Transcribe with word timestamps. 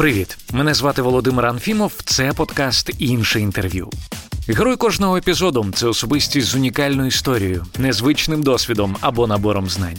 Привіт! 0.00 0.38
Мене 0.52 0.74
звати 0.74 1.02
Володимир 1.02 1.46
Анфімов. 1.46 1.92
Це 2.04 2.32
подкаст 2.32 2.90
інше 2.98 3.40
інтерв'ю. 3.40 3.90
Герой 4.48 4.76
кожного 4.76 5.16
епізоду 5.16 5.66
це 5.74 5.86
особистість 5.86 6.46
з 6.46 6.54
унікальною 6.54 7.08
історією, 7.08 7.66
незвичним 7.78 8.42
досвідом 8.42 8.96
або 9.00 9.26
набором 9.26 9.68
знань. 9.68 9.98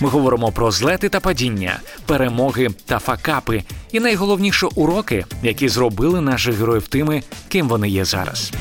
Ми 0.00 0.08
говоримо 0.08 0.52
про 0.52 0.70
злети 0.70 1.08
та 1.08 1.20
падіння, 1.20 1.80
перемоги 2.06 2.68
та 2.86 2.98
факапи, 2.98 3.62
і 3.92 4.00
найголовніше 4.00 4.66
уроки, 4.74 5.24
які 5.42 5.68
зробили 5.68 6.20
наших 6.20 6.56
героїв 6.56 6.88
тими, 6.88 7.22
ким 7.48 7.68
вони 7.68 7.88
є 7.88 8.04
зараз. 8.04 8.52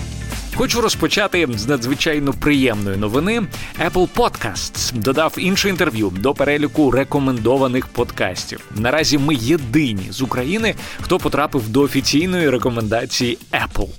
Хочу 0.59 0.81
розпочати 0.81 1.47
з 1.55 1.67
надзвичайно 1.67 2.33
приємної 2.33 2.97
новини. 2.97 3.41
Apple 3.85 4.07
Podcasts 4.15 4.93
додав 4.93 5.35
інше 5.37 5.69
інтерв'ю 5.69 6.09
до 6.09 6.33
переліку 6.33 6.91
рекомендованих 6.91 7.87
подкастів. 7.87 8.65
Наразі 8.75 9.17
ми 9.17 9.35
єдині 9.35 10.07
з 10.09 10.21
України, 10.21 10.75
хто 11.01 11.19
потрапив 11.19 11.69
до 11.69 11.81
офіційної 11.81 12.49
рекомендації 12.49 13.37
Apple. 13.51 13.89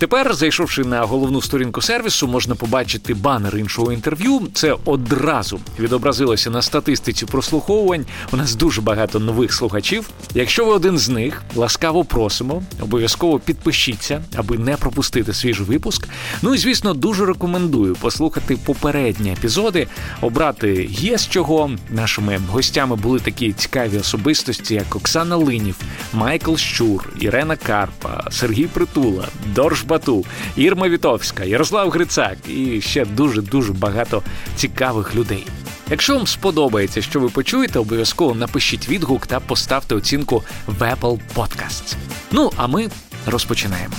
Тепер, 0.00 0.34
зайшовши 0.34 0.84
на 0.84 1.02
головну 1.02 1.42
сторінку 1.42 1.82
сервісу, 1.82 2.26
можна 2.28 2.54
побачити 2.54 3.14
банер 3.14 3.56
іншого 3.56 3.92
інтерв'ю. 3.92 4.40
Це 4.54 4.76
одразу 4.84 5.60
відобразилося 5.78 6.50
на 6.50 6.62
статистиці 6.62 7.26
прослуховувань. 7.26 8.06
У 8.32 8.36
нас 8.36 8.54
дуже 8.54 8.80
багато 8.80 9.18
нових 9.18 9.52
слухачів. 9.52 10.10
Якщо 10.34 10.64
ви 10.64 10.72
один 10.72 10.98
з 10.98 11.08
них, 11.08 11.42
ласкаво 11.54 12.04
просимо, 12.04 12.62
обов'язково 12.80 13.38
підпишіться, 13.38 14.24
аби 14.36 14.58
не 14.58 14.76
пропустити 14.76 15.34
свіжий 15.34 15.66
випуск. 15.66 16.08
Ну 16.42 16.54
і 16.54 16.58
звісно, 16.58 16.94
дуже 16.94 17.26
рекомендую 17.26 17.94
послухати 17.94 18.58
попередні 18.64 19.32
епізоди, 19.32 19.86
обрати 20.20 20.88
є 20.90 21.18
з 21.18 21.28
чого. 21.28 21.70
Нашими 21.90 22.40
гостями 22.50 22.96
були 22.96 23.18
такі 23.18 23.52
цікаві 23.52 23.98
особистості, 23.98 24.74
як 24.74 24.96
Оксана 24.96 25.36
Линів, 25.36 25.76
Майкл 26.12 26.54
Щур, 26.54 27.08
Ірена 27.20 27.56
Карпа, 27.56 28.24
Сергій 28.30 28.66
Притула, 28.66 29.28
Дорж 29.54 29.82
Бату, 29.90 30.24
Ірма 30.56 30.88
Вітовська, 30.88 31.44
Ярослав 31.44 31.90
Грицак 31.90 32.36
і 32.48 32.80
ще 32.80 33.04
дуже 33.04 33.42
дуже 33.42 33.72
багато 33.72 34.22
цікавих 34.56 35.14
людей. 35.14 35.46
Якщо 35.90 36.16
вам 36.16 36.26
сподобається, 36.26 37.02
що 37.02 37.20
ви 37.20 37.28
почуєте, 37.28 37.78
обов'язково 37.78 38.34
напишіть 38.34 38.88
відгук 38.88 39.26
та 39.26 39.40
поставте 39.40 39.94
оцінку 39.94 40.42
в 40.66 40.82
Apple 40.82 41.20
Podcasts. 41.36 41.96
Ну 42.32 42.50
а 42.56 42.66
ми 42.66 42.88
розпочинаємо. 43.26 43.94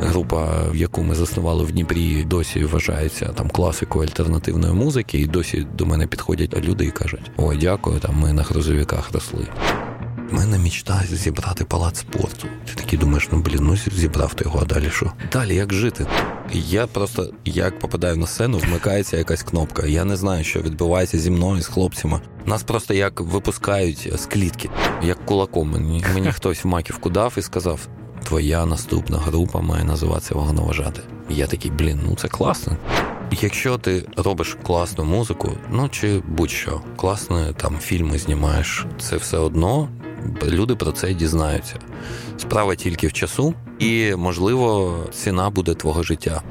Група, 0.00 0.66
яку 0.74 1.02
ми 1.02 1.14
заснували 1.14 1.64
в 1.64 1.72
Дніпрі, 1.72 2.24
досі 2.24 2.64
вважається 2.64 3.26
там 3.26 3.48
класикою 3.50 4.04
альтернативної 4.04 4.74
музики, 4.74 5.18
і 5.18 5.26
досі 5.26 5.66
до 5.74 5.86
мене 5.86 6.06
підходять 6.06 6.64
люди 6.64 6.84
і 6.84 6.90
кажуть: 6.90 7.30
Ой, 7.36 7.58
дякую, 7.60 8.00
там 8.00 8.16
ми 8.16 8.32
на 8.32 8.42
грузовиках 8.42 9.12
росли. 9.12 9.46
У 10.32 10.36
мене 10.36 10.58
мічта 10.58 11.02
зібрати 11.12 11.64
палац 11.64 11.98
спорту. 11.98 12.46
Ти 12.66 12.74
такий 12.74 12.98
думаєш, 12.98 13.28
ну 13.32 13.40
блін, 13.40 13.58
ну 13.62 13.76
зібрав 13.76 14.34
ти 14.34 14.44
його, 14.44 14.58
а 14.62 14.64
далі 14.64 14.90
що? 14.90 15.12
Далі 15.32 15.54
як 15.54 15.72
жити? 15.72 16.06
Я 16.52 16.86
просто 16.86 17.30
як 17.44 17.78
попадаю 17.78 18.16
на 18.16 18.26
сцену, 18.26 18.58
вмикається 18.58 19.16
якась 19.16 19.42
кнопка. 19.42 19.86
Я 19.86 20.04
не 20.04 20.16
знаю, 20.16 20.44
що 20.44 20.60
відбувається 20.60 21.18
зі 21.18 21.30
мною, 21.30 21.62
з 21.62 21.66
хлопцями. 21.66 22.20
Нас 22.46 22.62
просто 22.62 22.94
як 22.94 23.20
випускають 23.20 24.12
з 24.14 24.26
клітки, 24.26 24.70
як 25.02 25.26
кулаком. 25.26 25.70
Мені, 25.70 26.04
мені 26.14 26.32
хтось 26.32 26.64
в 26.64 26.68
маківку 26.68 27.10
дав 27.10 27.34
і 27.38 27.42
сказав: 27.42 27.88
Твоя 28.24 28.66
наступна 28.66 29.18
група 29.18 29.60
має 29.60 29.84
називатися 29.84 30.34
вагоноважати. 30.34 31.00
Я 31.28 31.46
такий, 31.46 31.70
блін, 31.70 32.00
ну 32.08 32.16
це 32.16 32.28
класно. 32.28 32.76
Якщо 33.42 33.78
ти 33.78 34.06
робиш 34.16 34.56
класну 34.62 35.04
музику, 35.04 35.52
ну 35.70 35.88
чи 35.88 36.22
будь-що, 36.28 36.80
класні 36.96 37.46
там 37.56 37.78
фільми 37.78 38.18
знімаєш, 38.18 38.86
це 38.98 39.16
все 39.16 39.38
одно 39.38 39.88
люди 40.44 40.74
про 40.74 40.92
це 40.92 41.14
дізнаються. 41.14 41.74
Справа 42.38 42.74
тільки 42.74 43.06
в 43.06 43.12
часу, 43.12 43.54
і, 43.78 44.14
можливо, 44.16 44.98
ціна 45.12 45.50
буде 45.50 45.74
твого 45.74 46.02
життя. 46.02 46.42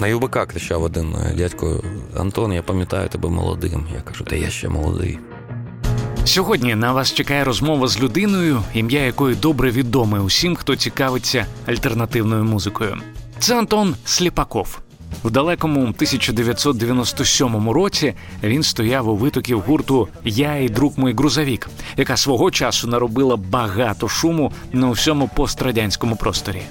На 0.00 0.06
ЮБК 0.06 0.46
кричав 0.46 0.82
один 0.82 1.16
дядько 1.36 1.84
Антон, 2.16 2.52
я 2.52 2.62
пам'ятаю 2.62 3.08
тебе 3.08 3.28
молодим. 3.28 3.86
Я 3.94 4.00
кажу, 4.00 4.24
та 4.24 4.36
я 4.36 4.50
ще 4.50 4.68
молодий. 4.68 5.18
Сьогодні 6.24 6.74
на 6.74 6.92
вас 6.92 7.12
чекає 7.12 7.44
розмова 7.44 7.88
з 7.88 8.00
людиною, 8.00 8.62
ім'я 8.74 9.04
якої 9.04 9.36
добре 9.36 9.70
відоме 9.70 10.20
усім, 10.20 10.56
хто 10.56 10.76
цікавиться 10.76 11.46
альтернативною 11.66 12.44
музикою. 12.44 12.96
Це 13.38 13.58
Антон 13.58 13.94
Сліпаков. 14.04 14.78
В 15.24 15.30
далекому 15.30 15.80
1997 15.80 17.70
році 17.70 18.14
він 18.42 18.62
стояв 18.62 19.08
у 19.08 19.16
витоків 19.16 19.60
гурту 19.60 20.08
Я 20.24 20.56
і 20.56 20.68
друг 20.68 20.92
мій 20.96 21.12
грузовік, 21.12 21.70
яка 21.96 22.16
свого 22.16 22.50
часу 22.50 22.88
наробила 22.88 23.36
багато 23.36 24.08
шуму 24.08 24.52
на 24.72 24.90
всьому 24.90 25.30
пострадянському 25.36 26.16
просторі. 26.16 26.62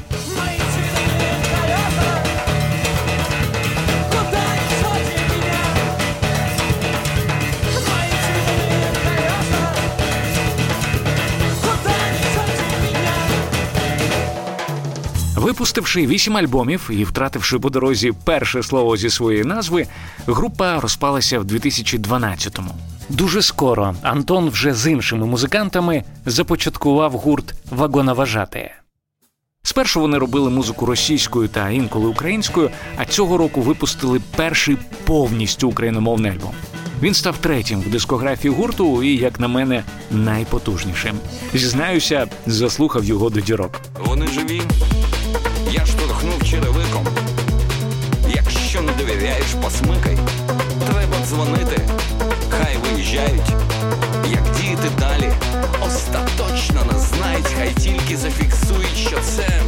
Випустивши 15.43 16.07
вісім 16.07 16.37
альбомів 16.37 16.89
і 16.93 17.03
втративши 17.03 17.59
по 17.59 17.69
дорозі 17.69 18.11
перше 18.23 18.63
слово 18.63 18.97
зі 18.97 19.09
своєї 19.09 19.43
назви, 19.43 19.87
група 20.27 20.79
розпалася 20.79 21.39
в 21.39 21.43
2012-му. 21.43 22.71
Дуже 23.09 23.41
скоро 23.41 23.95
Антон 24.01 24.49
вже 24.49 24.73
з 24.73 24.91
іншими 24.91 25.25
музикантами 25.25 26.03
започаткував 26.25 27.11
гурт 27.11 27.53
Вагоноважати. 27.71 28.71
Спершу 29.63 30.01
вони 30.01 30.17
робили 30.17 30.49
музику 30.49 30.85
російською 30.85 31.47
та 31.47 31.69
інколи 31.69 32.07
українською, 32.07 32.69
а 32.97 33.05
цього 33.05 33.37
року 33.37 33.61
випустили 33.61 34.21
перший 34.35 34.77
повністю 35.05 35.69
україномовний 35.69 36.31
альбом. 36.31 36.53
Він 37.01 37.13
став 37.13 37.37
третім 37.37 37.81
в 37.81 37.89
дискографії 37.89 38.53
гурту 38.53 39.03
і, 39.03 39.15
як 39.17 39.39
на 39.39 39.47
мене, 39.47 39.83
найпотужнішим. 40.11 41.15
Зізнаюся, 41.53 42.27
заслухав 42.45 43.03
його 43.03 43.29
до 43.29 43.39
дірок. 43.39 43.81
Вони 44.05 44.27
живі. 44.27 44.61
Довіряєш, 49.43 49.55
посмикай. 49.63 50.17
Треба 50.85 51.25
дзвонити. 51.25 51.81
Хай 52.49 52.77
виїжджають. 52.77 53.49
Як 54.31 54.43
діяти 54.55 54.89
далі? 54.99 55.31
Остаточно 55.85 56.81
не 56.93 56.99
знають, 56.99 57.47
хай 57.57 57.69
тільки 57.69 58.17
зафіксують, 58.17 58.97
що 58.97 59.19
це. 59.19 59.61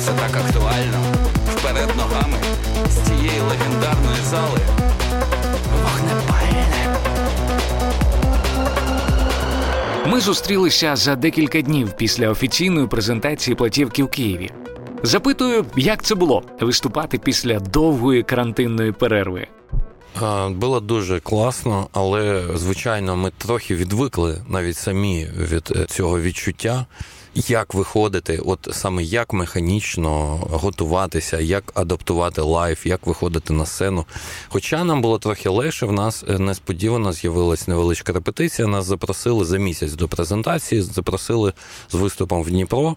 Це 0.00 0.12
так 0.12 0.44
актуально. 0.46 1.02
Вперед 1.56 1.90
ногами 1.96 2.36
з 2.88 3.08
цієї 3.08 3.40
легендарної 3.40 4.20
зали. 4.30 4.60
Ми 10.06 10.20
зустрілися 10.20 10.96
за 10.96 11.16
декілька 11.16 11.60
днів 11.60 11.92
після 11.92 12.28
офіційної 12.28 12.86
презентації 12.86 13.54
платівки 13.54 14.04
в 14.04 14.08
Києві. 14.08 14.50
Запитую, 15.02 15.66
як 15.76 16.02
це 16.02 16.14
було 16.14 16.42
виступати 16.60 17.18
після 17.18 17.60
довгої 17.60 18.22
карантинної 18.22 18.92
перерви. 18.92 19.46
Було 20.50 20.80
дуже 20.80 21.20
класно, 21.20 21.88
але 21.92 22.44
звичайно, 22.54 23.16
ми 23.16 23.32
трохи 23.38 23.74
відвикли 23.74 24.42
навіть 24.48 24.76
самі 24.76 25.28
від 25.38 25.72
е, 25.76 25.84
цього 25.84 26.20
відчуття 26.20 26.86
як 27.34 27.74
виходити, 27.74 28.38
от 28.44 28.68
саме 28.72 29.02
як 29.02 29.32
механічно 29.32 30.36
готуватися, 30.50 31.40
як 31.40 31.72
адаптувати 31.74 32.40
live, 32.40 32.86
як 32.86 33.06
виходити 33.06 33.52
на 33.52 33.66
сцену. 33.66 34.04
Хоча 34.48 34.84
нам 34.84 35.02
було 35.02 35.18
трохи 35.18 35.48
легше, 35.48 35.86
в 35.86 35.92
нас 35.92 36.24
е, 36.28 36.38
несподівано 36.38 37.12
з'явилась 37.12 37.68
невеличка 37.68 38.12
репетиція. 38.12 38.68
Нас 38.68 38.84
запросили 38.86 39.44
за 39.44 39.58
місяць 39.58 39.92
до 39.92 40.08
презентації, 40.08 40.82
запросили 40.82 41.52
з 41.90 41.94
виступом 41.94 42.42
в 42.42 42.50
Дніпро. 42.50 42.96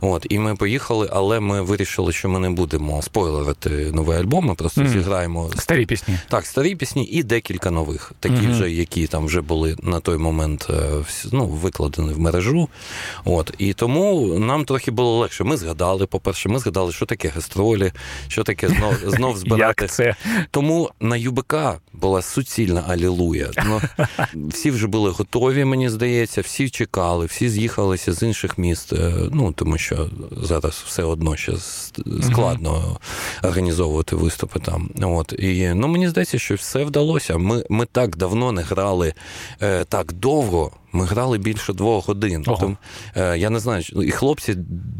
От, 0.00 0.26
І 0.30 0.38
ми 0.38 0.56
поїхали, 0.56 1.08
але 1.12 1.40
ми 1.40 1.62
вирішили, 1.62 2.12
що 2.12 2.28
ми 2.28 2.38
не 2.38 2.50
будемо 2.50 3.02
спойлерити 3.02 3.70
новий 3.92 4.18
альбом, 4.18 4.44
ми 4.44 4.54
просто 4.54 4.80
mm. 4.80 4.88
зіграємо 4.88 5.50
старі 5.58 5.86
пісні. 5.86 6.18
Так, 6.28 6.46
старі 6.46 6.74
пісні 6.74 7.04
і 7.04 7.22
декілька 7.22 7.70
нових, 7.70 8.12
такі 8.20 8.34
mm-hmm. 8.34 8.52
вже, 8.52 8.70
які 8.70 9.06
там 9.06 9.26
вже 9.26 9.40
були 9.40 9.76
на 9.82 10.00
той 10.00 10.18
момент 10.18 10.66
е, 10.70 11.04
ну, 11.32 11.46
викладені 11.46 12.12
в 12.12 12.20
мережу. 12.20 12.68
От, 13.24 13.54
І 13.58 13.69
І 13.70 13.74
тому 13.74 14.26
нам 14.38 14.64
трохи 14.64 14.90
було 14.90 15.18
легше. 15.18 15.44
Ми 15.44 15.56
згадали, 15.56 16.06
по-перше, 16.06 16.48
ми 16.48 16.58
згадали, 16.58 16.92
що 16.92 17.06
таке 17.06 17.28
гастролі, 17.28 17.92
що 18.28 18.42
таке 18.42 18.68
знов 18.68 18.94
знов 19.06 19.38
збирати. 19.38 19.84
Як 19.84 19.90
це? 19.90 20.14
Тому 20.50 20.90
на 21.00 21.16
ЮБК 21.16 21.54
була 21.92 22.22
суцільна 22.22 22.84
алілуя. 22.88 23.50
Ну, 23.66 23.80
Всі 24.48 24.70
вже 24.70 24.86
були 24.86 25.10
готові, 25.10 25.64
мені 25.64 25.88
здається, 25.88 26.40
всі 26.40 26.70
чекали, 26.70 27.26
всі 27.26 27.48
з'їхалися 27.48 28.12
з 28.12 28.22
інших 28.22 28.58
міст. 28.58 28.92
Е, 28.92 29.12
ну 29.32 29.52
тому 29.52 29.78
що 29.78 30.08
зараз 30.42 30.84
все 30.86 31.02
одно 31.02 31.36
ще 31.36 31.52
складно 32.22 32.98
організовувати 33.42 34.16
виступи 34.16 34.60
там. 34.60 34.90
От 35.02 35.32
і 35.38 35.72
ну 35.74 35.88
мені 35.88 36.08
здається, 36.08 36.38
що 36.38 36.54
все 36.54 36.84
вдалося. 36.84 37.38
Ми, 37.38 37.64
Ми 37.68 37.86
так 37.86 38.16
давно 38.16 38.52
не 38.52 38.62
грали 38.62 39.14
е, 39.62 39.84
так 39.84 40.12
довго. 40.12 40.72
Ми 40.92 41.04
грали 41.04 41.38
більше 41.38 41.72
двох 41.72 42.08
годин. 42.08 42.42
Тому, 42.42 42.76
е, 43.16 43.38
я 43.38 43.50
не 43.50 43.58
знаю, 43.58 43.82
і 44.02 44.10
хлопці 44.10 44.54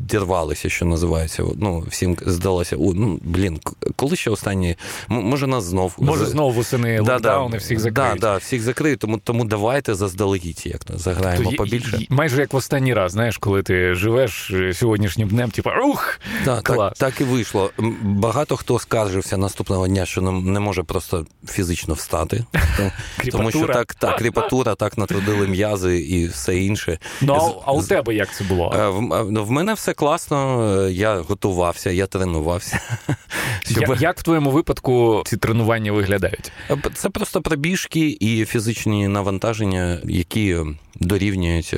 дірвалися, 0.08 0.68
що 0.68 0.84
називається. 0.84 1.44
Ну, 1.56 1.84
всім 1.88 2.16
здалося, 2.26 2.76
ну, 2.78 3.18
блін, 3.22 3.60
коли 3.96 4.16
ще 4.16 4.30
останні. 4.30 4.76
Може, 5.08 5.46
нас 5.46 5.64
знов. 5.64 5.94
Може, 5.98 6.26
знову 6.26 6.50
восени 6.50 7.02
да, 7.02 7.12
локдауни, 7.12 7.56
всіх 7.56 7.80
закриють. 7.80 8.10
Так, 8.10 8.20
да, 8.20 8.32
да, 8.32 8.36
всіх 8.36 8.62
закриють, 8.62 8.98
тому 8.98 9.18
тому 9.18 9.44
давайте 9.44 9.94
заздалегідь, 9.94 10.62
як 10.64 10.84
то 10.84 10.98
заграємо 10.98 11.50
То, 11.50 11.56
побільше. 11.56 12.06
Майже 12.08 12.40
як 12.40 12.52
в 12.52 12.56
останній 12.56 12.94
раз, 12.94 13.12
знаєш, 13.12 13.38
коли 13.38 13.62
ти 13.62 13.94
живеш 13.94 14.50
е, 14.50 14.74
сьогоднішнім 14.74 15.28
днем, 15.28 15.50
типу, 15.50 15.70
ух! 15.84 16.20
Да, 16.44 16.60
клас. 16.62 16.98
Так, 16.98 17.12
так 17.12 17.20
і 17.20 17.24
вийшло. 17.24 17.70
Багато 18.02 18.56
хто 18.56 18.78
скаржився 18.78 19.36
наступного 19.36 19.88
дня, 19.88 20.06
що 20.06 20.20
не 20.22 20.60
може 20.60 20.82
просто 20.82 21.26
фізично 21.48 21.94
встати. 21.94 22.44
Тому 23.32 23.50
що 23.50 23.66
так, 23.66 23.94
так, 23.94 24.16
кріпатура, 24.16 24.74
так 24.74 24.98
натрудили 24.98 25.46
м'язи 25.46 25.79
м'язи 25.88 25.98
і 25.98 26.26
все 26.26 26.58
інше. 26.58 26.98
Ну 27.20 27.62
а 27.64 27.72
у 27.72 27.82
тебе 27.82 28.14
як 28.14 28.34
це 28.34 28.44
було? 28.44 28.72
Е, 28.74 28.88
в, 28.88 29.44
в 29.44 29.50
мене 29.50 29.74
все 29.74 29.92
класно. 29.92 30.62
Е, 30.86 30.92
я 30.92 31.18
готувався, 31.18 31.90
я 31.90 32.06
тренувався. 32.06 32.80
Щоб... 33.70 33.96
Як 34.00 34.18
в 34.18 34.22
твоєму 34.22 34.50
випадку 34.50 35.22
ці 35.26 35.36
тренування 35.36 35.92
виглядають? 35.92 36.52
Е, 36.70 36.76
це 36.94 37.10
просто 37.10 37.42
пробіжки 37.42 38.16
і 38.20 38.44
фізичні 38.44 39.08
навантаження, 39.08 39.98
які 40.04 40.56
дорівнюють 41.00 41.74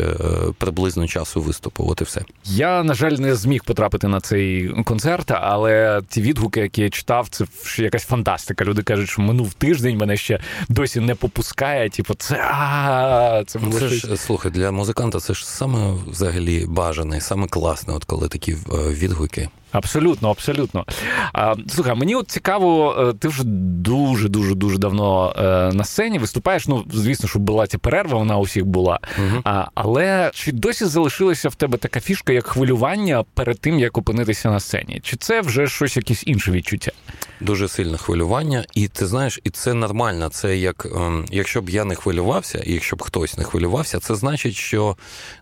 приблизно 0.58 1.06
часу 1.06 1.40
виступу. 1.40 1.86
От 1.88 2.00
і 2.00 2.04
все. 2.04 2.20
Я, 2.44 2.82
на 2.82 2.94
жаль, 2.94 3.12
не 3.12 3.34
зміг 3.34 3.64
потрапити 3.64 4.08
на 4.08 4.20
цей 4.20 4.68
концерт, 4.84 5.30
але 5.30 6.02
ті 6.08 6.22
відгуки, 6.22 6.60
які 6.60 6.82
я 6.82 6.90
читав, 6.90 7.28
це 7.28 7.44
якась 7.78 8.04
фантастика. 8.04 8.64
Люди 8.64 8.82
кажуть, 8.82 9.08
що 9.08 9.22
минув 9.22 9.54
тиждень 9.54 9.96
мене 9.96 10.16
ще 10.16 10.40
досі 10.68 11.00
не 11.00 11.14
попускає. 11.14 11.90
Типу, 11.90 12.14
це 12.14 12.36
а, 12.36 13.42
це 13.46 13.58
було 13.58 13.78
це 13.78 13.88
ж 13.88 14.16
слухай, 14.16 14.50
для 14.50 14.70
музиканта 14.70 15.20
це 15.20 15.34
ж 15.34 15.48
саме 15.48 15.94
взагалі 16.06 16.66
бажане, 16.68 17.20
саме 17.20 17.46
класне, 17.46 17.94
от 17.94 18.04
коли 18.04 18.28
такі 18.28 18.56
відгуки. 18.72 19.48
Абсолютно, 19.72 20.30
абсолютно. 20.30 20.84
А, 21.32 21.54
Слухай, 21.68 21.94
мені 21.94 22.14
от 22.14 22.30
цікаво, 22.30 22.96
е, 22.98 23.12
ти 23.18 23.28
вже 23.28 23.42
дуже 23.44 24.28
дуже 24.28 24.54
дуже 24.54 24.78
давно 24.78 25.34
е, 25.38 25.42
на 25.74 25.84
сцені 25.84 26.18
виступаєш. 26.18 26.68
Ну, 26.68 26.84
звісно, 26.92 27.28
що 27.28 27.38
була 27.38 27.66
ця 27.66 27.78
перерва, 27.78 28.18
вона 28.18 28.38
у 28.38 28.42
всіх 28.42 28.66
була. 28.66 28.98
Угу. 29.18 29.40
А, 29.44 29.64
Але 29.74 30.30
чи 30.34 30.52
досі 30.52 30.84
залишилася 30.84 31.48
в 31.48 31.54
тебе 31.54 31.78
така 31.78 32.00
фішка, 32.00 32.32
як 32.32 32.46
хвилювання 32.46 33.24
перед 33.34 33.60
тим, 33.60 33.78
як 33.78 33.98
опинитися 33.98 34.50
на 34.50 34.60
сцені? 34.60 35.00
Чи 35.02 35.16
це 35.16 35.40
вже 35.40 35.66
щось, 35.66 35.96
якесь 35.96 36.22
інше 36.26 36.50
відчуття? 36.50 36.92
Дуже 37.40 37.68
сильне 37.68 37.98
хвилювання, 37.98 38.64
і 38.74 38.88
ти 38.88 39.06
знаєш, 39.06 39.40
і 39.44 39.50
це 39.50 39.74
нормально. 39.74 40.28
Це 40.28 40.56
як 40.56 40.86
ем, 40.96 41.26
якщо 41.30 41.62
б 41.62 41.70
я 41.70 41.84
не 41.84 41.94
хвилювався, 41.94 42.58
і 42.58 42.72
якщо 42.72 42.96
б 42.96 43.02
хтось 43.02 43.38
не 43.38 43.44
хвилювався, 43.44 43.98
це 43.98 44.14
значить, 44.14 44.54
що 44.54 44.96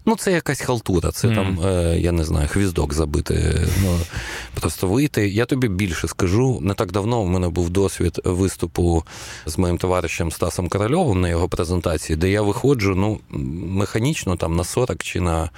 ну 0.06 0.16
це 0.16 0.32
якась 0.32 0.60
халтура, 0.60 1.10
це 1.10 1.28
mm. 1.28 1.34
там, 1.34 1.60
е, 1.66 1.98
я 1.98 2.12
не 2.12 2.24
знаю, 2.24 2.48
хвіздок 2.48 2.94
забити. 2.94 3.66
Ну, 3.82 3.98
просто 4.60 4.86
вийти. 4.86 5.28
Я 5.28 5.46
тобі 5.46 5.68
більше 5.68 6.08
скажу. 6.08 6.58
Не 6.62 6.74
так 6.74 6.92
давно 6.92 7.22
в 7.22 7.28
мене 7.28 7.48
був 7.48 7.70
досвід 7.70 8.20
виступу 8.24 9.04
з 9.46 9.58
моїм 9.58 9.78
товаришем 9.78 10.32
Стасом 10.32 10.68
Корольовим 10.68 11.20
на 11.20 11.28
його 11.28 11.48
презентації, 11.48 12.16
де 12.16 12.30
я 12.30 12.42
виходжу 12.42 12.94
ну, 12.96 13.20
механічно 13.68 14.36
там 14.36 14.56
на 14.56 14.64
40 14.64 15.02
чи 15.02 15.20
на 15.20 15.50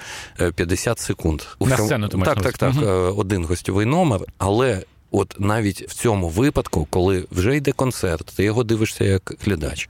50 0.55 0.99
е, 0.99 1.03
секунд. 1.03 1.43
На 1.61 1.77
сцену 1.77 2.09
ти 2.09 2.19
Так, 2.19 2.43
так, 2.43 2.59
так. 2.59 2.75
Угу. 2.77 2.87
Один 3.21 3.45
гостьовий 3.45 3.87
номер, 3.87 4.21
але. 4.39 4.83
От 5.13 5.37
навіть 5.39 5.83
в 5.89 5.95
цьому 5.95 6.29
випадку, 6.29 6.87
коли 6.91 7.25
вже 7.31 7.57
йде 7.57 7.73
концерт, 7.73 8.33
ти 8.37 8.45
його 8.45 8.65
дивишся 8.65 9.05
як 9.05 9.35
глядач, 9.45 9.89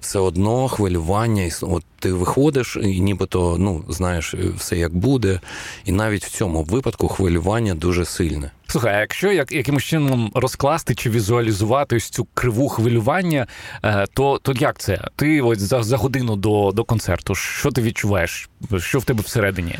все 0.00 0.18
одно 0.18 0.68
хвилювання, 0.68 1.50
от 1.62 1.84
ти 1.98 2.12
виходиш, 2.12 2.78
і 2.82 3.00
нібито 3.00 3.56
ну 3.58 3.84
знаєш 3.88 4.34
все 4.34 4.76
як 4.76 4.94
буде, 4.94 5.40
і 5.84 5.92
навіть 5.92 6.24
в 6.24 6.30
цьому 6.30 6.62
випадку 6.62 7.08
хвилювання 7.08 7.74
дуже 7.74 8.04
сильне. 8.04 8.50
Слухай, 8.66 8.94
а 8.94 9.00
якщо 9.00 9.32
як 9.32 9.52
якимось 9.52 9.84
чином 9.84 10.32
розкласти 10.34 10.94
чи 10.94 11.10
візуалізувати 11.10 11.96
ось 11.96 12.08
цю 12.08 12.26
криву 12.34 12.68
хвилювання, 12.68 13.46
е, 13.84 14.06
то 14.14 14.38
то 14.42 14.52
як 14.52 14.78
це? 14.78 15.08
Ти 15.16 15.40
ось 15.40 15.58
за 15.58 15.82
за 15.82 15.96
годину 15.96 16.36
до, 16.36 16.72
до 16.74 16.84
концерту, 16.84 17.34
що 17.34 17.70
ти 17.70 17.82
відчуваєш? 17.82 18.48
Що 18.78 18.98
в 18.98 19.04
тебе 19.04 19.22
всередині? 19.22 19.78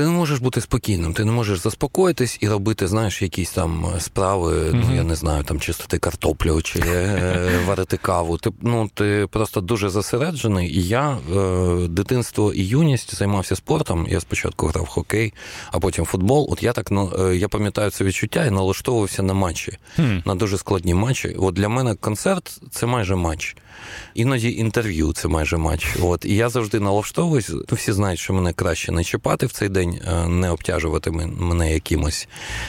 Ти 0.00 0.06
не 0.06 0.12
можеш 0.12 0.38
бути 0.38 0.60
спокійним, 0.60 1.14
ти 1.14 1.24
не 1.24 1.32
можеш 1.32 1.58
заспокоїтись 1.58 2.38
і 2.40 2.48
робити, 2.48 2.86
знаєш, 2.86 3.22
якісь 3.22 3.50
там 3.50 3.86
справи, 3.98 4.52
mm-hmm. 4.52 4.84
ну 4.88 4.96
я 4.96 5.02
не 5.02 5.14
знаю, 5.14 5.44
там 5.44 5.60
чистити 5.60 5.98
картоплю 5.98 6.62
чи 6.62 6.80
е, 6.86 7.64
варити 7.66 7.96
каву. 7.96 8.38
Ти 8.38 8.50
ну 8.62 8.90
ти 8.94 9.26
просто 9.30 9.60
дуже 9.60 9.88
зосереджений. 9.88 10.78
І 10.78 10.88
я 10.88 11.18
е, 11.36 11.88
дитинство 11.88 12.52
і 12.52 12.64
юність 12.64 13.14
займався 13.14 13.56
спортом. 13.56 14.06
Я 14.10 14.20
спочатку 14.20 14.66
грав 14.66 14.84
в 14.84 14.88
хокей, 14.88 15.32
а 15.72 15.78
потім 15.78 16.04
футбол. 16.04 16.48
От 16.52 16.62
я 16.62 16.72
так 16.72 16.90
ну, 16.90 17.12
е, 17.18 17.36
я 17.36 17.48
пам'ятаю 17.48 17.90
це 17.90 18.04
відчуття 18.04 18.44
і 18.44 18.50
налаштовувався 18.50 19.22
на 19.22 19.34
матчі, 19.34 19.78
mm. 19.98 20.26
на 20.26 20.34
дуже 20.34 20.58
складні 20.58 20.94
матчі. 20.94 21.36
От 21.38 21.54
для 21.54 21.68
мене 21.68 21.94
концерт 21.94 22.60
це 22.70 22.86
майже 22.86 23.16
матч. 23.16 23.56
Іноді 24.14 24.52
інтерв'ю 24.52 25.12
це 25.12 25.28
майже 25.28 25.56
матч. 25.56 25.96
От 26.02 26.24
і 26.24 26.34
я 26.34 26.48
завжди 26.48 26.80
налаштовуюсь. 26.80 27.48
Ну, 27.48 27.64
всі 27.72 27.92
знають, 27.92 28.20
що 28.20 28.32
мене 28.32 28.52
краще 28.52 28.92
не 28.92 29.04
чіпати 29.04 29.46
в 29.46 29.52
цей 29.52 29.68
день, 29.68 30.00
е, 30.06 30.28
не 30.28 30.50
обтяжувати 30.50 31.10
мене 31.10 31.72
якимось 31.74 32.28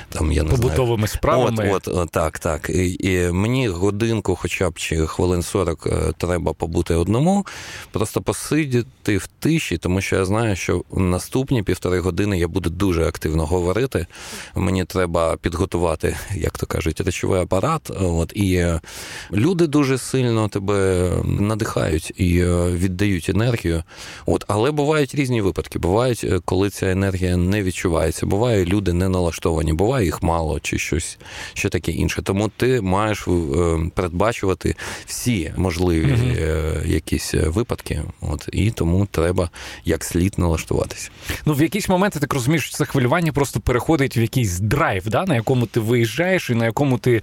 там. 0.09 0.31
Я 0.31 0.43
не 0.43 0.49
побутовими 0.49 1.07
знаю. 1.07 1.17
справами. 1.17 1.71
От, 1.73 1.87
от 1.87 2.09
так, 2.09 2.39
так. 2.39 2.69
І, 2.69 2.97
і 2.99 3.31
мені 3.31 3.67
годинку, 3.67 4.35
хоча 4.35 4.69
б 4.69 4.77
чи 4.77 5.07
хвилин 5.07 5.43
40 5.43 5.87
е, 5.87 6.13
треба 6.17 6.53
побути 6.53 6.95
одному, 6.95 7.45
просто 7.91 8.21
посидіти 8.21 9.17
в 9.17 9.27
тиші, 9.27 9.77
тому 9.77 10.01
що 10.01 10.15
я 10.15 10.25
знаю, 10.25 10.55
що 10.55 10.83
наступні 10.91 11.63
півтори 11.63 11.99
години 11.99 12.39
я 12.39 12.47
буду 12.47 12.69
дуже 12.69 13.05
активно 13.05 13.45
говорити. 13.45 14.05
Мені 14.55 14.85
треба 14.85 15.37
підготувати, 15.37 16.17
як 16.35 16.57
то 16.57 16.65
кажуть, 16.65 17.01
речовий 17.01 17.41
апарат. 17.41 17.91
От 18.01 18.31
і 18.35 18.55
е, 18.55 18.79
люди 19.33 19.67
дуже 19.67 19.97
сильно 19.97 20.47
тебе 20.47 20.90
надихають 21.23 22.13
і 22.17 22.39
е, 22.39 22.71
віддають 22.71 23.29
енергію. 23.29 23.83
От, 24.25 24.45
Але 24.47 24.71
бувають 24.71 25.15
різні 25.15 25.41
випадки. 25.41 25.79
Бувають, 25.79 26.23
е, 26.23 26.39
коли 26.45 26.69
ця 26.69 26.91
енергія 26.91 27.37
не 27.37 27.63
відчувається. 27.63 28.25
Буває, 28.25 28.65
люди 28.65 28.93
не 28.93 29.09
налаштовані, 29.09 29.73
буває 29.73 30.05
їх 30.05 30.23
мало 30.23 30.59
чи 30.59 30.77
щось 30.77 31.17
ще 31.53 31.69
таке 31.69 31.91
інше. 31.91 32.21
Тому 32.21 32.51
ти 32.57 32.81
маєш 32.81 33.27
е, 33.27 33.31
передбачувати 33.95 34.75
всі 35.05 35.53
можливі 35.57 36.05
mm 36.05 36.31
якісь 36.85 37.33
випадки. 37.33 38.01
От 38.21 38.49
І 38.51 38.71
тому 38.71 39.07
треба 39.11 39.49
як 39.85 40.03
слід 40.03 40.33
налаштуватися. 40.37 41.09
Ну, 41.45 41.53
в 41.53 41.61
якісь 41.61 41.89
моменти 41.89 42.19
так 42.19 42.33
розумієш, 42.33 42.65
що 42.65 42.77
це 42.77 42.85
хвилювання 42.85 43.31
просто 43.31 43.59
переходить 43.59 44.17
в 44.17 44.19
якийсь 44.19 44.59
драйв, 44.59 45.03
да, 45.09 45.25
на 45.25 45.35
якому 45.35 45.65
ти 45.65 45.79
виїжджаєш 45.79 46.49
і 46.49 46.55
на 46.55 46.65
якому 46.65 46.97
ти 46.97 47.21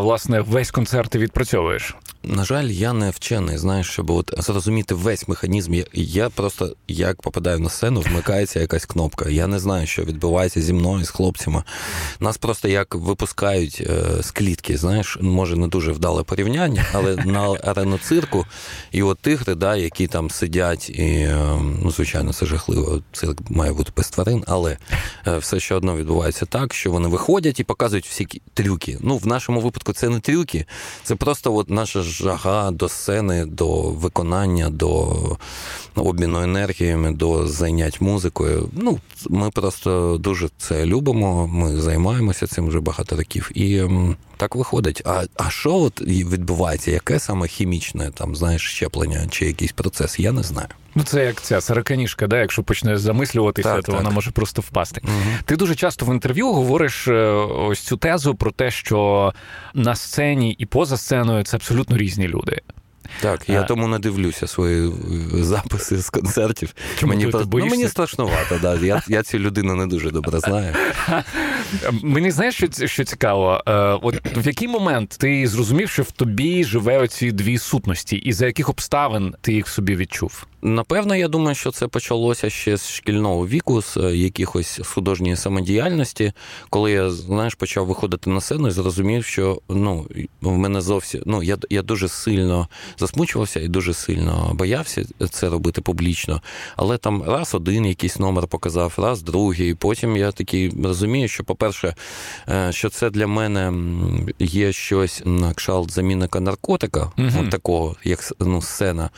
власне 0.00 0.40
весь 0.40 0.70
концерт 0.70 1.14
відпрацьовуєш. 1.14 1.94
На 2.22 2.44
жаль, 2.44 2.64
я 2.64 2.92
не 2.92 3.10
вчений, 3.10 3.58
знаєш, 3.58 3.90
щоб 3.90 4.10
от 4.10 4.32
зрозуміти 4.38 4.94
весь 4.94 5.28
механізм. 5.28 5.74
Я 5.92 6.30
просто 6.30 6.76
як 6.88 7.22
попадаю 7.22 7.58
на 7.58 7.68
сцену, 7.68 8.00
вмикається 8.00 8.60
якась 8.60 8.86
кнопка. 8.86 9.28
Я 9.28 9.46
не 9.46 9.58
знаю, 9.58 9.86
що 9.86 10.04
відбувається 10.04 10.62
зі 10.62 10.72
мною, 10.72 11.04
з 11.04 11.10
хлопцями. 11.10 11.62
Нас 12.20 12.38
просто 12.38 12.68
як 12.68 12.94
випускають 12.94 13.82
е, 13.86 14.22
з 14.22 14.30
клітки, 14.30 14.76
знаєш, 14.76 15.18
може 15.20 15.56
не 15.56 15.68
дуже 15.68 15.92
вдале 15.92 16.22
порівняння, 16.22 16.86
але 16.92 17.16
на 17.16 17.56
арену 17.64 17.98
цирку 17.98 18.46
і 18.92 19.02
от 19.02 19.18
тигри, 19.18 19.54
да, 19.54 19.76
які 19.76 20.06
там 20.06 20.30
сидять, 20.30 20.90
і 20.90 21.02
е, 21.02 21.60
ну, 21.82 21.90
звичайно, 21.90 22.32
це 22.32 22.46
жахливо. 22.46 23.02
Цирк 23.12 23.50
має 23.50 23.72
бути 23.72 23.92
без 23.96 24.10
тварин, 24.10 24.44
але 24.46 24.78
е, 25.26 25.38
все 25.38 25.60
ще 25.60 25.74
одно 25.74 25.96
відбувається 25.96 26.46
так, 26.46 26.74
що 26.74 26.90
вони 26.90 27.08
виходять 27.08 27.60
і 27.60 27.64
показують 27.64 28.06
всі 28.06 28.26
трюки. 28.54 28.98
Ну, 29.00 29.16
в 29.16 29.26
нашому 29.26 29.60
випадку 29.60 29.92
це 29.92 30.08
не 30.08 30.20
трюки, 30.20 30.64
це 31.04 31.16
просто 31.16 31.54
от 31.54 31.70
наша 31.70 32.02
жага 32.08 32.70
до 32.70 32.88
сцени, 32.88 33.44
до 33.44 33.82
виконання, 33.82 34.70
до 34.70 35.16
обміну 35.94 36.42
енергіями, 36.42 37.12
до 37.12 37.46
зайнять 37.46 38.00
музикою. 38.00 38.68
Ну, 38.72 38.98
Ми 39.28 39.50
просто 39.50 40.18
дуже 40.20 40.48
це 40.58 40.86
любимо, 40.86 41.46
ми 41.46 41.80
займаємося 41.80 42.46
цим 42.46 42.68
вже 42.68 42.80
багато 42.80 43.16
років. 43.16 43.50
І 43.54 43.82
так 44.38 44.56
виходить. 44.56 45.02
А 45.04 45.24
а 45.36 45.50
що 45.50 45.74
от 45.74 46.00
відбувається? 46.00 46.90
Яке 46.90 47.18
саме 47.18 47.48
хімічне 47.48 48.10
там, 48.10 48.36
знаєш, 48.36 48.62
щеплення 48.62 49.26
чи 49.30 49.46
якийсь 49.46 49.72
процес? 49.72 50.18
Я 50.18 50.32
не 50.32 50.42
знаю. 50.42 50.68
Ну, 50.94 51.04
це 51.04 51.24
як 51.24 51.42
ця 51.42 51.60
сараканішка, 51.60 52.26
да? 52.26 52.38
якщо 52.38 52.62
почнеш 52.62 53.00
замислюватися, 53.00 53.74
так, 53.74 53.84
то 53.84 53.92
так. 53.92 54.00
вона 54.00 54.10
може 54.10 54.30
просто 54.30 54.62
впасти. 54.62 55.00
Угу. 55.04 55.12
Ти 55.44 55.56
дуже 55.56 55.74
часто 55.74 56.06
в 56.06 56.12
інтерв'ю 56.12 56.52
говориш 56.52 57.08
е, 57.08 57.12
ось 57.58 57.80
цю 57.80 57.96
тезу 57.96 58.34
про 58.34 58.50
те, 58.50 58.70
що 58.70 59.32
на 59.74 59.94
сцені 59.94 60.52
і 60.52 60.66
поза 60.66 60.96
сценою 60.96 61.44
це 61.44 61.56
абсолютно 61.56 61.96
різні 61.96 62.28
люди. 62.28 62.60
Так, 63.20 63.48
я 63.48 63.60
а... 63.60 63.64
тому 63.64 63.88
не 63.88 63.98
дивлюся 63.98 64.46
свої 64.46 64.88
е, 64.88 64.92
записи 65.44 65.98
з 65.98 66.10
концертів. 66.10 66.74
Чому 66.98 67.12
мені 67.12 67.24
ти, 67.24 67.38
ти 67.38 67.44
ну, 67.52 67.66
мені 67.66 67.88
страшнувато, 67.88 68.58
да. 68.62 68.74
Я 68.74 69.02
я 69.08 69.22
цю 69.22 69.38
людину 69.38 69.74
не 69.74 69.86
дуже 69.86 70.10
добре 70.10 70.40
знаю. 70.40 70.74
Мені 72.02 72.30
знаєш, 72.30 72.54
що 72.54 72.86
що 72.86 73.04
цікаво? 73.04 73.62
Е, 73.66 73.72
от 74.02 74.14
в 74.36 74.46
який 74.46 74.68
момент 74.68 75.16
ти 75.18 75.46
зрозумів, 75.46 75.90
що 75.90 76.02
в 76.02 76.10
тобі 76.10 76.64
живе 76.64 76.98
оці 76.98 77.32
дві 77.32 77.58
сутності, 77.58 78.16
і 78.16 78.32
за 78.32 78.46
яких 78.46 78.68
обставин 78.68 79.34
ти 79.40 79.52
їх 79.52 79.68
собі 79.68 79.96
відчув? 79.96 80.46
Напевно, 80.62 81.16
я 81.16 81.28
думаю, 81.28 81.54
що 81.54 81.70
це 81.70 81.88
почалося 81.88 82.50
ще 82.50 82.76
з 82.76 82.90
шкільного 82.90 83.46
віку, 83.46 83.82
з 83.82 83.96
е, 83.96 84.16
якихось 84.16 84.80
художньої 84.84 85.36
самодіяльності, 85.36 86.32
коли 86.70 86.92
я 86.92 87.10
знаєш, 87.10 87.54
почав 87.54 87.86
виходити 87.86 88.30
на 88.30 88.40
сцену 88.40 88.68
і 88.68 88.70
зрозумів, 88.70 89.24
що 89.24 89.60
ну 89.68 90.06
в 90.40 90.56
мене 90.56 90.80
зовсім 90.80 91.22
ну 91.26 91.42
я 91.42 91.56
я 91.70 91.82
дуже 91.82 92.08
сильно 92.08 92.68
засмучувався 92.98 93.60
і 93.60 93.68
дуже 93.68 93.94
сильно 93.94 94.50
боявся 94.54 95.04
це 95.30 95.48
робити 95.48 95.80
публічно. 95.80 96.42
Але 96.76 96.98
там 96.98 97.22
раз 97.22 97.54
один 97.54 97.86
якийсь 97.86 98.18
номер 98.18 98.46
показав, 98.46 98.94
раз 98.96 99.22
другий. 99.22 99.70
І 99.70 99.74
Потім 99.74 100.16
я 100.16 100.32
такий 100.32 100.72
розумію, 100.84 101.28
що, 101.28 101.44
по-перше, 101.44 101.94
е, 102.48 102.72
що 102.72 102.88
це 102.88 103.10
для 103.10 103.26
мене 103.26 103.72
є 104.38 104.72
щось 104.72 105.22
на 105.24 105.54
кшалт 105.54 105.90
замінника 105.90 106.40
наркотика, 106.40 107.12
угу. 107.18 107.28
от 107.40 107.50
такого, 107.50 107.96
як 108.04 108.32
ну, 108.40 108.62
сцена 108.62 109.10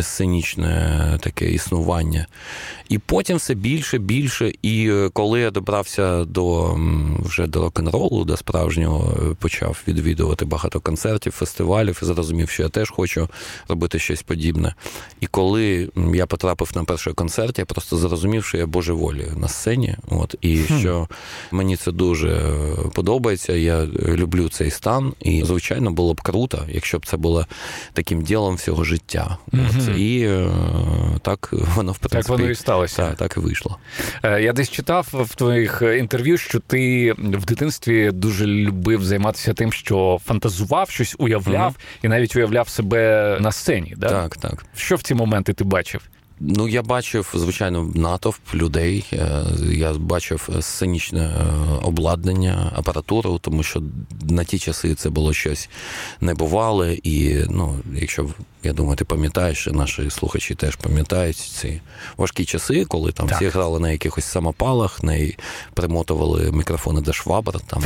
сценічна 0.00 0.83
таке 1.20 1.50
існування. 1.50 2.26
І 2.88 2.98
потім 2.98 3.36
все 3.36 3.54
більше, 3.54 3.98
більше. 3.98 4.52
І 4.62 4.90
е, 4.90 5.10
коли 5.12 5.40
я 5.40 5.50
добрався 5.50 6.24
до 6.24 6.78
вже 7.18 7.46
до 7.46 7.60
рок-н-ролу, 7.60 8.24
до 8.24 8.36
справжнього 8.36 9.14
е, 9.16 9.34
почав 9.34 9.82
відвідувати 9.88 10.44
багато 10.44 10.80
концертів, 10.80 11.32
фестивалів, 11.32 12.00
і 12.02 12.04
зрозумів, 12.04 12.48
що 12.48 12.62
я 12.62 12.68
теж 12.68 12.90
хочу 12.90 13.28
робити 13.68 13.98
щось 13.98 14.22
подібне. 14.22 14.74
І 15.20 15.26
коли 15.26 15.88
я 16.14 16.26
потрапив 16.26 16.70
на 16.74 16.84
перший 16.84 17.12
концерт, 17.12 17.58
я 17.58 17.64
просто 17.64 17.96
зрозумів, 17.96 18.44
що 18.44 18.58
я 18.58 18.66
божеволію 18.66 19.32
на 19.36 19.48
сцені. 19.48 19.96
От, 20.08 20.34
І 20.40 20.58
хм. 20.58 20.78
що 20.78 21.08
мені 21.50 21.76
це 21.76 21.92
дуже 21.92 22.28
е, 22.28 22.74
подобається. 22.94 23.52
Я 23.52 23.86
люблю 24.06 24.48
цей 24.48 24.70
стан. 24.70 25.12
І, 25.20 25.44
звичайно, 25.44 25.90
було 25.90 26.14
б 26.14 26.20
круто, 26.20 26.64
якщо 26.68 26.98
б 26.98 27.06
це 27.06 27.16
було 27.16 27.46
таким 27.92 28.22
ділом 28.22 28.54
всього 28.54 28.84
життя. 28.84 29.38
От, 29.52 29.98
І 29.98 30.28
так 31.22 31.48
воно 31.52 31.92
в 31.92 31.98
принципі, 31.98 32.22
Так 32.22 32.28
воно 32.28 32.50
і 32.50 32.54
сталося. 32.54 32.96
Так, 32.96 33.16
так 33.16 33.36
і 33.36 33.40
вийшло. 33.40 33.78
Е, 34.22 34.42
я 34.42 34.52
десь 34.52 34.70
читав 34.70 35.08
в 35.12 35.34
твоїх 35.34 35.82
інтерв'ю, 35.98 36.38
що 36.38 36.60
ти 36.60 37.12
в 37.12 37.44
дитинстві 37.44 38.10
дуже 38.10 38.46
любив 38.46 39.04
займатися 39.04 39.54
тим, 39.54 39.72
що 39.72 40.20
фантазував, 40.24 40.90
щось 40.90 41.16
уявляв, 41.18 41.72
mm 41.72 41.74
і 42.02 42.08
навіть 42.08 42.36
уявляв 42.36 42.68
себе 42.68 43.38
на 43.40 43.52
сцені. 43.52 43.94
Да? 43.96 44.08
Так, 44.08 44.36
так. 44.36 44.64
Що 44.76 44.96
в 44.96 45.02
ці 45.02 45.14
моменти 45.14 45.52
ти 45.52 45.64
бачив? 45.64 46.00
Ну, 46.40 46.68
я 46.68 46.82
бачив, 46.82 47.32
звичайно, 47.34 47.92
натовп 47.94 48.54
людей. 48.54 49.04
Е, 49.12 49.42
я 49.72 49.92
бачив 49.92 50.48
сценічне 50.60 51.20
е, 51.20 51.44
обладнання, 51.82 52.72
апаратуру, 52.76 53.38
тому 53.38 53.62
що 53.62 53.82
на 54.30 54.44
ті 54.44 54.58
часи 54.58 54.94
це 54.94 55.10
було 55.10 55.32
щось 55.32 55.68
небувале. 56.20 56.94
І 57.02 57.36
ну, 57.50 57.78
якщо 57.94 58.28
я 58.64 58.72
думаю, 58.72 58.96
ти 58.96 59.04
пам'ятаєш, 59.04 59.68
наші 59.72 60.10
слухачі 60.10 60.54
теж 60.54 60.76
пам'ятають 60.76 61.36
ці 61.36 61.80
важкі 62.16 62.44
часи, 62.44 62.84
коли 62.84 63.12
там 63.12 63.28
так. 63.28 63.36
всі 63.36 63.48
грали 63.48 63.80
на 63.80 63.90
якихось 63.90 64.24
самопалах, 64.24 65.02
не 65.02 65.32
примотували 65.74 66.52
мікрофони 66.52 67.00
до 67.00 67.12
швабр 67.12 67.60
там 67.60 67.82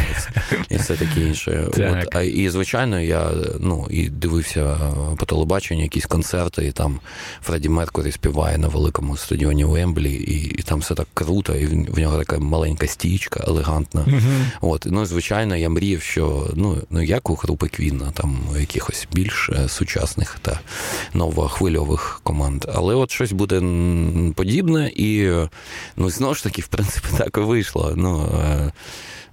і 0.71 0.77
все 0.77 0.97
таке 0.97 1.21
інше. 1.21 1.69
От, 1.69 2.17
а, 2.17 2.23
І, 2.23 2.49
звичайно, 2.49 3.01
я 3.01 3.31
ну, 3.61 3.87
і 3.91 4.09
дивився 4.09 4.79
по 5.17 5.27
телебаченню 5.27 5.83
якісь 5.83 6.07
концерти, 6.07 6.67
і 6.67 6.73
там 6.73 7.01
Фредді 7.43 7.69
Меркурі 7.69 8.13
співає 8.13 8.59
на 8.59 8.69
великому 8.69 9.17
стадіоні 9.17 9.65
Уемблі, 9.65 10.13
і 10.13 10.59
і 10.59 10.63
там 10.63 10.79
все 10.79 10.95
так 10.95 11.07
круто, 11.15 11.55
і 11.57 11.67
в 11.67 11.99
нього 11.99 12.19
така 12.19 12.39
маленька 12.39 12.87
стічка, 12.87 13.45
елегантна. 13.47 14.05
Угу. 14.07 14.73
От, 14.73 14.87
Ну, 14.91 15.07
звичайно, 15.07 15.57
я 15.57 15.69
мріяв, 15.69 16.03
що 16.03 16.51
ну, 16.55 16.83
ну 16.91 17.03
як 17.03 17.31
у 17.31 17.35
групи 17.35 17.69
Квінна, 17.69 18.11
там 18.15 18.39
якихось 18.61 19.09
більш 19.13 19.51
е, 19.51 19.69
сучасних 19.69 20.39
та 20.43 20.61
новохвильових 21.15 22.21
команд. 22.23 22.65
Але 22.75 22.95
от 22.95 23.11
щось 23.11 23.33
буде 23.33 23.63
подібне, 24.35 24.93
і 24.97 25.31
ну, 25.97 26.11
знову 26.11 26.35
ж 26.35 26.43
таки, 26.43 26.63
в 26.63 26.67
принципі, 26.67 27.07
так 27.19 27.37
і 27.37 27.41
вийшло. 27.41 27.93
Ну, 27.97 28.29
е, 28.41 28.73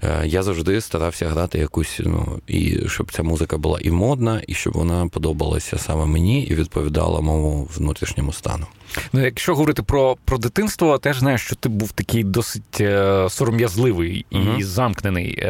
е, 0.04 0.28
я 0.28 0.44
завжди 0.44 0.82
старався 0.82 1.30
грати 1.30 1.60
якусь, 1.60 2.02
ну, 2.04 2.40
і 2.48 2.80
щоб 2.88 3.12
ця 3.12 3.24
музика 3.24 3.58
була 3.58 3.80
і 3.82 3.92
модна, 3.92 4.42
і 4.48 4.54
щоб 4.54 4.74
вона 4.74 5.08
подобалася 5.08 5.78
саме 5.78 6.06
мені 6.06 6.44
і 6.44 6.56
відповідала 6.56 7.22
моєму 7.22 7.68
внутрішньому 7.76 8.34
стану. 8.34 8.66
Ну, 9.14 9.26
якщо 9.26 9.56
говорити 9.56 9.84
про 9.84 10.18
про 10.26 10.38
дитинство, 10.38 10.98
теж 10.98 11.20
знаю, 11.20 11.38
що 11.38 11.56
ти 11.56 11.70
був 11.70 11.92
такий 11.92 12.24
досить 12.24 12.82
е, 12.82 13.28
сором'язливий 13.30 14.26
і 14.30 14.38
угу. 14.38 14.62
замкнений 14.62 15.40
е, 15.42 15.50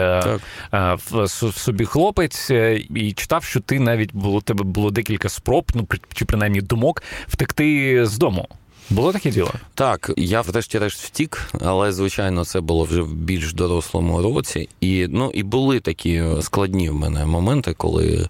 е, 0.73 0.97
в, 1.09 1.23
в 1.23 1.57
собі 1.57 1.85
хлопець, 1.85 2.51
е, 2.51 2.81
і 2.95 3.13
читав, 3.13 3.43
що 3.43 3.59
ти 3.59 3.79
навіть 3.79 4.13
було 4.13 4.41
тебе 4.41 4.63
було 4.63 4.91
декілька 4.91 5.29
спроб, 5.29 5.71
ну 5.75 5.87
чи 6.13 6.25
принаймні 6.25 6.61
думок 6.61 7.03
втекти 7.27 8.05
з 8.05 8.17
дому. 8.17 8.47
Було 8.89 9.13
таке 9.13 9.31
діло? 9.31 9.51
Так, 9.73 10.11
я 10.17 10.41
врешті-решт 10.41 11.01
втік, 11.01 11.49
але 11.61 11.91
звичайно 11.91 12.45
це 12.45 12.61
було 12.61 12.83
вже 12.83 13.01
в 13.01 13.13
більш 13.13 13.53
дорослому 13.53 14.21
році. 14.21 14.69
І 14.81 15.07
ну 15.09 15.31
і 15.33 15.43
були 15.43 15.79
такі 15.79 16.23
складні 16.41 16.89
в 16.89 16.93
мене 16.93 17.25
моменти, 17.25 17.73
коли 17.77 18.27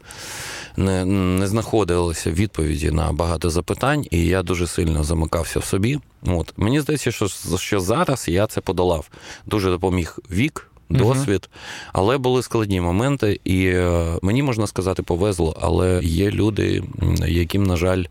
не 0.78 1.06
не 1.06 1.48
знаходилося 1.48 2.32
відповіді 2.32 2.92
на 2.92 3.12
багато 3.12 3.50
запитань, 3.50 4.06
і 4.12 4.26
я 4.26 4.44
дуже 4.44 4.68
сильно 4.68 5.04
замикався 5.04 5.60
в 5.60 5.66
собі. 5.66 6.00
От 6.26 6.54
мені 6.58 6.82
здається, 6.82 7.12
що 7.12 7.28
що 7.58 7.80
зараз 7.80 8.28
я 8.28 8.48
це 8.48 8.62
подолав. 8.62 9.10
Дуже 9.46 9.70
допоміг 9.70 10.20
вік 10.32 10.70
досвід. 10.90 11.50
Але 11.94 12.18
були 12.18 12.44
складні 12.44 12.82
моменти, 12.82 13.40
і 13.44 13.66
е, 13.66 14.06
мені 14.22 14.44
можна 14.44 14.68
сказати, 14.68 15.04
повезло, 15.04 15.58
але 15.62 16.00
є 16.04 16.32
люди, 16.32 16.84
яким, 17.28 17.64
на 17.64 17.76
жаль, 17.76 18.04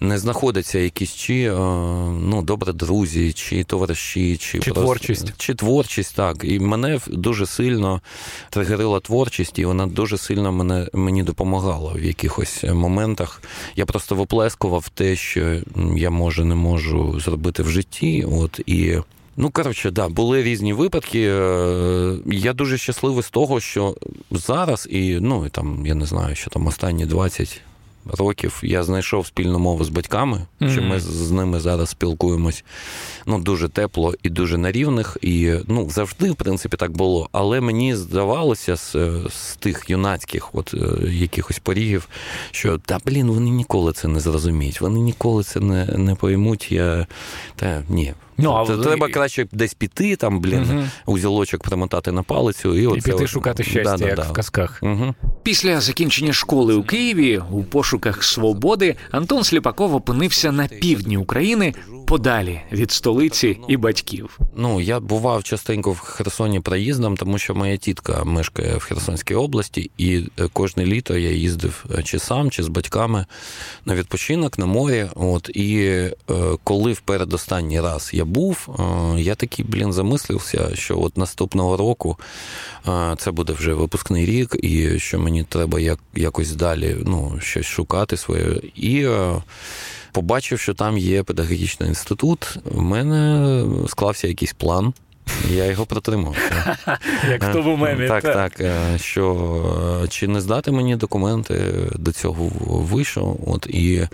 не 0.00 0.18
знаходяться 0.18 0.78
якісь 0.78 1.14
чи 1.14 1.42
е, 1.42 1.58
ну, 2.20 2.42
добре 2.42 2.72
друзі, 2.72 3.32
чи 3.32 3.64
товариші, 3.64 4.36
чи, 4.36 4.58
чи 4.58 4.70
просто, 4.70 4.82
творчість. 4.82 5.32
Чи 5.36 5.54
творчість, 5.54 6.16
так. 6.16 6.36
І 6.42 6.58
мене 6.58 7.00
дуже 7.08 7.46
сильно 7.46 8.00
тригерила 8.50 9.00
творчість, 9.00 9.58
і 9.58 9.64
вона 9.64 9.86
дуже 9.86 10.18
сильно 10.18 10.52
мене 10.52 10.88
мені 10.92 11.22
допомагала 11.22 11.92
в 11.92 12.04
якихось 12.04 12.64
моментах. 12.64 13.42
Я 13.76 13.86
просто 13.86 14.14
виплескував 14.14 14.88
те, 14.88 15.16
що 15.16 15.60
я 15.96 16.10
може 16.10 16.44
не 16.44 16.54
можу 16.54 17.20
зробити 17.20 17.62
в 17.62 17.68
житті. 17.68 18.26
От 18.32 18.60
і 18.66 18.98
Ну, 19.36 19.50
коротше, 19.50 19.90
да, 19.90 20.08
були 20.08 20.42
різні 20.42 20.72
випадки. 20.72 21.28
Е, 21.28 22.16
я 22.26 22.52
дуже 22.52 22.78
щасливий 22.78 23.22
з 23.22 23.30
того, 23.30 23.60
що 23.60 23.96
зараз, 24.30 24.88
і 24.90 25.18
ну, 25.20 25.46
і 25.46 25.50
там, 25.50 25.86
я 25.86 25.94
не 25.94 26.06
знаю, 26.06 26.34
що 26.34 26.50
там 26.50 26.66
останні 26.66 27.06
20 27.06 27.62
років 28.12 28.60
я 28.62 28.82
знайшов 28.82 29.26
спільну 29.26 29.58
мову 29.58 29.84
з 29.84 29.88
батьками, 29.88 30.46
mm-hmm. 30.60 30.72
що 30.72 30.82
ми 30.82 31.00
з 31.00 31.30
ними 31.30 31.60
зараз 31.60 31.88
спілкуємось 31.88 32.64
ну, 33.26 33.38
дуже 33.38 33.68
тепло 33.68 34.14
і 34.22 34.28
дуже 34.28 34.58
на 34.58 34.72
рівних. 34.72 35.16
І 35.22 35.52
ну, 35.66 35.90
завжди, 35.90 36.30
в 36.30 36.34
принципі, 36.34 36.76
так 36.76 36.90
було. 36.90 37.28
Але 37.32 37.60
мені 37.60 37.96
здавалося 37.96 38.76
з, 38.76 38.92
з 39.28 39.56
тих 39.56 39.90
юнацьких 39.90 40.54
от, 40.54 40.74
е, 40.74 41.08
якихось 41.08 41.58
порігів, 41.58 42.08
що 42.50 42.78
та 42.78 42.98
блін, 43.06 43.26
вони 43.26 43.50
ніколи 43.50 43.92
це 43.92 44.08
не 44.08 44.20
зрозуміють, 44.20 44.80
вони 44.80 45.00
ніколи 45.00 45.44
це 45.44 45.60
не 45.60 45.84
не 45.84 46.14
поймуть. 46.14 46.72
Я 46.72 47.06
та 47.56 47.82
ні. 47.88 48.14
Ну, 48.38 48.52
а... 48.52 48.76
Треба 48.82 49.08
краще 49.08 49.46
десь 49.52 49.74
піти, 49.74 50.16
там, 50.16 50.40
блін, 50.40 50.66
угу. 50.70 50.84
узілочок 51.06 51.62
примотати 51.62 52.12
на 52.12 52.22
палицю 52.22 52.78
і, 52.78 52.98
і 52.98 53.00
піти 53.00 53.26
шукати 53.26 53.64
щастя, 53.64 53.96
да, 53.96 54.06
як 54.06 54.16
да, 54.16 54.22
в 54.22 54.32
казках. 54.32 54.78
Угу. 54.82 55.14
Після 55.42 55.80
закінчення 55.80 56.32
школи 56.32 56.74
у 56.74 56.82
Києві 56.82 57.42
у 57.50 57.64
пошуках 57.64 58.24
свободи 58.24 58.96
Антон 59.10 59.44
Сліпаков 59.44 59.94
опинився 59.94 60.52
на 60.52 60.68
півдні 60.68 61.16
України 61.16 61.74
подалі 62.06 62.60
від 62.72 62.90
столиці 62.90 63.58
і 63.68 63.76
батьків. 63.76 64.38
Ну 64.56 64.80
я 64.80 65.00
бував 65.00 65.44
частенько 65.44 65.92
в 65.92 65.98
Херсоні 65.98 66.60
проїздом, 66.60 67.16
тому 67.16 67.38
що 67.38 67.54
моя 67.54 67.76
тітка 67.76 68.24
мешкає 68.24 68.76
в 68.76 68.82
Херсонській 68.82 69.34
області, 69.34 69.90
і 69.98 70.16
е, 70.16 70.48
кожне 70.52 70.86
літо 70.86 71.16
я 71.16 71.30
їздив 71.30 71.84
е, 71.98 72.02
чи 72.02 72.18
сам, 72.18 72.50
чи 72.50 72.62
з 72.62 72.68
батьками 72.68 73.26
на 73.84 73.94
відпочинок 73.94 74.58
на 74.58 74.66
морі. 74.66 75.06
От 75.14 75.50
і 75.54 75.78
е, 75.80 76.12
коли 76.64 76.92
в 76.92 77.00
передостанній 77.00 77.80
раз 77.80 78.10
я 78.12 78.24
був, 78.24 78.68
я 79.16 79.34
такий 79.34 79.64
блін 79.64 79.92
замислився, 79.92 80.70
що 80.74 81.00
от 81.00 81.16
наступного 81.16 81.76
року 81.76 82.16
це 83.16 83.30
буде 83.30 83.52
вже 83.52 83.74
випускний 83.74 84.26
рік, 84.26 84.56
і 84.62 84.98
що 84.98 85.18
мені 85.18 85.44
треба 85.44 85.80
як 85.80 85.98
якось 86.14 86.52
далі 86.52 86.96
ну, 87.04 87.38
щось 87.40 87.66
шукати 87.66 88.16
своє. 88.16 88.60
І 88.74 89.08
побачив, 90.16 90.58
що 90.58 90.74
там 90.74 90.98
є 90.98 91.22
педагогічний 91.22 91.88
інститут. 91.88 92.58
У 92.74 92.80
мене 92.80 93.64
склався 93.88 94.28
якийсь 94.28 94.52
план. 94.52 94.92
Я 95.50 95.64
його 95.64 95.86
протримав. 95.86 96.36
Як 97.30 97.42
в 97.44 97.52
тому 97.52 97.76
мемі. 97.76 98.08
Так, 98.08 98.22
так. 98.22 98.60
Е, 98.60 98.98
що 98.98 100.00
е, 100.04 100.08
чи 100.08 100.28
не 100.28 100.40
здати 100.40 100.70
мені 100.70 100.96
документи 100.96 101.74
до 101.94 102.12
цього 102.12 102.50
вийшов? 102.66 103.40
От 103.46 103.66
і 103.66 104.08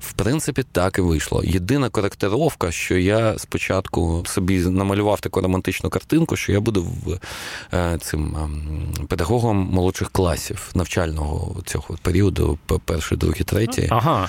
в 0.00 0.12
принципі 0.12 0.64
так 0.72 0.98
і 0.98 1.00
вийшло. 1.00 1.42
Єдина 1.44 1.88
коректировка, 1.88 2.70
що 2.70 2.96
я 2.96 3.38
спочатку 3.38 4.22
собі 4.26 4.58
намалював 4.58 5.20
таку 5.20 5.40
романтичну 5.40 5.90
картинку, 5.90 6.36
що 6.36 6.52
я 6.52 6.60
буду 6.60 6.86
е, 7.72 7.98
цим 8.00 8.36
педагогом 9.08 9.56
молодших 9.56 10.10
класів 10.10 10.70
навчального 10.74 11.62
цього 11.64 11.96
періоду, 12.02 12.58
перший, 12.84 13.18
другий, 13.18 13.42
третій. 13.42 13.86
Ага. 13.90 14.28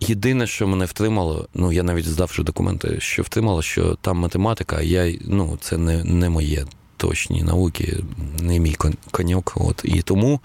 Єдине, 0.00 0.46
що 0.46 0.66
мене 0.66 0.84
втримало, 0.84 1.48
ну 1.54 1.72
я 1.72 1.82
навіть 1.82 2.08
здав 2.08 2.28
вже 2.32 2.42
документи, 2.42 3.00
що 3.00 3.22
втримало, 3.22 3.62
що 3.62 3.94
там 4.00 4.18
математика, 4.18 4.80
я 4.80 5.14
ну 5.24 5.58
це 5.60 5.76
не 5.76 6.04
не 6.04 6.28
моє. 6.28 6.64
Точні 6.96 7.42
науки, 7.42 7.98
не 8.40 8.58
мій 8.58 8.76
коньок. 9.10 9.52
От 9.56 9.80
і 9.84 10.02
тому 10.02 10.40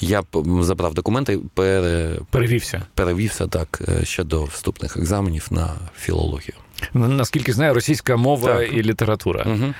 я 0.00 0.22
забрав 0.60 0.94
документи, 0.94 1.40
пере... 1.54 2.18
перевівся. 2.30 2.82
Перевівся 2.94 3.46
так 3.46 3.82
е, 3.88 4.04
ще 4.04 4.24
до 4.24 4.44
вступних 4.44 4.96
екзаменів 4.96 5.46
на 5.50 5.74
філологію. 5.98 6.54
Наскільки 6.94 7.52
знаю, 7.52 7.74
російська 7.74 8.16
мова 8.16 8.54
так. 8.54 8.72
і 8.72 8.82
література. 8.82 9.46
Угу. 9.46 9.74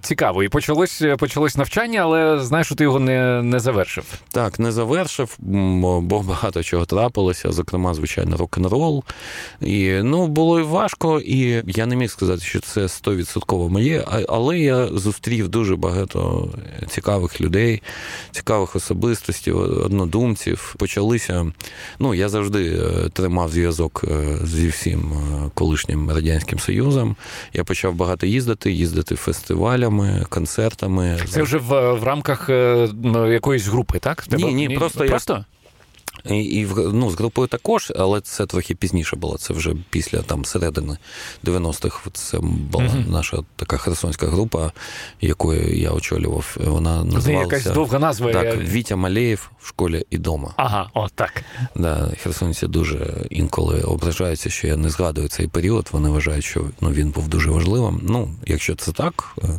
Цікаво. 0.00 0.42
І 0.42 0.48
почалось 0.48 1.02
почалось 1.18 1.56
навчання, 1.56 2.00
але 2.00 2.40
знаєш, 2.40 2.66
що 2.66 2.74
ти 2.74 2.84
його 2.84 3.00
не 3.00 3.42
не 3.42 3.60
завершив. 3.60 4.04
Так, 4.32 4.58
не 4.58 4.72
завершив, 4.72 5.36
бо 5.38 6.22
багато 6.22 6.62
чого 6.62 6.84
трапилося, 6.84 7.52
зокрема, 7.52 7.94
звичайно, 7.94 8.36
рок-н-рол. 8.36 9.04
І 9.60 9.92
ну, 10.02 10.26
було 10.26 10.60
і 10.60 10.62
важко, 10.62 11.20
і 11.20 11.62
я 11.66 11.86
не 11.86 11.96
міг 11.96 12.10
сказати, 12.10 12.40
що 12.40 12.60
це 12.60 12.88
стовідсотково 12.88 13.68
моє, 13.68 14.04
але 14.28 14.58
я 14.58 14.86
зустрів 14.86 15.48
дуже 15.48 15.76
багато 15.76 16.48
цікавих 16.88 17.40
людей, 17.40 17.82
цікавих 18.30 18.76
особистостей, 18.76 19.52
однодумців. 19.52 20.74
Почалися. 20.78 21.46
Ну, 21.98 22.14
я 22.14 22.28
завжди 22.28 22.64
е, 22.64 23.08
тримав 23.08 23.50
зв'язок 23.50 24.04
е, 24.08 24.38
зі 24.44 24.68
всім 24.68 25.12
е, 25.12 25.50
колишнім 25.54 26.10
радянським. 26.10 26.43
Радянським 26.44 26.58
Союзом. 26.58 27.16
Я 27.52 27.64
почав 27.64 27.94
багато 27.94 28.26
їздити, 28.26 28.72
їздити 28.72 29.16
фестивалями, 29.16 30.24
концертами. 30.28 31.18
Це 31.28 31.42
вже 31.42 31.58
в, 31.58 31.92
в 31.92 32.04
рамках 32.04 32.48
е, 32.50 32.88
ну, 33.02 33.32
якоїсь 33.32 33.66
групи, 33.66 33.98
так? 33.98 34.24
Ні, 34.30 34.54
ні, 34.54 34.68
просто 34.68 35.04
просто. 35.06 35.44
І 36.24 36.66
ну, 36.76 37.10
з 37.10 37.14
групою 37.14 37.48
також, 37.48 37.92
але 37.96 38.20
це 38.20 38.46
трохи 38.46 38.74
пізніше 38.74 39.16
було. 39.16 39.38
Це 39.38 39.54
вже 39.54 39.74
після 39.90 40.22
там 40.22 40.44
середини 40.44 40.96
90-х. 41.44 42.10
Це 42.12 42.38
була 42.40 42.84
uh-huh. 42.84 43.10
наша 43.10 43.38
така 43.56 43.76
херсонська 43.76 44.26
група, 44.26 44.72
якою 45.20 45.78
я 45.78 45.90
очолював. 45.90 46.56
Вона 46.60 47.04
називалася... 47.04 47.56
якась 47.56 47.74
довга 47.74 47.98
назва. 47.98 48.32
Так, 48.32 48.44
я... 48.44 48.56
Вітя 48.56 48.96
Малеєв 48.96 49.50
в 49.60 49.68
школі 49.68 50.04
і 50.10 50.18
дома. 50.18 50.54
Ага, 50.56 50.90
о, 50.94 51.08
так. 51.14 51.44
Да, 51.76 52.10
Херсонці 52.22 52.66
дуже 52.66 53.26
інколи 53.30 53.80
ображаються, 53.80 54.50
що 54.50 54.66
я 54.66 54.76
не 54.76 54.90
згадую 54.90 55.28
цей 55.28 55.48
період. 55.48 55.88
Вони 55.92 56.08
вважають, 56.08 56.44
що 56.44 56.64
ну, 56.80 56.90
він 56.90 57.10
був 57.10 57.28
дуже 57.28 57.50
важливим. 57.50 58.00
Ну, 58.02 58.34
якщо 58.46 58.74
це 58.74 58.92
так, 58.92 59.36
е, 59.42 59.58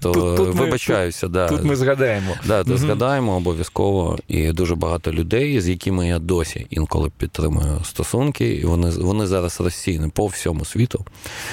то 0.00 0.12
тут, 0.12 0.36
тут 0.36 0.54
вибачаюся. 0.54 1.26
Ми, 1.26 1.32
да. 1.32 1.48
Тут 1.48 1.64
ми 1.64 1.76
згадаємо. 1.76 2.34
Да, 2.46 2.64
то 2.64 2.76
згадаємо 2.76 3.36
обов'язково. 3.36 4.18
І 4.28 4.52
дуже 4.52 4.74
багато 4.74 5.12
людей 5.12 5.60
з 5.60 5.68
якими 5.68 6.08
я 6.08 6.18
досі 6.18 6.66
інколи 6.70 7.10
підтримую 7.18 7.80
стосунки, 7.84 8.54
і 8.54 8.64
вони 8.64 8.90
вони 8.90 9.26
зараз 9.26 9.60
розсіяні 9.60 10.08
по 10.08 10.26
всьому 10.26 10.64
світу. 10.64 11.04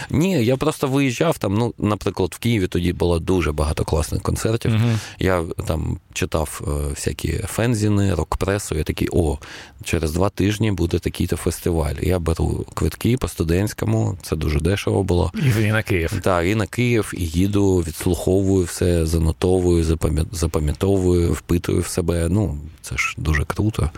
Ні, 0.09 0.45
я 0.45 0.57
просто 0.57 0.87
виїжджав 0.87 1.37
там. 1.37 1.53
Ну, 1.57 1.73
наприклад, 1.77 2.29
в 2.33 2.37
Києві 2.39 2.67
тоді 2.67 2.93
було 2.93 3.19
дуже 3.19 3.51
багато 3.51 3.85
класних 3.85 4.21
концертів. 4.21 4.73
Я 5.19 5.43
там 5.67 5.97
читав 6.13 6.61
е, 6.67 6.89
всякі 6.89 7.31
фензіни, 7.31 8.13
рок-пресу. 8.13 8.75
Я 8.75 8.83
такий, 8.83 9.07
о, 9.11 9.37
через 9.83 10.11
два 10.11 10.29
тижні 10.29 10.71
буде 10.71 10.99
такий-то 10.99 11.37
фестиваль. 11.37 11.95
Я 12.01 12.19
беру 12.19 12.65
квитки 12.73 13.17
по 13.17 13.27
студентському, 13.27 14.17
це 14.21 14.35
дуже 14.35 14.59
дешево 14.59 15.03
було. 15.03 15.31
І 15.61 15.71
на 15.71 15.83
Київ. 15.83 16.21
Так, 16.23 16.45
і 16.45 16.55
на 16.55 16.67
Київ, 16.67 17.13
і 17.17 17.25
їду, 17.25 17.48
відслуховую 17.57 18.65
все, 18.65 19.05
занотовую, 19.05 19.97
запам'ятовую, 20.31 21.33
впитую 21.33 21.81
в 21.81 21.87
себе. 21.87 22.27
Ну, 22.29 22.57
це 22.81 22.97
ж 22.97 23.15
дуже 23.17 23.45
круто. 23.45 23.91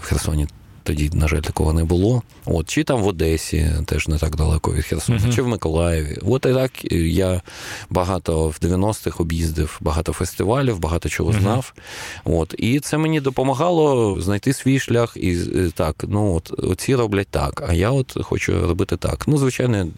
В 0.00 0.04
Херсоні 0.04 0.48
тоді, 0.84 1.10
на 1.14 1.28
жаль, 1.28 1.40
такого 1.40 1.72
не 1.72 1.84
було. 1.84 2.22
От, 2.44 2.68
Чи 2.68 2.84
там 2.84 3.02
в 3.02 3.06
Одесі, 3.06 3.70
теж 3.86 4.08
не 4.08 4.18
так 4.18 4.36
далеко 4.36 4.72
від 4.72 4.84
Херсона, 4.84 5.18
uh-huh. 5.18 5.34
чи 5.34 5.42
в 5.42 5.48
Миколаєві. 5.48 6.18
От 6.26 6.46
і 6.46 6.52
так 6.52 6.92
я 6.92 7.42
багато 7.90 8.48
в 8.48 8.58
90-х 8.62 9.20
об'їздив, 9.20 9.78
багато 9.80 10.12
фестивалів, 10.12 10.78
багато 10.78 11.08
чого 11.08 11.32
знав. 11.32 11.72
Uh-huh. 11.76 12.38
От, 12.38 12.54
І 12.58 12.80
це 12.80 12.98
мені 12.98 13.20
допомагало 13.20 14.20
знайти 14.20 14.52
свій 14.52 14.78
шлях 14.78 15.16
і 15.16 15.36
так, 15.74 16.04
ну 16.08 16.34
от 16.34 16.52
оці 16.64 16.94
роблять 16.94 17.28
так, 17.30 17.64
а 17.68 17.72
я 17.72 17.90
от 17.90 18.16
хочу 18.22 18.66
робити 18.66 18.96
так. 18.96 19.24
Ну, 19.28 19.38
звичайно, 19.38 19.88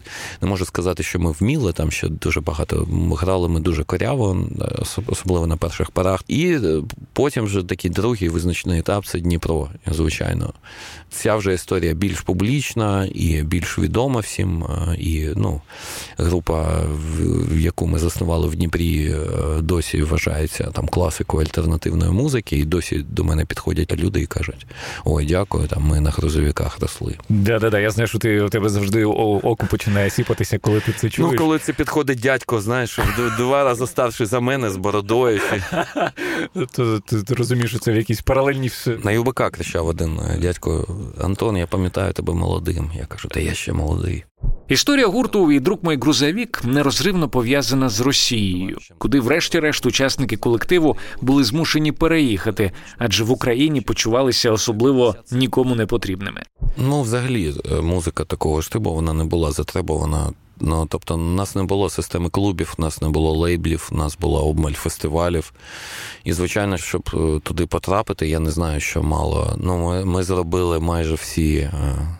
не 0.41 0.47
можу 0.47 0.65
сказати, 0.65 1.03
що 1.03 1.19
ми 1.19 1.31
вміли, 1.31 1.73
там 1.73 1.91
ще 1.91 2.07
дуже 2.07 2.41
багато 2.41 2.87
грали 3.17 3.49
ми 3.49 3.59
дуже 3.59 3.83
коряво, 3.83 4.47
особливо 5.07 5.47
на 5.47 5.57
перших 5.57 5.91
парах. 5.91 6.23
І 6.27 6.57
потім 7.13 7.45
вже 7.45 7.63
такий 7.63 7.91
другий 7.91 8.29
визначний 8.29 8.79
етап 8.79 9.05
це 9.05 9.19
Дніпро, 9.19 9.69
звичайно. 9.87 10.53
Ця 11.09 11.35
вже 11.35 11.53
історія 11.53 11.93
більш 11.93 12.21
публічна 12.21 13.07
і 13.13 13.41
більш 13.43 13.79
відома 13.79 14.19
всім. 14.19 14.63
І 14.97 15.27
ну, 15.35 15.61
група, 16.17 16.81
в 17.51 17.59
яку 17.59 17.87
ми 17.87 17.99
заснували 17.99 18.47
в 18.47 18.55
Дніпрі, 18.55 19.11
е, 19.11 19.61
досі 19.61 20.01
вважається 20.01 20.63
там 20.63 20.87
класикою 20.87 21.43
альтернативної 21.43 22.11
музики, 22.11 22.57
і 22.57 22.65
досі 22.65 23.05
до 23.09 23.23
мене 23.23 23.45
підходять 23.45 23.97
люди 23.97 24.21
і 24.21 24.25
кажуть: 24.25 24.67
ой, 25.05 25.25
дякую, 25.25 25.67
там 25.67 25.83
ми 25.83 25.99
на 25.99 26.09
грузовиках 26.09 26.79
росли. 26.79 27.15
Да-да-да, 27.29 27.79
я 27.79 27.91
знаю, 27.91 28.07
що 28.07 28.19
ти 28.19 28.41
у 28.41 28.49
тебе 28.49 28.69
завжди 28.69 29.05
око 29.05 29.67
починає 29.69 30.09
сіпатися, 30.09 30.57
коли 30.57 30.79
ти 30.79 30.91
це 30.91 31.09
чуєш. 31.09 31.31
Ну, 31.31 31.37
коли 31.37 31.59
це 31.59 31.73
підходить 31.73 32.19
дядько, 32.19 32.61
знаєш, 32.61 32.99
два 33.37 33.63
рази 33.63 33.87
старший 33.87 34.27
за 34.27 34.39
мене 34.39 34.69
з 34.69 34.77
бородою. 34.77 35.41
Ти 37.27 37.35
розумієш, 37.35 37.69
що 37.69 37.79
це 37.79 37.91
в 37.91 37.95
якійсь 37.95 38.21
паралельній 38.21 38.71
На 39.03 39.11
ЮБК 39.11 39.51
кричав 39.51 39.87
один 39.87 40.19
дядько 40.41 40.66
батько 40.67 40.85
Антон, 41.21 41.57
я 41.57 41.67
пам'ятаю 41.67 42.13
тебе 42.13 42.33
молодим. 42.33 42.91
Я 42.95 43.05
кажу, 43.05 43.27
та 43.27 43.39
я 43.39 43.53
ще 43.53 43.73
молодий. 43.73 44.23
Історія 44.67 45.07
гурту 45.07 45.51
і 45.51 45.59
друг 45.59 45.79
мой 45.81 45.97
грузовік 45.97 46.61
нерозривно 46.63 47.29
пов'язана 47.29 47.89
з 47.89 48.01
Росією, 48.01 48.77
куди, 48.97 49.19
врешті-решт, 49.19 49.85
учасники 49.85 50.37
колективу 50.37 50.97
були 51.21 51.43
змушені 51.43 51.91
переїхати, 51.91 52.71
адже 52.97 53.23
в 53.23 53.31
Україні 53.31 53.81
почувалися 53.81 54.51
особливо 54.51 55.15
нікому 55.31 55.75
не 55.75 55.85
потрібними. 55.85 56.41
Ну, 56.77 57.01
взагалі, 57.01 57.53
е, 57.71 57.81
музика 57.81 58.25
такого 58.25 58.61
ж 58.61 58.71
типу, 58.71 58.93
вона 58.93 59.13
не 59.13 59.23
була 59.23 59.51
затребувана 59.51 60.31
Ну, 60.59 60.87
тобто, 60.89 61.15
у 61.15 61.17
нас 61.17 61.55
не 61.55 61.63
було 61.63 61.89
системи 61.89 62.29
клубів, 62.29 62.75
у 62.77 62.81
нас 62.81 63.01
не 63.01 63.09
було 63.09 63.31
лейблів, 63.31 63.89
у 63.91 63.95
нас 63.95 64.17
була 64.17 64.41
обмаль 64.41 64.71
фестивалів. 64.71 65.53
І, 66.23 66.33
звичайно, 66.33 66.77
щоб 66.77 67.09
е, 67.13 67.39
туди 67.39 67.65
потрапити, 67.65 68.27
я 68.27 68.39
не 68.39 68.51
знаю, 68.51 68.79
що 68.79 69.03
мало. 69.03 69.53
Ну, 69.57 69.77
Ми 69.77 70.05
ми 70.05 70.23
зробили 70.23 70.79
майже 70.79 71.15
всі 71.15 71.55
е, 71.55 71.71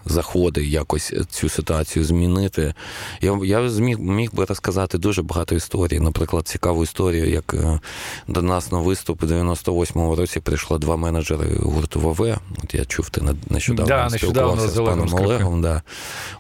заходи, 0.06 0.66
якось 0.66 1.14
цю 1.30 1.50
ситуацію 1.50 2.06
змінити. 2.06 2.74
Я 3.22 3.40
я 3.44 3.70
зміг 3.70 4.00
міг 4.00 4.34
би 4.34 4.46
розказати 4.46 4.98
дуже 4.98 5.22
багато 5.22 5.56
історій. 5.56 6.00
Наприклад, 6.00 6.48
цікаву 6.48 6.84
історію, 6.84 7.30
як 7.30 7.54
е, 7.54 7.80
до 8.28 8.42
нас 8.42 8.72
на 8.72 8.78
виступ 8.78 9.24
98-му 9.24 10.16
році 10.16 10.40
прийшло 10.40 10.78
два 10.78 10.98
менеджери 10.98 11.56
гурту 11.56 12.00
ВВ. 12.00 12.38
От 12.64 12.74
я 12.74 12.86
чув, 12.86 13.10
ти 13.10 13.22
нещодавно 13.50 14.10
да, 14.10 14.18
спілкувався 14.18 14.68
з 14.68 14.76
паном 14.76 15.14
Олегом. 15.14 15.62
Да. 15.62 15.82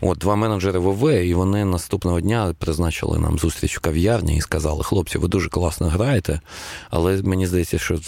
От 0.01 0.17
Два 0.17 0.36
менеджери 0.36 0.79
ВВ, 0.79 1.12
і 1.12 1.33
вони 1.33 1.65
нас 1.65 1.87
наступного 1.88 2.21
дня 2.21 2.56
призначили 2.60 3.19
нам 3.19 3.39
зустріч 3.39 3.78
у 3.78 3.82
кав'ярні 3.82 4.38
і 4.38 4.41
сказали: 4.41 4.84
хлопці, 4.84 5.17
ви 5.17 5.28
дуже 5.28 5.50
класно 5.50 5.88
граєте, 5.88 6.41
але 6.89 7.21
мені 7.21 7.47
здається, 7.47 7.80
що 7.80 8.00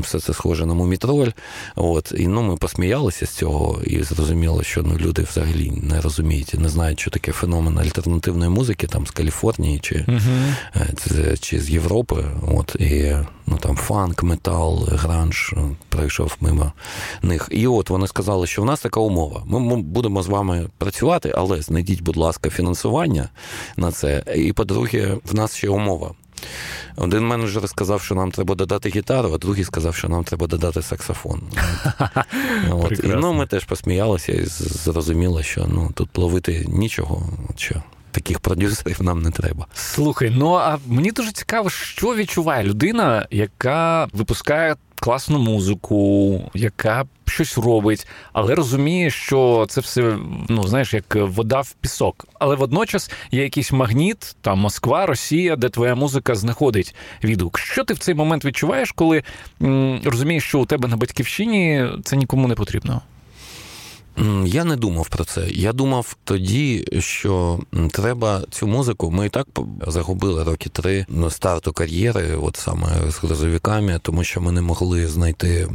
все 0.00 0.20
це 0.20 0.32
схоже 0.32 0.66
на 0.66 0.74
мумітроль. 0.74 1.30
От, 1.76 2.12
І 2.16 2.26
ну, 2.26 2.42
ми 2.42 2.56
посміялися 2.56 3.26
з 3.26 3.30
цього 3.30 3.82
і 3.84 4.02
зрозуміло, 4.02 4.62
що 4.62 4.82
ну, 4.82 4.96
люди 4.96 5.22
взагалі 5.22 5.72
не 5.82 6.00
розуміють, 6.00 6.54
не 6.58 6.68
знають, 6.68 7.00
що 7.00 7.10
таке 7.10 7.32
феномен 7.32 7.78
альтернативної 7.78 8.50
музики 8.50 8.86
там 8.86 9.06
з 9.06 9.10
Каліфорнії 9.10 9.78
чи 9.78 9.94
uh-huh. 9.94 11.40
чи 11.40 11.60
з 11.60 11.70
Європи. 11.70 12.24
От, 12.48 12.76
І 12.78 13.16
ну, 13.46 13.56
там 13.56 13.76
фанк, 13.76 14.22
метал, 14.22 14.84
гранж 14.84 15.54
пройшов 15.88 16.36
мимо 16.40 16.72
них. 17.22 17.48
І 17.50 17.66
от 17.66 17.90
вони 17.90 18.06
сказали, 18.06 18.46
що 18.46 18.62
в 18.62 18.64
нас 18.64 18.80
така 18.80 19.00
умова. 19.00 19.42
Ми 19.46 19.76
будемо 19.76 20.22
з 20.22 20.26
вами 20.26 20.68
працювати, 20.78 21.32
але 21.36 21.62
знайдіть, 21.62 22.02
будь 22.02 22.16
ласка, 22.16 22.50
фінансування 22.50 23.28
на 23.76 23.92
це. 23.92 24.22
І 24.36 24.52
по-друге, 24.52 25.16
в 25.24 25.34
нас 25.34 25.56
ще 25.56 25.68
умова. 25.68 26.14
Один 26.96 27.26
менеджер 27.26 27.68
сказав, 27.68 28.02
що 28.02 28.14
нам 28.14 28.30
треба 28.30 28.54
додати 28.54 28.88
гітару, 28.88 29.32
а 29.34 29.38
другий 29.38 29.64
сказав, 29.64 29.94
що 29.94 30.08
нам 30.08 30.24
треба 30.24 30.46
додати 30.46 30.82
саксофон. 30.82 31.42
От. 32.70 32.92
І 33.04 33.06
ну, 33.06 33.32
ми 33.32 33.46
теж 33.46 33.64
посміялися 33.64 34.32
і 34.32 34.44
зрозуміло, 34.44 35.42
що 35.42 35.66
ну, 35.68 35.90
тут 35.94 36.18
ловити 36.18 36.66
нічого. 36.68 37.28
що 37.56 37.82
Таких 38.12 38.40
продюсерів 38.40 39.02
нам 39.02 39.22
не 39.22 39.30
треба. 39.30 39.66
Слухай, 39.74 40.32
ну 40.36 40.54
а 40.54 40.78
мені 40.86 41.10
дуже 41.12 41.32
цікаво, 41.32 41.70
що 41.70 42.14
відчуває 42.14 42.64
людина, 42.64 43.26
яка 43.30 44.08
випускає 44.12 44.76
класну 45.00 45.38
музику, 45.38 46.40
яка 46.54 47.04
щось 47.26 47.58
робить, 47.58 48.06
але 48.32 48.54
розуміє, 48.54 49.10
що 49.10 49.66
це 49.68 49.80
все 49.80 50.16
ну 50.48 50.66
знаєш, 50.66 50.94
як 50.94 51.14
вода 51.14 51.60
в 51.60 51.72
пісок. 51.72 52.26
Але 52.38 52.56
водночас 52.56 53.10
є 53.30 53.42
якийсь 53.42 53.72
магніт, 53.72 54.36
там 54.40 54.58
Москва, 54.58 55.06
Росія, 55.06 55.56
де 55.56 55.68
твоя 55.68 55.94
музика 55.94 56.34
знаходить 56.34 56.94
відгук. 57.24 57.58
Що 57.58 57.84
ти 57.84 57.94
в 57.94 57.98
цей 57.98 58.14
момент 58.14 58.44
відчуваєш, 58.44 58.92
коли 58.92 59.22
м, 59.62 60.00
розумієш, 60.04 60.44
що 60.44 60.60
у 60.60 60.66
тебе 60.66 60.88
на 60.88 60.96
батьківщині 60.96 61.86
це 62.04 62.16
нікому 62.16 62.48
не 62.48 62.54
потрібно? 62.54 63.02
Я 64.44 64.64
не 64.64 64.76
думав 64.76 65.08
про 65.08 65.24
це. 65.24 65.48
Я 65.50 65.72
думав 65.72 66.16
тоді, 66.24 66.84
що 66.98 67.60
треба 67.92 68.42
цю 68.50 68.66
музику. 68.66 69.10
Ми 69.10 69.26
і 69.26 69.28
так 69.28 69.46
загубили 69.86 70.44
роки 70.44 70.68
три 70.68 71.06
на 71.08 71.30
старту 71.30 71.72
кар'єри, 71.72 72.36
от 72.42 72.56
саме 72.56 72.88
з 73.10 73.18
грозовиками, 73.18 74.00
тому 74.02 74.24
що 74.24 74.40
ми 74.40 74.52
не 74.52 74.62
могли 74.62 75.06
знайти 75.06 75.68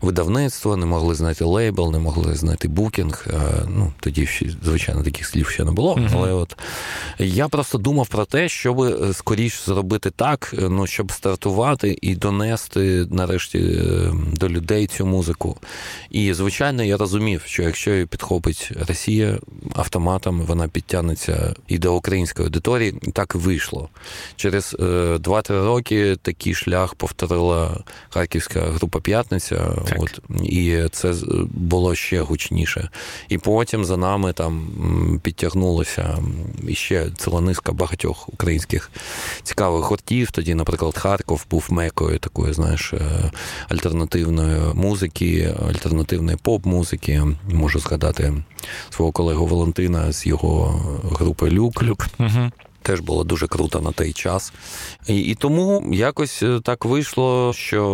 видавництво, 0.00 0.76
не 0.76 0.86
могли 0.86 1.14
знайти 1.14 1.44
лейбл, 1.44 1.92
не 1.92 1.98
могли 1.98 2.34
знайти 2.34 2.68
букінг. 2.68 3.26
Ну 3.68 3.92
тоді 4.00 4.28
звичайно 4.64 5.02
таких 5.02 5.26
слів 5.26 5.48
ще 5.48 5.64
не 5.64 5.70
було. 5.70 5.94
uh 5.94 6.10
Але 6.14 6.32
от 6.32 6.56
я 7.18 7.48
просто 7.48 7.78
думав 7.78 8.08
про 8.08 8.24
те, 8.24 8.48
щоб 8.48 8.80
е, 8.80 9.12
скоріш 9.12 9.64
зробити 9.64 10.10
так, 10.10 10.54
ну 10.58 10.86
щоб 10.86 11.12
стартувати 11.12 11.98
і 12.02 12.14
донести 12.14 13.06
нарешті 13.10 13.58
е, 13.58 14.12
до 14.32 14.48
людей 14.48 14.86
цю 14.86 15.06
музику. 15.06 15.56
І 16.10 16.32
звичайно, 16.32 16.82
я 16.82 16.96
розумію 16.96 17.33
розумів, 17.34 17.42
що 17.46 17.62
якщо 17.62 17.90
її 17.90 18.06
підхопить 18.06 18.72
Росія 18.88 19.38
автоматом, 19.74 20.42
вона 20.42 20.68
підтягнеться 20.68 21.54
і 21.68 21.78
до 21.78 21.94
української 21.94 22.46
аудиторії. 22.46 22.92
Так 23.12 23.32
і 23.34 23.38
вийшло. 23.38 23.88
Через 24.36 24.76
2-3 24.78 25.52
е, 25.52 25.64
роки 25.64 26.16
такий 26.22 26.54
шлях 26.54 26.94
повторила 26.94 27.84
харківська 28.10 28.60
група 28.60 29.00
П'ятниця, 29.00 29.70
от, 29.98 30.20
і 30.42 30.88
це 30.92 31.14
було 31.54 31.94
ще 31.94 32.20
гучніше. 32.20 32.88
І 33.28 33.38
потім 33.38 33.84
за 33.84 33.96
нами 33.96 34.32
там 34.32 35.20
підтягнулося 35.22 36.18
іще 36.68 37.10
ціла 37.16 37.40
низка 37.40 37.72
багатьох 37.72 38.28
українських 38.28 38.90
цікавих 39.42 39.84
гуртів. 39.84 40.30
Тоді, 40.30 40.54
наприклад, 40.54 40.98
Харков 40.98 41.46
був 41.50 41.66
мекою 41.70 42.18
такої, 42.18 42.52
знаєш, 42.52 42.92
е, 42.92 43.30
альтернативної 43.68 44.74
музики, 44.74 45.54
альтернативної 45.68 46.38
поп-музики 46.42 47.23
можу 47.52 47.78
згадати 47.78 48.32
свого 48.90 49.12
колегу 49.12 49.46
Валентина 49.46 50.12
з 50.12 50.26
його 50.26 50.80
групи 51.12 51.50
Люк. 51.50 51.82
Люк. 51.82 52.06
Угу. 52.18 52.50
Теж 52.84 53.00
було 53.00 53.24
дуже 53.24 53.46
круто 53.46 53.80
на 53.80 53.92
той 53.92 54.12
час. 54.12 54.52
І 55.06 55.18
і 55.20 55.34
тому 55.34 55.84
якось 55.92 56.42
е, 56.42 56.60
так 56.62 56.84
вийшло, 56.84 57.52
що 57.54 57.84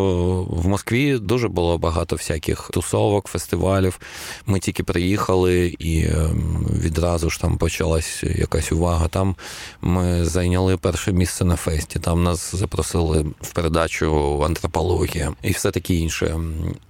в 0.51 0.69
Москві 0.69 1.19
дуже 1.19 1.49
було 1.49 1.79
багато 1.79 2.17
всяких 2.17 2.71
тусовок, 2.73 3.27
фестивалів. 3.27 4.01
Ми 4.47 4.59
тільки 4.61 4.83
приїхали, 4.83 5.77
і 5.79 6.05
ем, 6.05 6.67
відразу 6.83 7.31
ж 7.31 7.41
там 7.41 7.59
почалась 7.59 8.23
якась 8.23 8.73
увага. 8.73 9.09
Там 9.09 9.37
ми 9.81 10.25
зайняли 10.25 10.77
перше 10.77 11.13
місце 11.13 11.45
на 11.45 11.57
фесті. 11.57 11.99
Там 11.99 12.23
нас 12.23 12.55
запросили 12.55 13.27
в 13.41 13.53
передачу 13.53 14.43
антропологія 14.45 15.33
і 15.43 15.51
все 15.51 15.71
таке 15.71 15.95
інше. 15.95 16.37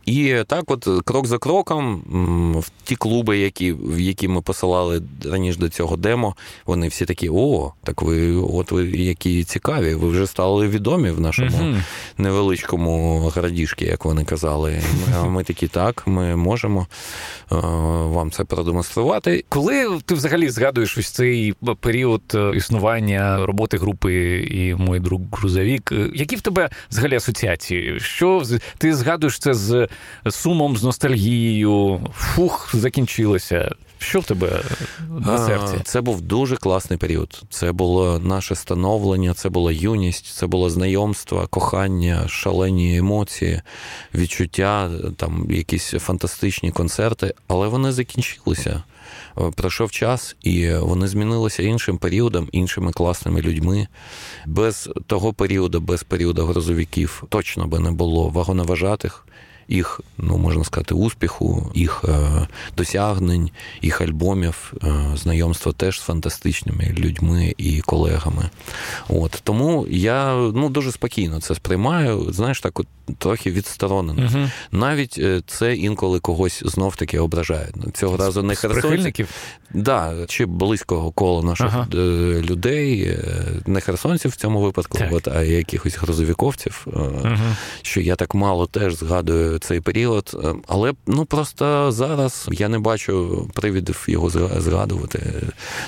І 0.06 0.36
так, 0.46 0.70
от 0.70 0.88
крок 1.04 1.26
за 1.26 1.38
кроком, 1.38 2.02
в 2.60 2.70
ті 2.84 2.96
клуби, 2.96 3.38
які 3.38 3.72
в 3.72 4.00
які 4.00 4.28
ми 4.28 4.42
посилали 4.42 5.02
раніше 5.24 5.58
до 5.58 5.68
цього 5.68 5.96
демо, 5.96 6.36
вони 6.66 6.88
всі 6.88 7.04
такі: 7.04 7.30
о, 7.32 7.72
так 7.90 8.02
ви, 8.02 8.36
от 8.36 8.72
ви 8.72 8.84
які 8.86 9.44
цікаві, 9.44 9.94
ви 9.94 10.08
вже 10.08 10.26
стали 10.26 10.68
відомі 10.68 11.10
в 11.10 11.20
нашому 11.20 11.58
uh-huh. 11.58 11.82
невеличкому 12.18 13.18
градішки, 13.34 13.84
як 13.84 14.04
вони 14.04 14.24
казали. 14.24 14.82
А 15.16 15.24
ми 15.28 15.44
такі, 15.44 15.68
так, 15.68 16.06
ми 16.06 16.36
можемо 16.36 16.86
е, 17.52 17.56
вам 18.06 18.30
це 18.30 18.44
продемонструвати. 18.44 19.44
Коли 19.48 19.98
ти 20.04 20.14
взагалі 20.14 20.48
згадуєш 20.48 20.98
ось 20.98 21.10
цей 21.10 21.54
період 21.80 22.22
е, 22.34 22.52
існування 22.56 23.46
роботи 23.46 23.78
групи 23.78 24.40
і 24.50 24.74
мой 24.74 25.00
друг 25.00 25.20
Грузовік, 25.32 25.92
е, 25.92 26.10
які 26.14 26.36
в 26.36 26.40
тебе 26.40 26.70
взагалі 26.90 27.16
асоціації? 27.16 28.00
Що 28.00 28.42
ти 28.78 28.94
згадуєш 28.94 29.38
це 29.38 29.54
з 29.54 29.88
сумом, 30.30 30.76
з 30.76 30.82
ностальгією? 30.82 32.00
Фух, 32.14 32.70
закінчилося. 32.74 33.70
Що 34.00 34.20
в 34.20 34.24
тебе 34.24 34.62
на 35.20 35.46
серці? 35.46 35.74
Це 35.84 36.00
був 36.00 36.20
дуже 36.20 36.56
класний 36.56 36.98
період. 36.98 37.42
Це 37.50 37.72
було 37.72 38.18
наше 38.18 38.54
становлення, 38.54 39.34
це 39.34 39.48
була 39.48 39.72
юність, 39.72 40.26
це 40.26 40.46
було 40.46 40.70
знайомство, 40.70 41.46
кохання, 41.50 42.28
шалені 42.28 42.96
емоції, 42.96 43.62
відчуття, 44.14 44.90
там 45.16 45.46
якісь 45.50 45.90
фантастичні 45.90 46.70
концерти, 46.70 47.34
але 47.48 47.68
вони 47.68 47.92
закінчилися. 47.92 48.82
Пройшов 49.56 49.90
час, 49.90 50.36
і 50.42 50.72
вони 50.72 51.08
змінилися 51.08 51.62
іншим 51.62 51.98
періодом, 51.98 52.48
іншими 52.52 52.92
класними 52.92 53.40
людьми. 53.42 53.88
Без 54.46 54.90
того 55.06 55.32
періоду, 55.32 55.80
без 55.80 56.02
періоду 56.02 56.46
грозовиків, 56.46 57.22
точно 57.28 57.66
би 57.66 57.78
не 57.78 57.90
було 57.90 58.28
вагоноважатих 58.28 59.26
їх, 59.70 60.00
ну 60.18 60.38
можна 60.38 60.64
сказати, 60.64 60.94
успіху, 60.94 61.72
їх 61.74 62.04
е, 62.08 62.46
досягнень, 62.76 63.50
їх 63.82 64.00
альбомів, 64.00 64.72
е, 64.84 65.16
знайомства 65.16 65.72
теж 65.72 66.00
з 66.00 66.02
фантастичними 66.02 66.94
людьми 66.98 67.54
і 67.56 67.80
колегами. 67.80 68.50
От 69.08 69.40
Тому 69.44 69.86
я 69.90 70.34
ну, 70.34 70.68
дуже 70.68 70.92
спокійно 70.92 71.40
це 71.40 71.54
сприймаю, 71.54 72.32
знаєш, 72.32 72.60
так 72.60 72.80
от 72.80 72.86
трохи 73.18 73.50
відсторонено. 73.50 74.30
Угу. 74.34 74.48
Навіть 74.72 75.18
е, 75.18 75.42
це 75.46 75.76
інколи 75.76 76.20
когось 76.20 76.62
знов 76.66 76.96
таки 76.96 77.18
ображає. 77.18 77.68
Цього 77.94 78.16
разу 78.16 78.42
не 78.42 78.54
херсонців. 78.54 79.28
Да, 79.74 80.14
чи 80.28 80.46
близького 80.46 81.10
кола 81.10 81.42
наших 81.42 81.66
ага. 81.66 81.86
людей, 82.40 83.18
не 83.66 83.80
херсонців 83.80 84.30
в 84.30 84.36
цьому 84.36 84.60
випадку, 84.60 84.98
от, 85.10 85.28
а 85.28 85.42
якихось 85.42 85.98
грозовіковців, 85.98 86.86
угу. 86.86 87.36
що 87.82 88.00
я 88.00 88.16
так 88.16 88.34
мало 88.34 88.66
теж 88.66 88.94
згадую 88.94 89.59
цей 89.64 89.80
період. 89.80 90.40
Е, 90.44 90.54
але 90.68 90.92
ну 91.06 91.24
просто 91.24 91.92
зараз 91.92 92.48
я 92.52 92.68
не 92.68 92.78
бачу 92.78 93.48
привідів 93.54 94.04
його 94.08 94.30
згадувати. 94.60 95.42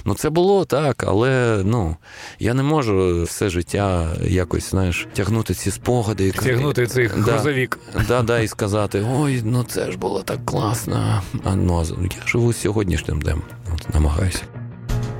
Ну 0.05 0.15
це 0.15 0.31
було 0.31 0.65
так, 0.65 1.05
але 1.09 1.63
ну 1.65 1.97
я 2.39 2.55
не 2.55 2.63
можу 2.63 3.23
все 3.23 3.49
життя 3.49 4.09
якось 4.25 4.71
знаєш 4.71 5.07
тягнути 5.13 5.55
ці 5.55 5.71
спогади, 5.71 6.31
тягнути 6.31 6.87
цей 6.87 7.07
грузовік. 7.07 7.79
Да, 8.09 8.23
да, 8.23 8.41
і 8.41 8.49
сказати: 8.49 9.07
ой, 9.17 9.43
ну 9.45 9.65
це 9.65 9.91
ж 9.91 9.99
було 9.99 10.23
так 10.23 10.47
класно. 10.47 11.23
А 11.45 11.57
ну 11.57 11.85
я 12.03 12.27
живу 12.27 12.53
сьогоднішнім 12.53 13.21
днем. 13.21 13.43
От 13.75 13.95
намагаюся. 13.95 14.62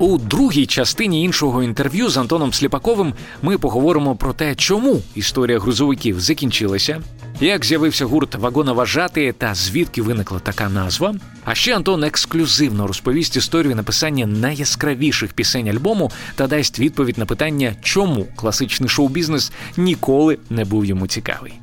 У 0.03 0.17
другій 0.17 0.65
частині 0.65 1.23
іншого 1.23 1.63
інтерв'ю 1.63 2.09
з 2.09 2.17
Антоном 2.17 2.53
Сліпаковим 2.53 3.13
ми 3.41 3.57
поговоримо 3.57 4.15
про 4.15 4.33
те, 4.33 4.55
чому 4.55 5.01
історія 5.15 5.59
грузовиків 5.59 6.19
закінчилася, 6.19 7.01
як 7.41 7.65
з'явився 7.65 8.05
гурт 8.05 8.35
вагоноважати 8.35 9.31
та 9.37 9.55
звідки 9.55 10.01
виникла 10.01 10.39
така 10.39 10.69
назва. 10.69 11.15
А 11.45 11.55
ще 11.55 11.75
Антон 11.75 12.03
ексклюзивно 12.03 12.87
розповість 12.87 13.35
історію 13.35 13.75
написання 13.75 14.25
найяскравіших 14.25 15.33
пісень 15.33 15.69
альбому 15.69 16.11
та 16.35 16.47
дасть 16.47 16.79
відповідь 16.79 17.17
на 17.17 17.25
питання, 17.25 17.75
чому 17.81 18.27
класичний 18.35 18.89
шоу-бізнес 18.89 19.51
ніколи 19.77 20.37
не 20.49 20.65
був 20.65 20.85
йому 20.85 21.07
цікавий. 21.07 21.62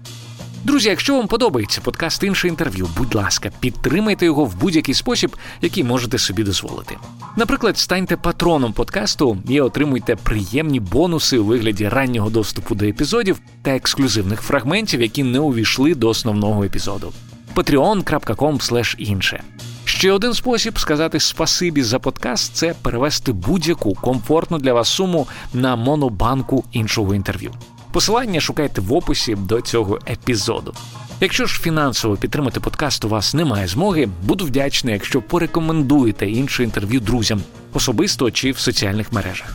Друзі, 0.64 0.88
якщо 0.88 1.16
вам 1.16 1.26
подобається 1.26 1.80
подкаст 1.80 2.22
інше 2.22 2.48
інтерв'ю, 2.48 2.88
будь 2.96 3.14
ласка, 3.14 3.50
підтримайте 3.60 4.24
його 4.24 4.44
в 4.44 4.56
будь-який 4.56 4.94
спосіб, 4.94 5.36
який 5.62 5.84
можете 5.84 6.18
собі 6.18 6.42
дозволити. 6.42 6.96
Наприклад, 7.36 7.78
станьте 7.78 8.16
патроном 8.16 8.72
подкасту 8.72 9.38
і 9.48 9.60
отримуйте 9.60 10.16
приємні 10.16 10.80
бонуси 10.80 11.38
у 11.38 11.44
вигляді 11.44 11.88
раннього 11.88 12.30
доступу 12.30 12.74
до 12.74 12.84
епізодів 12.84 13.40
та 13.62 13.70
ексклюзивних 13.70 14.40
фрагментів, 14.40 15.02
які 15.02 15.22
не 15.22 15.38
увійшли 15.38 15.94
до 15.94 16.08
основного 16.08 16.64
епізоду. 16.64 17.12
patreon.com 17.54 18.94
інше. 18.98 19.42
Ще 19.84 20.12
один 20.12 20.34
спосіб 20.34 20.78
сказати 20.78 21.20
спасибі 21.20 21.82
за 21.82 21.98
подкаст 21.98 22.54
це 22.54 22.74
перевести 22.82 23.32
будь-яку 23.32 23.94
комфортну 23.94 24.58
для 24.58 24.72
вас 24.72 24.88
суму 24.88 25.26
на 25.54 25.76
монобанку 25.76 26.64
іншого 26.72 27.14
інтерв'ю. 27.14 27.52
Посилання 27.92 28.40
шукайте 28.40 28.80
в 28.80 28.92
описі 28.92 29.34
до 29.34 29.60
цього 29.60 29.98
епізоду. 30.10 30.74
Якщо 31.20 31.46
ж 31.46 31.60
фінансово 31.60 32.16
підтримати 32.16 32.60
подкаст 32.60 33.04
у 33.04 33.08
вас 33.08 33.34
немає 33.34 33.66
змоги, 33.66 34.08
буду 34.22 34.44
вдячний, 34.44 34.94
якщо 34.94 35.22
порекомендуєте 35.22 36.30
інше 36.30 36.64
інтерв'ю 36.64 37.00
друзям, 37.00 37.42
особисто 37.72 38.30
чи 38.30 38.50
в 38.50 38.58
соціальних 38.58 39.12
мережах. 39.12 39.54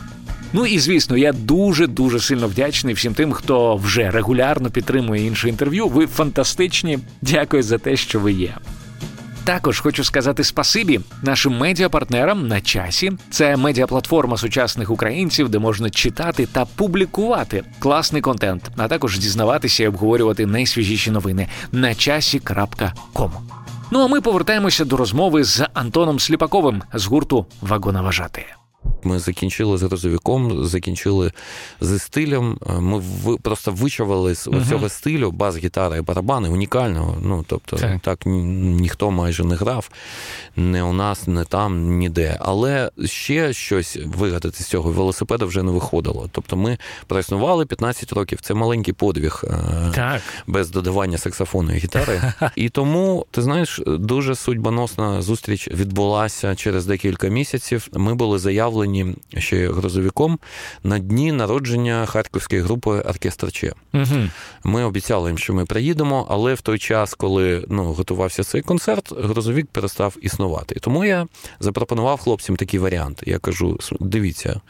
Ну 0.52 0.66
і 0.66 0.78
звісно, 0.78 1.16
я 1.16 1.32
дуже 1.32 1.86
дуже 1.86 2.20
сильно 2.20 2.48
вдячний 2.48 2.94
всім 2.94 3.14
тим, 3.14 3.32
хто 3.32 3.76
вже 3.76 4.10
регулярно 4.10 4.70
підтримує 4.70 5.26
інше 5.26 5.48
інтерв'ю. 5.48 5.88
Ви 5.88 6.06
фантастичні. 6.06 6.98
Дякую 7.22 7.62
за 7.62 7.78
те, 7.78 7.96
що 7.96 8.20
ви 8.20 8.32
є. 8.32 8.54
Також 9.46 9.80
хочу 9.80 10.04
сказати 10.04 10.44
спасибі 10.44 11.00
нашим 11.22 11.58
медіапартнерам 11.58 12.48
на 12.48 12.60
часі. 12.60 13.12
Це 13.30 13.56
медіаплатформа 13.56 14.36
сучасних 14.36 14.90
українців, 14.90 15.48
де 15.48 15.58
можна 15.58 15.90
читати 15.90 16.48
та 16.52 16.64
публікувати 16.64 17.64
класний 17.78 18.22
контент, 18.22 18.70
а 18.76 18.88
також 18.88 19.18
дізнаватися 19.18 19.82
і 19.82 19.88
обговорювати 19.88 20.46
найсвіжіші 20.46 21.10
новини 21.10 21.48
на 21.72 21.94
часі.ком. 21.94 23.32
Ну 23.90 24.00
а 24.00 24.06
ми 24.08 24.20
повертаємося 24.20 24.84
до 24.84 24.96
розмови 24.96 25.44
з 25.44 25.66
Антоном 25.74 26.20
Сліпаковим 26.20 26.82
з 26.94 27.06
гурту 27.06 27.46
Вагоноважати. 27.60 28.44
Ми 29.06 29.18
закінчили 29.18 29.78
з 29.78 29.82
розовіком, 29.82 30.64
закінчили 30.64 31.32
зі 31.80 31.98
стилем. 31.98 32.58
Ми 32.80 32.98
в, 32.98 33.38
просто 33.42 33.72
вичавили 33.72 34.34
з 34.34 34.46
uh 34.46 34.68
цього 34.68 34.88
стилю 34.88 35.30
бас, 35.30 35.56
гітара 35.56 35.96
і 35.96 36.00
барабани 36.00 36.48
унікального. 36.48 37.16
Ну 37.22 37.44
тобто, 37.48 37.76
так. 37.76 38.00
так 38.00 38.18
ніхто 38.26 39.10
майже 39.10 39.44
не 39.44 39.54
грав, 39.54 39.90
не 40.56 40.82
у 40.82 40.92
нас, 40.92 41.26
не 41.26 41.44
там, 41.44 41.98
ніде. 41.98 42.36
Але 42.40 42.90
ще 43.04 43.52
щось 43.52 43.98
вигадати 44.04 44.62
з 44.62 44.66
цього 44.66 44.90
велосипеда 44.90 45.44
вже 45.44 45.62
не 45.62 45.72
виходило. 45.72 46.28
Тобто, 46.32 46.56
ми 46.56 46.78
проіснували 47.06 47.66
15 47.66 48.12
років. 48.12 48.38
Це 48.40 48.54
маленький 48.54 48.94
подвіг 48.94 49.44
е, 49.44 49.56
так. 49.94 50.22
без 50.46 50.70
додавання 50.70 51.18
саксофону 51.18 51.74
і 51.74 51.78
гітари. 51.78 52.32
І 52.56 52.68
тому 52.68 53.26
ти 53.30 53.42
знаєш, 53.42 53.80
дуже 53.86 54.34
судьбоносна 54.34 55.22
зустріч 55.22 55.68
відбулася 55.70 56.54
через 56.54 56.86
декілька 56.86 57.28
місяців. 57.28 57.88
Ми 57.92 58.14
були 58.14 58.38
заявлені 58.38 58.95
заявлені 58.96 59.16
ще 59.38 59.72
грозовиком 59.72 60.38
на 60.84 60.98
дні 60.98 61.32
народження 61.32 62.06
харківської 62.06 62.62
групи 62.62 62.90
Оркестр 62.90 63.52
Че. 63.52 63.72
Угу. 63.94 64.28
Ми 64.64 64.84
обіцяли 64.84 65.30
їм, 65.30 65.38
що 65.38 65.54
ми 65.54 65.64
приїдемо, 65.64 66.26
але 66.30 66.54
в 66.54 66.60
той 66.60 66.78
час, 66.78 67.14
коли 67.14 67.64
ну, 67.68 67.84
готувався 67.84 68.44
цей 68.44 68.62
концерт, 68.62 69.12
грозовік 69.18 69.66
перестав 69.66 70.16
існувати. 70.20 70.74
І 70.76 70.80
тому 70.80 71.04
я 71.04 71.26
запропонував 71.60 72.20
хлопцям 72.20 72.56
такий 72.56 72.80
варіант. 72.80 73.22
Я 73.26 73.38
кажу: 73.38 73.78
дивіться, 74.00 74.60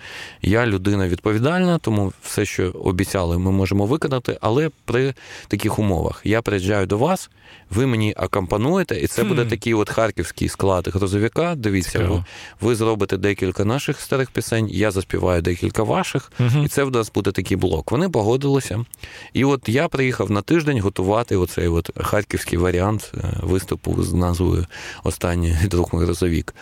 я 0.43 0.67
людина 0.67 1.09
відповідальна, 1.09 1.79
тому 1.79 2.13
все, 2.23 2.45
що 2.45 2.71
обіцяли, 2.71 3.39
ми 3.39 3.53
можемо 3.53 3.87
виконати, 3.87 4.39
але 4.41 4.71
при 4.85 5.15
таких 5.49 5.79
умовах 5.79 6.21
я 6.25 6.43
приїжджаю 6.43 6.87
до 6.87 6.99
вас, 6.99 7.31
ви 7.71 7.87
мені 7.87 8.15
акомпануєте, 8.17 9.01
і 9.01 9.07
це 9.07 9.25
буде 9.25 9.45
такий 9.45 9.75
от 9.75 9.91
харківський 9.91 10.49
склад 10.49 10.89
грозовіка. 10.89 11.55
Дивіться, 11.55 11.99
ви, 11.99 12.25
ви 12.61 12.75
зробите 12.75 13.17
декілька 13.17 13.65
наших 13.65 14.01
старих 14.07 14.31
пісень, 14.31 14.69
я 14.71 14.91
заспіваю 14.91 15.43
декілька 15.43 15.83
ваших, 15.83 16.33
угу. 16.41 16.65
і 16.65 16.69
це 16.69 16.85
в 16.85 16.91
нас 16.91 17.13
буде 17.13 17.33
такий 17.33 17.57
блок. 17.57 17.93
Вони 17.93 18.09
погодилися. 18.09 18.85
І 19.33 19.45
от 19.45 19.69
я 19.69 19.89
приїхав 19.89 20.31
на 20.31 20.43
тиждень 20.43 20.81
готувати 20.81 21.37
оцей 21.37 21.69
от 21.69 21.91
харківський 21.97 22.59
варіант 22.59 23.13
е, 23.15 23.19
виступу 23.43 24.03
з 24.03 24.13
назвою 24.13 24.67
Останній 25.05 25.57
друг 25.65 25.91
мій 25.93 26.05
розовік. 26.05 26.55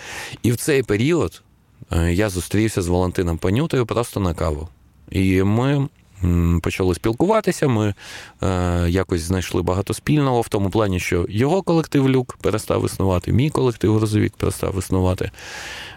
І 0.43 0.53
в 0.53 0.57
цей 0.57 0.83
період 0.83 1.43
е, 1.93 2.13
я 2.13 2.29
зустрівся 2.29 2.83
з 2.83 2.89
Валентином 2.89 3.39
Панютою 3.39 3.87
просто 3.87 4.21
на 4.21 4.35
каву. 4.35 4.69
І 5.11 5.43
ми 5.43 5.89
почали 6.63 6.95
спілкуватися. 6.95 7.69
Ми 7.69 7.95
е, 8.43 8.87
якось 8.89 9.21
знайшли 9.21 9.63
багато 9.63 9.95
спільного 9.95 10.41
в 10.41 10.49
тому 10.49 10.71
плані, 10.71 11.01
що 11.01 11.27
його 11.29 11.63
колектив 11.63 12.11
Люк 12.11 12.37
перестав 12.41 12.87
існувати, 12.87 13.33
мій 13.33 13.51
колектив 13.51 13.99
Розовік 13.99 14.33
перестав 14.37 14.79
існувати. 14.79 15.31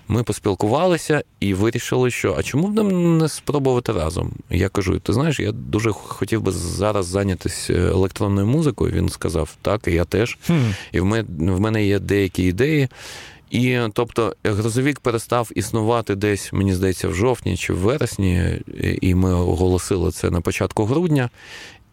Ми 0.08 0.24
поспілкувалися 0.24 1.24
і 1.40 1.54
вирішили, 1.54 2.12
що 2.12 2.36
а 2.40 2.44
чому 2.44 2.68
б 2.68 2.74
нам 2.74 3.18
не 3.18 3.30
спробувати 3.30 3.92
разом? 3.92 4.32
Я 4.50 4.70
кажу: 4.70 5.00
ти 5.00 5.14
знаєш, 5.14 5.40
я 5.40 5.52
дуже 5.52 5.92
хотів 5.92 6.42
би 6.42 6.52
зараз 6.52 7.06
зайнятися 7.06 7.74
електронною 7.74 8.48
музикою. 8.48 8.94
Він 8.94 9.10
сказав, 9.10 9.56
так, 9.62 9.88
і 9.88 9.92
я 9.92 10.06
теж. 10.06 10.38
Хм. 10.48 10.54
І 10.92 11.00
в 11.00 11.60
мене 11.60 11.86
є 11.86 12.00
деякі 12.00 12.44
ідеї. 12.44 12.90
І 13.50 13.80
тобто 13.94 14.36
грозовік 14.44 15.00
перестав 15.00 15.50
існувати 15.56 16.16
десь, 16.16 16.54
мені 16.54 16.74
здається, 16.74 17.08
в 17.08 17.14
жовтні 17.14 17.58
чи 17.58 17.74
в 17.74 17.78
вересні, 17.78 18.62
і 19.02 19.16
ми 19.16 19.34
оголосили 19.34 20.12
це 20.12 20.30
на 20.30 20.42
початку 20.42 20.86
грудня. 20.86 21.30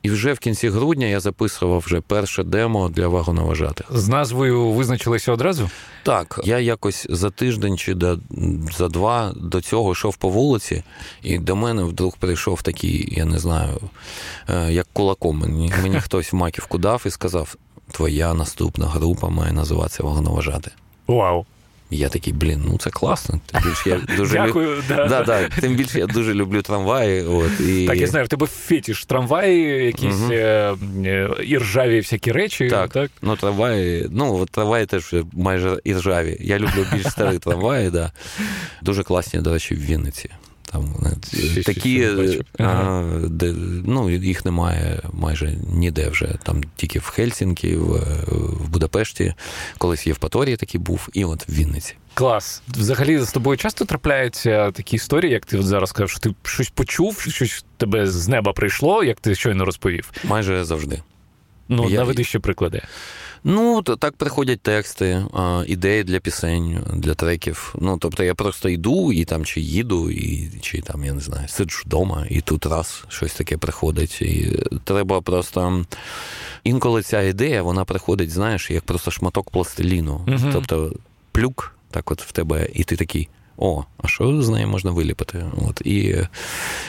І 0.05 0.11
вже 0.11 0.33
в 0.33 0.39
кінці 0.39 0.69
грудня 0.69 1.07
я 1.07 1.21
записував 1.21 1.83
вже 1.87 2.01
перше 2.01 2.43
демо 2.43 2.89
для 2.89 3.09
вагоноважатих. 3.09 3.87
З 3.91 4.09
назвою 4.09 4.71
визначилися 4.71 5.33
одразу? 5.33 5.71
Так, 6.03 6.41
я 6.45 6.59
якось 6.59 7.07
за 7.11 7.31
тиждень 7.31 7.79
чи 7.79 7.95
до, 7.95 8.19
за 8.77 8.89
два 8.89 9.33
до 9.37 9.61
цього 9.61 9.93
йшов 9.93 10.17
по 10.17 10.29
вулиці, 10.29 10.83
і 11.23 11.39
до 11.39 11.57
мене 11.57 11.83
вдруг 11.83 12.17
прийшов 12.17 12.63
такий, 12.63 13.15
я 13.17 13.25
не 13.25 13.39
знаю, 13.39 13.81
е, 14.49 14.73
як 14.73 14.87
кулаком. 14.93 15.39
Мені, 15.39 15.73
мені 15.83 15.97
хтось 16.01 16.33
в 16.33 16.37
маківку 16.37 16.79
дав 16.79 17.03
і 17.07 17.11
сказав: 17.11 17.57
Твоя 17.91 18.35
наступна 18.35 18.87
група 18.87 19.29
має 19.29 19.53
називатися 19.53 20.03
вагоноважати. 20.03 20.71
Вау. 21.07 21.47
Я 21.91 22.09
такий, 22.09 22.33
блін, 22.33 22.63
ну 22.67 22.79
це 22.79 22.91
класно. 22.91 23.41
Тим 23.47 23.61
більше 23.63 23.91
я 23.91 24.17
дуже 24.17 24.33
Дякую, 24.33 24.77
люб... 24.77 24.85
да. 24.89 25.07
Да, 25.07 25.23
да. 25.23 25.49
Тим 25.49 25.75
більше 25.75 25.99
я 25.99 26.07
дуже 26.07 26.35
люблю 26.35 26.63
трамваї. 26.63 27.23
От, 27.23 27.61
і... 27.61 27.87
Так, 27.87 27.97
я 27.97 28.07
знаю, 28.07 28.25
в 28.25 28.29
тебе 28.29 28.47
фетиш 28.47 29.05
трамваї, 29.05 29.85
якісь 29.87 30.21
угу. 30.21 30.33
і 31.43 31.59
ржаві 31.59 31.99
всякі 31.99 32.33
речі. 32.33 32.69
Так, 32.71 32.93
так? 32.93 33.11
ну 33.23 33.37
трамваї, 33.37 34.07
ну 34.11 34.47
трамваї 34.47 34.87
теж 34.87 35.15
майже 35.33 35.81
іржаві. 35.85 36.37
Я 36.41 36.59
люблю 36.59 36.87
більш 36.93 37.07
старі 37.07 37.39
трамваї, 37.39 37.91
да. 37.91 38.13
Дуже 38.83 39.03
класні, 39.03 39.41
до 39.41 39.53
речі, 39.53 39.75
в 39.75 39.81
Вінниці. 39.81 40.31
Там 40.75 40.95
ще, 41.33 41.63
такі, 41.63 41.99
ще 42.03 42.65
а, 42.65 43.03
де, 43.29 43.55
ну, 43.87 44.11
їх 44.11 44.45
немає 44.45 45.03
майже 45.13 45.57
ніде 45.73 46.09
вже. 46.09 46.35
Там 46.43 46.63
тільки 46.77 46.99
в 46.99 47.07
Хельсінкі, 47.07 47.77
в, 47.77 47.87
в 48.29 48.69
Будапешті, 48.69 49.35
колись 49.79 50.07
Євпаторії 50.07 50.57
такий 50.57 50.81
був, 50.81 51.09
і 51.13 51.25
от 51.25 51.49
в 51.49 51.53
Вінниці. 51.53 51.95
Клас. 52.15 52.63
Взагалі 52.69 53.19
з 53.19 53.33
тобою 53.33 53.57
часто 53.57 53.85
трапляються 53.85 54.71
такі 54.71 54.97
історії, 54.97 55.33
як 55.33 55.47
ти 55.47 55.59
от 55.59 55.67
зараз 55.67 55.91
сказав, 55.91 56.11
що 56.11 56.21
ти 56.21 56.35
щось 56.43 56.71
почув, 56.71 57.21
щось 57.21 57.65
тебе 57.77 58.07
з 58.07 58.29
неба 58.29 58.53
прийшло, 58.53 59.05
як 59.05 59.21
ти 59.21 59.35
щойно 59.35 59.65
розповів? 59.65 60.11
Майже 60.25 60.65
завжди. 60.65 61.03
Ну, 61.69 61.91
Я... 61.91 61.99
наведи 61.99 62.25
ще 62.25 62.39
приклади. 62.39 62.83
Ну, 63.47 63.83
так 63.83 64.17
приходять 64.17 64.61
тексти, 64.61 65.27
ідеї 65.67 66.05
для 66.05 66.21
пісень, 66.21 66.79
для 66.95 67.15
треків. 67.15 67.75
Ну, 67.81 67.99
тобто 67.99 68.25
я 68.25 68.35
просто 68.35 68.69
йду 68.69 69.13
і 69.13 69.25
там 69.25 69.45
чи 69.45 69.61
їду, 69.61 70.11
і 70.11 70.51
чи 70.61 70.81
там, 70.81 71.05
я 71.05 71.13
не 71.13 71.21
знаю, 71.21 71.49
сиджу 71.49 71.83
вдома, 71.87 72.27
і 72.31 72.41
тут 72.41 72.67
раз 72.67 73.05
щось 73.09 73.35
таке 73.35 73.57
приходить. 73.57 74.23
І 74.23 74.61
треба 74.85 75.21
просто. 75.21 75.85
Інколи 76.65 77.03
ця 77.03 77.23
ідея, 77.23 77.63
вона 77.63 77.85
приходить, 77.85 78.31
знаєш, 78.31 78.71
як 78.71 78.85
просто 78.85 79.11
шматок 79.11 79.51
пластиліну. 79.51 80.21
uh 80.27 80.53
Тобто 80.53 80.93
плюк, 81.33 81.77
так 81.91 82.11
от 82.11 82.23
в 82.23 82.33
тебе, 82.33 82.69
і 82.75 82.85
ти 82.85 82.97
такий. 82.97 83.29
О, 83.57 83.85
а 84.03 84.09
що 84.09 84.43
з 84.43 84.49
нею 84.49 84.69
можна 84.69 84.91
виліпити? 84.91 85.45
От, 85.69 85.81
І 85.85 86.17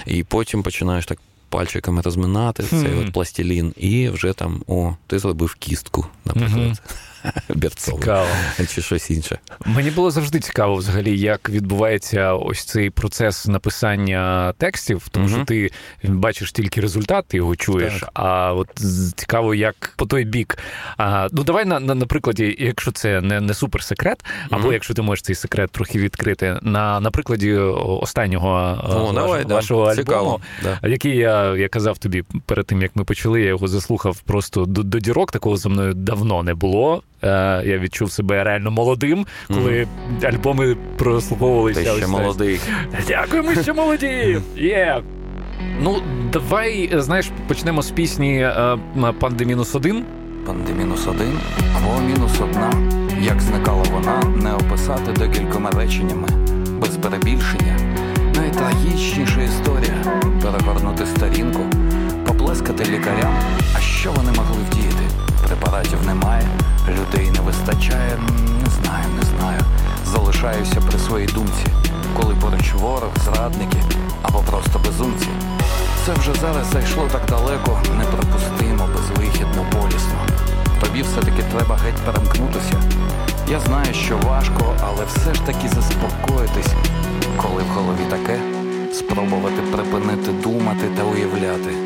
і 0.05 0.23
потім 0.23 0.63
починаєш 0.63 1.05
так 1.05 1.19
пальчиками 1.49 2.01
розминати 2.01 2.63
mm-hmm. 2.63 2.81
цей 2.81 2.93
от 2.93 3.13
пластилін, 3.13 3.73
і 3.77 4.09
вже 4.09 4.33
там, 4.33 4.63
о, 4.67 4.95
ти 5.07 5.19
зробив 5.19 5.55
кістку, 5.59 6.05
наприклад. 6.25 6.81
Берцова 7.55 7.97
Цікаво. 7.99 8.27
чи 8.75 8.81
щось 8.81 9.11
інше. 9.11 9.39
Мені 9.65 9.91
було 9.91 10.11
завжди 10.11 10.39
цікаво, 10.39 10.75
взагалі, 10.75 11.19
як 11.19 11.49
відбувається 11.49 12.33
ось 12.33 12.63
цей 12.65 12.89
процес 12.89 13.47
написання 13.47 14.53
текстів, 14.57 15.07
тому 15.11 15.29
що 15.29 15.45
ти 15.45 15.71
бачиш 16.03 16.51
тільки 16.51 16.81
результат, 16.81 17.25
ти 17.27 17.37
його 17.37 17.55
чуєш. 17.55 17.99
Так. 17.99 18.09
А 18.13 18.53
от 18.53 18.67
цікаво, 19.15 19.55
як 19.55 19.93
по 19.95 20.05
той 20.05 20.23
бік. 20.23 20.57
А, 20.97 21.27
ну 21.31 21.43
давай 21.43 21.65
на, 21.65 21.79
на, 21.79 21.95
на 21.95 22.05
прикладі, 22.05 22.55
якщо 22.59 22.91
це 22.91 23.21
не, 23.21 23.41
не 23.41 23.53
суперсекрет, 23.53 24.25
або 24.49 24.73
якщо 24.73 24.93
ти 24.93 25.01
можеш 25.01 25.21
цей 25.21 25.35
секрет 25.35 25.71
трохи 25.71 25.99
відкрити, 25.99 26.59
на, 26.61 26.99
на 26.99 27.11
прикладі 27.11 27.53
останнього 27.53 28.49
О, 28.49 28.87
вашого, 28.87 29.13
давай, 29.13 29.45
вашого 29.45 29.95
Цікаво. 29.95 30.19
альбому, 30.19 30.39
Да. 30.81 30.87
який 30.87 31.17
я, 31.17 31.55
я 31.55 31.67
казав 31.69 31.97
тобі 31.97 32.23
перед 32.45 32.65
тим, 32.65 32.81
як 32.81 32.95
ми 32.95 33.03
почали, 33.03 33.41
я 33.41 33.47
його 33.47 33.67
заслухав 33.67 34.19
просто 34.19 34.65
до, 34.65 34.83
до 34.83 34.99
дірок. 34.99 35.31
Такого 35.31 35.57
за 35.57 35.69
мною 35.69 35.93
давно 36.15 36.43
не 36.43 36.53
було. 36.53 37.03
Е, 37.23 37.27
я 37.65 37.77
відчув 37.77 38.11
себе 38.11 38.43
реально 38.43 38.71
молодим, 38.71 39.25
коли 39.47 39.87
альбоми 40.23 40.75
прослуховувалися. 40.97 41.93
Ти 41.93 41.97
ще 41.97 42.07
молодий. 42.07 42.59
Дякую, 43.07 43.43
ми 43.43 43.55
ще 43.55 43.73
молоді. 43.73 44.41
Є. 44.57 45.01
Ну, 45.81 45.97
давай, 46.33 46.89
знаєш, 46.93 47.29
почнемо 47.47 47.81
з 47.81 47.91
пісні 47.91 48.37
е, 48.37 48.77
Панди 49.19 49.45
мінус 49.45 49.75
один. 49.75 50.05
Панди 50.47 50.73
мінус 50.73 51.07
один, 51.07 51.39
або 51.77 52.01
мінус 52.01 52.31
одна. 52.41 52.71
Як 53.21 53.41
зникала 53.41 53.83
вона, 53.91 54.21
не 54.43 54.53
описати 54.53 55.11
декількома 55.11 55.71
реченнями, 55.71 56.27
без 56.81 56.89
перебільшення. 56.89 57.77
Найтрагічніша 58.35 59.41
історія 59.41 60.21
перегорнути 60.41 61.05
сторінку, 61.05 61.63
поплескати 62.27 62.83
лікарям. 62.91 63.33
А 63.77 63.79
що 63.79 64.11
вони 64.11 64.31
могли 64.31 64.57
вдіяти? 64.69 64.74
Препаратів 65.47 66.05
немає, 66.05 66.47
людей 66.89 67.31
не 67.31 67.39
вистачає. 67.39 68.17
Не 68.63 68.69
знаю, 68.69 69.05
не 69.19 69.23
знаю. 69.23 69.59
Залишаюся 70.05 70.81
при 70.89 70.99
своїй 70.99 71.27
думці, 71.27 71.65
коли 72.21 72.35
поруч 72.35 72.73
ворог, 72.73 73.09
зрадники 73.25 73.77
або 74.21 74.39
просто 74.39 74.79
безумці. 74.79 75.27
Це 76.05 76.13
вже 76.13 76.33
зараз 76.33 76.67
зайшло 76.73 77.07
так 77.11 77.21
далеко, 77.29 77.81
неприпустимо, 77.97 78.89
безвихідно, 78.95 79.65
болісно. 79.71 80.19
Тобі 80.81 81.01
все-таки 81.01 81.43
треба 81.51 81.75
геть 81.75 82.05
перемкнутися. 82.05 82.81
Я 83.49 83.59
знаю, 83.59 83.93
що 83.93 84.17
важко, 84.17 84.75
але 84.87 85.05
все 85.05 85.33
ж 85.33 85.41
таки 85.45 85.67
заспокоїтись, 85.67 86.73
коли 87.37 87.63
в 87.63 87.67
голові 87.67 88.05
таке, 88.09 88.39
спробувати 88.93 89.61
припинити 89.71 90.31
думати 90.31 90.85
та 90.97 91.03
уявляти. 91.03 91.84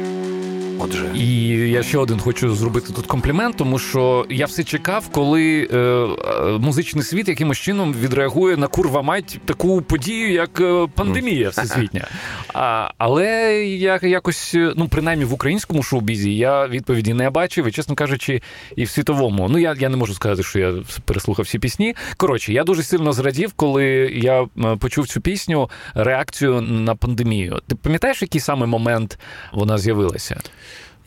Отже, 0.81 1.11
І 1.15 1.47
я 1.49 1.83
ще 1.83 1.97
один 1.97 2.19
хочу 2.19 2.55
зробити 2.55 2.93
тут 2.93 3.05
комплімент, 3.05 3.57
тому 3.57 3.79
що 3.79 4.25
я 4.29 4.45
все 4.45 4.63
чекав, 4.63 5.09
коли 5.09 5.69
е, 5.73 5.77
е, 5.77 6.57
музичний 6.59 7.03
світ 7.03 7.27
якимось 7.27 7.57
чином 7.57 7.93
відреагує 7.93 8.57
на 8.57 8.67
курва 8.67 9.01
мать 9.01 9.39
таку 9.45 9.81
подію, 9.81 10.31
як 10.31 10.61
е, 10.61 10.87
пандемія 10.95 11.49
всесвітня. 11.49 12.07
А, 12.53 12.91
але 12.97 13.27
я 13.65 13.99
якось, 14.03 14.55
ну 14.75 14.87
принаймні 14.87 15.25
в 15.25 15.33
українському 15.33 15.83
шоу-бізі 15.83 16.35
я 16.35 16.67
відповіді 16.67 17.13
не 17.13 17.29
бачив, 17.29 17.67
і 17.67 17.71
чесно 17.71 17.95
кажучи, 17.95 18.41
і 18.75 18.83
в 18.83 18.89
світовому. 18.89 19.49
Ну 19.49 19.57
я, 19.57 19.75
я 19.79 19.89
не 19.89 19.97
можу 19.97 20.13
сказати, 20.13 20.43
що 20.43 20.59
я 20.59 20.73
переслухав 21.05 21.45
всі 21.45 21.59
пісні. 21.59 21.95
Коротше, 22.17 22.53
я 22.53 22.63
дуже 22.63 22.83
сильно 22.83 23.13
зрадів, 23.13 23.53
коли 23.53 23.85
я 24.15 24.41
е, 24.41 24.47
почув 24.79 25.07
цю 25.07 25.21
пісню, 25.21 25.69
реакцію 25.93 26.61
на 26.61 26.95
пандемію. 26.95 27.61
Ти 27.67 27.75
пам'ятаєш, 27.75 28.21
який 28.21 28.41
саме 28.41 28.65
момент 28.65 29.19
вона 29.53 29.77
з'явилася? 29.77 30.41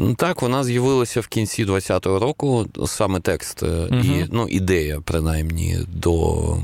Ну 0.03 0.15
так, 0.15 0.43
вона 0.43 0.65
з'явилася 0.65 1.21
в 1.21 1.27
кінці 1.27 1.65
20-го 1.65 2.19
року, 2.19 2.67
саме 2.87 3.21
текст 3.21 3.63
угу. 3.63 3.87
і 3.91 4.27
ну, 4.31 4.49
ідея, 4.49 5.01
принаймні, 5.05 5.79
до. 5.95 6.57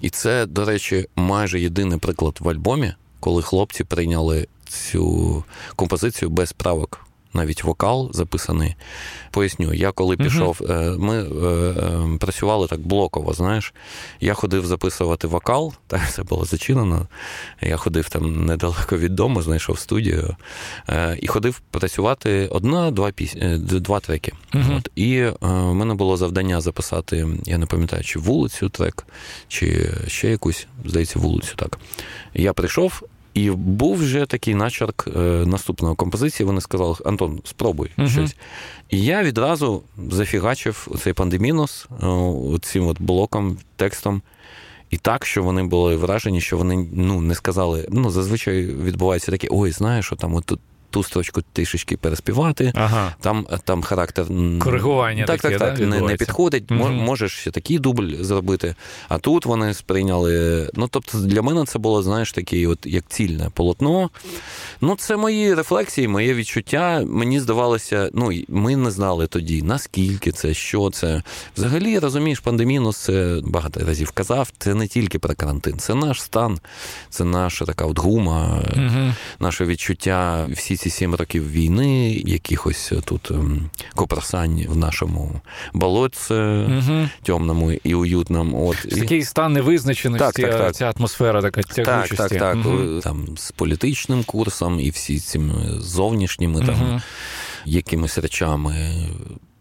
І 0.00 0.10
це, 0.10 0.46
до 0.46 0.64
речі, 0.64 1.06
майже 1.16 1.60
єдиний 1.60 1.98
приклад 1.98 2.36
в 2.40 2.48
альбомі, 2.48 2.94
коли 3.20 3.42
хлопці 3.42 3.84
прийняли 3.84 4.46
цю 4.68 5.44
композицію 5.76 6.30
без 6.30 6.52
правок. 6.52 7.06
Навіть 7.34 7.64
вокал 7.64 8.10
записаний. 8.12 8.74
Поясню, 9.30 9.74
я 9.74 9.92
коли 9.92 10.16
Мгм. 10.16 10.24
пішов, 10.24 10.60
е, 10.70 10.74
ми 10.98 11.16
е, 11.18 11.24
е, 11.24 12.18
працювали 12.20 12.66
так 12.68 12.80
блоково, 12.80 13.32
знаєш. 13.32 13.74
Я 14.20 14.34
ходив 14.34 14.66
записувати 14.66 15.26
вокал, 15.26 15.72
так 15.86 16.00
все 16.02 16.22
було 16.30 16.44
зачинено. 16.44 17.06
Я 17.62 17.76
ходив 17.76 18.08
там 18.08 18.46
недалеко 18.46 18.96
від 18.96 19.14
дому, 19.14 19.42
знайшов 19.42 19.78
студію 19.78 20.36
е, 20.88 21.18
і 21.22 21.26
ходив 21.26 21.60
працювати 21.70 22.48
одна-два 22.48 23.10
піс... 23.10 23.36
е, 23.36 23.58
два 23.58 24.00
треки. 24.00 24.32
Мгм. 24.52 24.74
От. 24.76 24.88
І 24.94 25.22
в 25.40 25.74
мене 25.74 25.94
було 25.94 26.16
завдання 26.16 26.60
записати, 26.60 27.26
я 27.44 27.58
не 27.58 27.66
пам'ятаю, 27.66 28.04
чи 28.04 28.18
вулицю 28.18 28.68
трек, 28.68 29.06
чи 29.48 29.90
ще 30.06 30.30
якусь, 30.30 30.66
здається, 30.84 31.18
вулицю 31.18 31.56
так. 31.56 31.78
Я 32.34 32.52
прийшов. 32.52 33.02
І 33.40 33.50
був 33.50 33.96
вже 33.96 34.26
такий 34.26 34.54
начерк 34.54 35.08
е, 35.16 35.20
наступної 35.46 35.96
композиції. 35.96 36.46
Вони 36.46 36.60
сказали: 36.60 36.94
Антон, 37.04 37.40
спробуй 37.44 37.90
Мгм. 37.96 38.08
щось. 38.08 38.36
І 38.90 39.04
я 39.04 39.22
відразу 39.22 39.82
зафігачив 40.10 40.88
цей 41.02 41.12
пандемінус 41.12 41.86
е, 42.02 42.58
цим 42.62 42.86
от 42.86 43.02
блоком, 43.02 43.58
текстом. 43.76 44.22
І 44.90 44.96
так, 44.96 45.26
що 45.26 45.42
вони 45.42 45.62
були 45.62 45.96
вражені, 45.96 46.40
що 46.40 46.56
вони 46.56 46.88
ну, 46.92 47.20
не 47.20 47.34
сказали. 47.34 47.86
Ну, 47.90 48.10
зазвичай 48.10 48.62
відбувається 48.62 49.30
таке: 49.30 49.48
ой, 49.50 49.70
знаєш, 49.70 50.06
що 50.06 50.16
там 50.16 50.34
от 50.34 50.58
ту 50.90 51.02
строчку 51.02 51.42
трішечки 51.52 51.96
переспівати. 51.96 52.72
Ага. 52.74 53.14
Там, 53.20 53.46
там 53.64 53.82
характер 53.82 54.26
Коригування 54.58 55.24
так, 55.24 55.40
таке, 55.40 55.58
так, 55.58 55.68
так, 55.68 55.78
да, 55.78 55.86
не, 55.86 56.00
не 56.00 56.16
підходить. 56.16 56.70
Мгм. 56.70 56.94
Можеш 56.94 57.32
ще 57.32 57.50
такий 57.50 57.78
дубль 57.78 58.14
зробити. 58.20 58.74
А 59.08 59.18
тут 59.18 59.46
вони 59.46 59.74
сприйняли. 59.74 60.70
Ну, 60.74 60.88
тобто, 60.88 61.18
для 61.18 61.42
мене 61.42 61.64
це 61.64 61.78
було, 61.78 62.02
знаєш, 62.02 62.32
таке, 62.32 62.66
от 62.66 62.78
як 62.86 63.04
цільне 63.08 63.50
полотно. 63.54 64.10
Ну, 64.80 64.96
це 64.96 65.16
мої 65.16 65.54
рефлексії, 65.54 66.08
моє 66.08 66.34
відчуття. 66.34 67.02
Мені 67.06 67.40
здавалося, 67.40 68.10
ну 68.14 68.32
ми 68.48 68.76
не 68.76 68.90
знали 68.90 69.26
тоді, 69.26 69.62
наскільки 69.62 70.32
це, 70.32 70.54
що 70.54 70.90
це. 70.90 71.22
Взагалі, 71.56 71.98
розумієш, 71.98 72.40
пандемінус 72.40 72.96
це 72.96 73.40
багато 73.44 73.80
разів 73.86 74.10
казав. 74.10 74.52
Це 74.58 74.74
не 74.74 74.88
тільки 74.88 75.18
про 75.18 75.34
карантин, 75.34 75.78
це 75.78 75.94
наш 75.94 76.22
стан, 76.22 76.58
це 77.10 77.24
наша 77.24 77.64
така 77.64 77.84
от 77.84 77.98
гума, 77.98 78.62
Угу. 78.76 79.14
наше 79.40 79.64
відчуття 79.64 80.46
всі 80.50 80.76
ці 80.80 80.90
сім 80.90 81.14
років 81.14 81.50
війни, 81.50 82.10
якихось 82.26 82.92
тут 83.04 83.30
ем, 83.30 83.70
копросань 83.94 84.66
в 84.68 84.76
нашому 84.76 85.40
болотці 85.72 86.34
Угу. 86.34 87.08
темному 87.22 87.72
і 87.72 87.94
уютному. 87.94 88.68
От 88.68 88.76
і- 88.84 89.00
Такий 89.00 89.24
стан 89.24 89.52
невизначеності, 89.52 90.42
Так, 90.42 90.50
так, 90.50 90.60
так. 90.60 90.74
ця 90.74 90.92
атмосфера 90.96 91.42
така 91.42 91.62
так, 91.62 91.74
тягучості. 91.86 92.16
так, 92.16 92.38
так. 92.38 92.56
Мгм. 92.56 93.00
Там 93.02 93.28
з 93.36 93.50
політичним 93.50 94.24
курсом 94.24 94.80
і 94.80 94.90
всі 94.90 95.18
цими 95.20 95.54
зовнішніми 95.80 96.66
там 96.66 97.02
якимись 97.64 98.18
речами. 98.18 99.06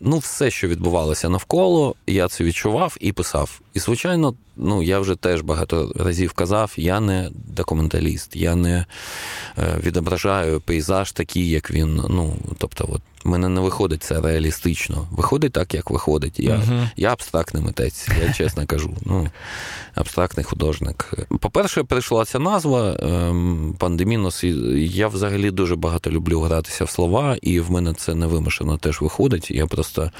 Ну, 0.01 0.17
все, 0.17 0.51
що 0.51 0.67
відбувалося 0.67 1.29
навколо, 1.29 1.95
я 2.07 2.27
це 2.27 2.43
відчував 2.43 2.97
і 2.99 3.11
писав. 3.11 3.61
І, 3.73 3.79
звичайно, 3.79 4.33
ну 4.59 4.83
я 4.83 4.99
вже 4.99 5.15
теж 5.15 5.41
багато 5.41 5.91
разів 5.95 6.33
казав, 6.33 6.73
я 6.77 6.99
не 6.99 7.29
документаліст, 7.33 8.35
я 8.35 8.55
не 8.55 8.85
е, 9.57 9.77
відображаю 9.83 10.59
пейзаж 10.61 11.11
такий, 11.11 11.49
як 11.49 11.71
він. 11.71 12.03
Ну, 12.09 12.33
тобто, 12.57 12.89
от 12.91 13.01
мене 13.23 13.49
не 13.49 13.61
виходить 13.61 14.03
це 14.03 14.21
реалістично. 14.21 15.07
Виходить 15.11 15.53
так, 15.53 15.73
як 15.73 15.91
виходить. 15.91 16.39
Я, 16.39 16.55
Мгм. 16.57 16.89
я 16.97 17.13
абстрактний 17.13 17.63
митець, 17.63 18.07
я 18.25 18.33
чесно 18.33 18.65
кажу. 18.65 18.95
Ну, 19.05 19.27
абстрактний 19.95 20.43
художник. 20.43 21.13
По-перше, 21.39 21.83
прийшла 21.83 22.25
ця 22.25 22.39
назва 22.39 22.97
ем, 22.99 23.75
пандемінус. 23.79 24.43
Я 24.75 25.07
взагалі 25.07 25.51
дуже 25.51 25.75
багато 25.75 26.11
люблю 26.11 26.41
гратися 26.41 26.85
в 26.85 26.89
слова, 26.89 27.37
і 27.41 27.59
в 27.59 27.71
мене 27.71 27.93
це 27.93 28.15
невимушено 28.15 28.77
теж 28.77 29.01
виходить. 29.01 29.51
Я 29.51 29.67
просто 29.67 30.11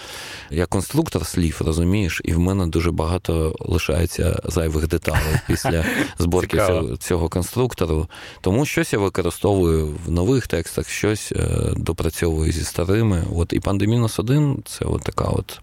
я 0.51 0.65
конструктор 0.65 1.25
слів, 1.25 1.61
розумієш, 1.65 2.21
і 2.25 2.33
в 2.33 2.39
мене 2.39 2.67
дуже 2.67 2.91
багато 2.91 3.55
лишається 3.59 4.28
зайвих 4.43 4.87
деталей 4.87 5.39
після 5.47 5.85
зборки 6.19 6.57
цього, 6.57 6.97
цього 6.97 7.29
конструктору. 7.29 8.07
Тому 8.41 8.65
щось 8.65 8.93
я 8.93 8.99
використовую 8.99 9.95
в 10.05 10.11
нових 10.11 10.47
текстах, 10.47 10.89
щось 10.89 11.31
е, 11.31 11.47
допрацьовую 11.77 12.51
зі 12.51 12.63
старими. 12.63 13.23
От 13.35 13.53
і 13.53 13.59
пандемінус 13.59 14.19
1 14.19 14.63
це 14.65 14.85
от 14.85 15.03
така 15.03 15.25
от. 15.25 15.59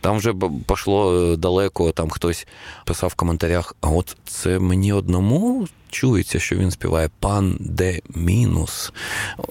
Там 0.00 0.16
вже 0.16 0.34
пошло 0.66 0.94
пішло 0.94 1.32
е, 1.32 1.36
далеко, 1.36 1.92
там 1.92 2.10
хтось 2.10 2.46
писав 2.84 3.10
в 3.10 3.14
коментарях: 3.14 3.76
а 3.80 3.88
от 3.88 4.16
це 4.24 4.58
мені 4.58 4.92
одному 4.92 5.68
чується, 5.94 6.38
що 6.38 6.56
він 6.56 6.70
співає 6.70 7.10
пан 7.20 7.56
де 7.60 8.00
мінус 8.14 8.92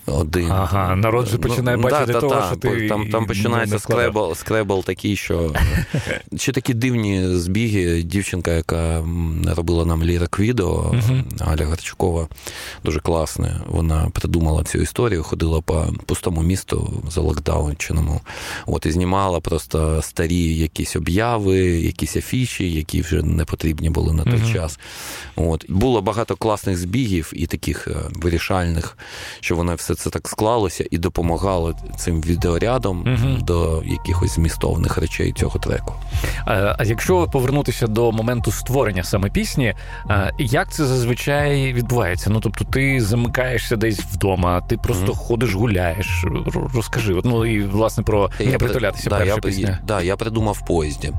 один. 0.05 0.51
Ага, 0.51 0.95
народ 0.95 1.25
вже 1.25 1.33
Ну, 1.35 1.49
починає 1.49 1.77
да, 1.77 1.83
бачити 1.83 2.13
та, 2.13 2.19
того, 2.19 2.35
та, 2.35 2.47
що 2.47 2.55
ти 2.55 2.89
там, 2.89 3.09
там 3.09 3.25
починається 3.25 3.79
скребл, 3.79 4.35
скребл 4.35 4.83
такий, 4.83 5.15
що 5.15 5.51
чи 6.37 6.51
такі 6.51 6.73
дивні 6.73 7.37
збіги. 7.37 8.03
Дівчинка, 8.03 8.51
яка 8.51 9.03
робила 9.55 9.85
нам 9.85 10.03
лірик 10.03 10.39
відео, 10.39 10.93
Мгм. 10.93 11.23
Аля 11.39 11.65
Гарчукова, 11.65 12.27
дуже 12.83 12.99
класне. 12.99 13.61
Вона 13.67 14.09
придумала 14.13 14.63
цю 14.63 14.77
історію, 14.77 15.23
ходила 15.23 15.61
по 15.61 15.87
пустому 16.05 16.41
місту 16.41 17.03
за 17.09 17.21
локдаунчиному. 17.21 18.21
От 18.65 18.85
і 18.85 18.91
знімала 18.91 19.39
просто 19.39 20.01
старі 20.01 20.55
якісь 20.55 20.95
обяви, 20.95 21.59
якісь 21.59 22.15
афіші, 22.15 22.71
які 22.71 23.01
вже 23.01 23.23
не 23.23 23.45
потрібні 23.45 23.89
були 23.89 24.13
на 24.13 24.23
той 24.23 24.33
uh-huh. 24.33 24.53
час. 24.53 24.79
От 25.35 25.65
було 25.71 26.01
багато 26.01 26.32
класних 26.35 26.77
збігів 26.77 27.31
і 27.35 27.47
таких 27.47 27.87
е, 27.87 27.95
вирішальних, 28.15 28.97
що 29.39 29.55
воно 29.55 29.75
все 29.75 29.95
це 29.95 30.09
так 30.09 30.27
склалося 30.27 30.85
і 30.91 30.97
допомагало 30.97 31.75
цим 31.97 32.21
відеорядом 32.21 33.03
uh-huh. 33.03 33.41
до 33.41 33.83
якихось 33.85 34.35
змістовних 34.35 34.97
речей 34.97 35.33
цього 35.33 35.59
треку. 35.59 35.93
А, 36.45 36.75
а 36.79 36.83
якщо 36.83 37.27
повернутися 37.27 37.87
до 37.87 38.11
моменту 38.11 38.51
створення 38.51 39.03
саме 39.03 39.29
пісні, 39.29 39.75
як 40.39 40.73
це 40.73 40.85
зазвичай 40.85 41.73
відбувається? 41.73 42.29
Ну 42.29 42.39
тобто, 42.39 42.65
ти 42.65 43.01
замикаєшся 43.01 43.75
десь 43.75 43.99
вдома, 43.99 44.61
ти 44.61 44.77
просто 44.77 45.11
mm-hmm. 45.11 45.15
ходиш, 45.15 45.53
гуляєш. 45.53 46.25
Розкажи. 46.73 47.21
Ну 47.23 47.45
і 47.45 47.63
власне 47.63 48.03
про 48.03 48.29
не 48.39 48.57
притулятися. 48.57 49.09
Да, 49.09 49.17
перша 49.17 49.35
я, 49.35 49.41
пісня. 49.41 49.79
Да, 49.87 50.01
я 50.01 50.15
придумав 50.15 50.57
в 50.61 50.65
поїзді, 50.67 51.13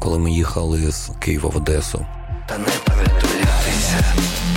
коли 0.00 0.18
ми 0.18 0.32
їхали 0.32 0.92
з 0.92 1.10
Києва 1.18 1.50
в 1.50 1.56
Одесу. 1.56 2.06
Та 2.48 2.58
не 2.58 2.64
притулятися. 2.64 3.39
Yeah. 3.90 4.49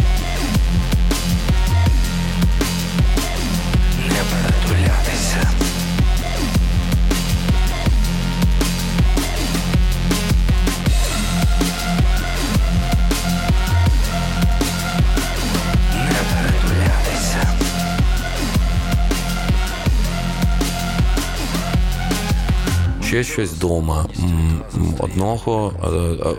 Ще 23.14 23.24
щось 23.24 23.50
вдома. 23.50 24.06
Одного 25.00 25.74
е, 25.84 25.88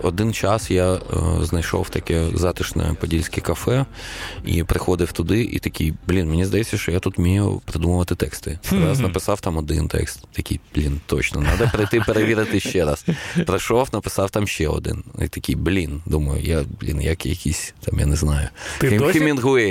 один 0.03 0.33
час 0.33 0.71
я 0.71 0.93
е, 0.93 0.99
знайшов 1.43 1.89
таке 1.89 2.27
затишне 2.35 2.97
подільське 3.01 3.41
кафе 3.41 3.87
і 4.45 4.65
приходив 4.65 5.13
туди, 5.13 5.43
і 5.43 5.59
такий, 5.59 5.95
блін, 6.07 6.29
мені 6.29 6.45
здається, 6.45 6.79
що 6.79 6.93
я 6.93 6.99
тут 6.99 7.19
вмію 7.19 7.63
придумувати 7.65 8.15
тексти. 8.15 8.59
Раз 8.71 9.01
написав 9.01 9.41
там 9.41 9.57
один 9.57 9.89
текст. 9.89 10.21
Такий, 10.33 10.61
блін, 10.75 11.01
точно, 11.07 11.43
треба 11.43 11.73
прийти 11.73 12.01
перевірити 12.01 12.61
ще 12.61 12.85
раз. 12.85 13.05
Прийшов, 13.47 13.89
написав 13.93 14.31
там 14.31 14.47
ще 14.47 14.69
один. 14.69 15.05
І 15.23 15.29
такий, 15.29 15.55
блін, 15.55 16.03
думаю, 16.07 16.43
я 16.43 16.65
блін, 16.81 17.01
як 17.01 17.27
якийсь 17.27 17.75
там, 17.81 18.01
я 18.01 18.07
не 18.07 18.17
знаю. 18.17 18.49
Ти 18.79 18.89
Хім, 18.89 18.99
досі. 18.99 19.19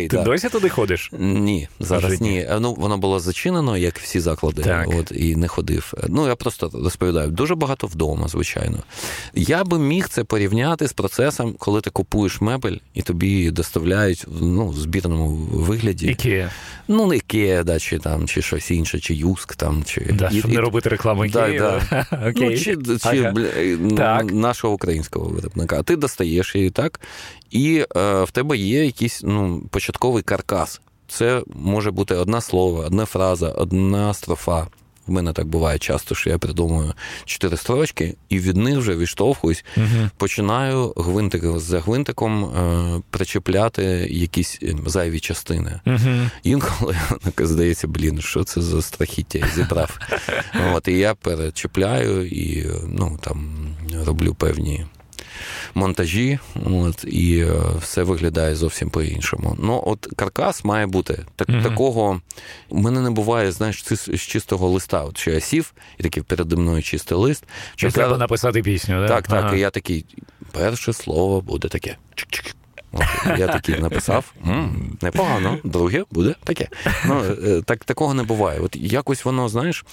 Ти 0.07 0.17
досі 0.17 0.49
туди 0.49 0.69
ходиш? 0.69 1.09
Ні, 1.19 1.67
зараз 1.79 2.21
ні. 2.21 2.47
Ну, 2.59 2.73
воно 2.73 2.97
було 2.97 3.19
зачинено, 3.19 3.77
як 3.77 3.99
всі 3.99 4.19
заклади. 4.19 4.61
Так. 4.61 4.87
От, 4.99 5.11
І 5.11 5.35
не 5.35 5.47
ходив. 5.47 5.93
Ну, 6.09 6.27
я 6.27 6.35
просто 6.35 6.71
розповідаю, 6.93 7.31
дуже 7.31 7.55
багато 7.55 7.87
вдома, 7.87 8.27
звичайно. 8.27 8.77
Я 9.33 9.63
би 9.63 9.79
міг 9.79 10.07
це 10.07 10.23
порівняти 10.23 10.87
з 10.87 10.93
процесом, 10.93 11.55
коли 11.59 11.81
ти 11.81 11.89
купуєш 11.89 12.41
мебель 12.41 12.77
і 12.93 13.01
тобі 13.01 13.51
доставляють 13.51 14.25
ну, 14.41 14.67
в 14.67 14.77
збірному 14.77 15.27
вигляді. 15.51 16.07
Ікея. 16.07 16.51
Ну, 16.87 17.07
не 17.07 17.15
Ікея, 17.15 17.63
да, 17.63 17.79
чи 17.79 17.99
там, 17.99 18.27
чи 18.27 18.41
щось 18.41 18.71
інше, 18.71 18.99
чи 18.99 19.13
Юск 19.13 19.55
там, 19.55 19.83
чи. 19.83 20.01
Да, 20.01 20.29
і, 20.31 20.39
щоб 20.39 20.51
і... 20.51 20.53
не 20.53 20.61
робити 20.61 20.89
рекламу 20.89 21.25
Ікеї. 21.25 21.59
Да, 21.59 21.81
да. 21.89 22.05
Ну, 22.35 22.57
чи 22.57 22.57
чи 22.57 22.77
ага. 23.03 23.31
бля, 23.31 24.23
нашого 24.23 24.73
українського 24.73 25.29
виробника. 25.29 25.79
А 25.79 25.83
Ти 25.83 25.95
достаєш 25.95 26.55
її 26.55 26.69
так, 26.69 26.99
і 27.51 27.85
е, 27.95 28.23
в 28.23 28.31
тебе 28.31 28.57
є 28.57 28.85
якийсь 28.85 29.21
ну, 29.23 29.63
початковий 29.69 30.23
каркас. 30.23 30.81
Це 31.07 31.43
може 31.55 31.91
бути 31.91 32.15
одна 32.15 32.41
слово, 32.41 32.79
одна 32.79 33.05
фраза, 33.05 33.49
одна 33.49 34.13
строфа. 34.13 34.67
В 35.07 35.11
мене 35.11 35.33
так 35.33 35.47
буває 35.47 35.79
часто, 35.79 36.15
що 36.15 36.29
я 36.29 36.37
придумую 36.37 36.93
чотири 37.25 37.57
строчки, 37.57 38.15
і 38.29 38.39
від 38.39 38.57
них 38.57 38.77
вже 38.77 38.95
відштовхуюсь, 38.95 39.65
uh 39.77 40.09
починаю 40.17 40.93
гвинтик 40.97 41.59
за 41.59 41.79
гвинтиком 41.79 42.45
е, 42.45 43.01
причепляти 43.09 43.83
якісь 44.09 44.59
е, 44.63 44.75
зайві 44.85 45.19
частини. 45.19 45.79
uh 45.85 46.29
Інколи 46.43 46.95
здається, 47.39 47.87
блін, 47.87 48.21
що 48.21 48.43
це 48.43 48.61
за 48.61 48.81
страхіття 48.81 49.39
я 49.39 49.47
зібрав. 49.55 49.99
От, 50.73 50.87
І 50.87 50.97
я 50.97 51.15
перечепляю 51.15 52.27
і 52.27 52.67
ну, 52.87 53.19
там 53.21 53.67
роблю 54.05 54.33
певні 54.33 54.85
монтажі, 55.73 56.39
от, 56.65 57.05
і 57.07 57.39
е, 57.39 57.53
все 57.79 58.03
виглядає 58.03 58.55
зовсім 58.55 58.89
по-іншому. 58.89 59.57
Ну, 59.59 59.83
от 59.85 60.07
каркас 60.15 60.63
має 60.63 60.87
бути. 60.87 61.25
Так, 61.35 61.49
mm-hmm. 61.49 61.63
Такого 61.63 62.21
у 62.69 62.77
мене 62.79 63.01
не 63.01 63.09
буває, 63.09 63.51
знаєш, 63.51 63.83
з 63.89 64.21
чистого 64.21 64.69
листа. 64.69 65.03
От 65.03 65.17
що 65.17 65.31
я 65.31 65.39
сів, 65.39 65.73
і 65.97 66.03
такий 66.03 66.23
переді 66.23 66.55
мною 66.55 66.83
чистий 66.83 67.17
лист. 67.17 67.43
Що 67.75 67.91
треба 67.91 68.17
написати 68.17 68.61
пісню, 68.61 68.99
да? 68.99 69.07
так? 69.07 69.27
Так, 69.27 69.43
ага. 69.45 69.55
і 69.55 69.59
я 69.59 69.69
такий, 69.69 70.05
перше 70.51 70.93
слово 70.93 71.41
буде 71.41 71.67
таке. 71.67 71.97
Чик-чик. 72.15 72.53
От, 72.93 73.39
Я 73.39 73.47
такий 73.47 73.79
написав, 73.79 74.33
непогано, 75.01 75.57
друге 75.63 76.03
буде 76.11 76.35
таке. 76.43 76.67
Ну, 77.07 77.23
е, 77.45 77.61
так, 77.65 77.85
Такого 77.85 78.13
не 78.13 78.23
буває. 78.23 78.59
От 78.59 78.75
якось 78.75 79.25
воно, 79.25 79.49
знаєш, 79.49 79.85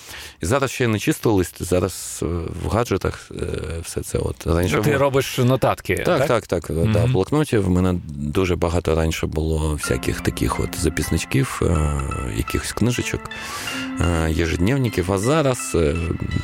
і 0.42 0.46
зараз 0.46 0.70
ще 0.70 0.88
не 0.88 0.98
чисто 0.98 1.32
лист, 1.32 1.62
зараз 1.62 2.20
е, 2.22 2.26
в 2.64 2.68
гаджетах 2.68 3.30
е, 3.30 3.44
все 3.82 4.01
це. 4.01 4.18
От 4.18 4.46
раніше 4.46 4.80
Ти 4.80 4.96
робиш 4.96 5.38
нотатки. 5.38 5.96
Так, 5.96 6.26
так, 6.26 6.28
так. 6.28 6.46
так 6.46 6.70
mm-hmm. 6.70 6.92
да, 6.92 7.07
блокнотів. 7.07 7.64
В 7.64 7.70
мене 7.70 8.01
дуже 8.09 8.57
багато 8.57 8.94
раніше 8.94 9.26
було 9.26 9.74
всяких 9.74 10.20
таких 10.20 10.61
от 10.61 10.78
записничків, 10.78 11.62
якихось 12.36 12.72
книжечок, 12.72 13.20
єжедневників, 14.28 15.12
а 15.12 15.18
зараз 15.18 15.76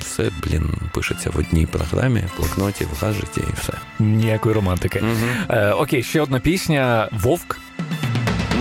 все, 0.00 0.30
блін, 0.42 0.70
пишеться 0.94 1.30
в 1.30 1.38
одній 1.38 1.66
програмі, 1.66 2.24
блокноті, 2.38 2.84
в 2.84 3.04
гаджеті 3.04 3.40
і 3.40 3.60
все. 3.60 3.72
Ніякої 3.98 4.54
романтики. 4.54 5.00
Mm-hmm. 5.00 5.72
Окей, 5.72 6.02
ще 6.02 6.20
одна 6.20 6.40
пісня 6.40 7.08
Вовк. 7.12 7.58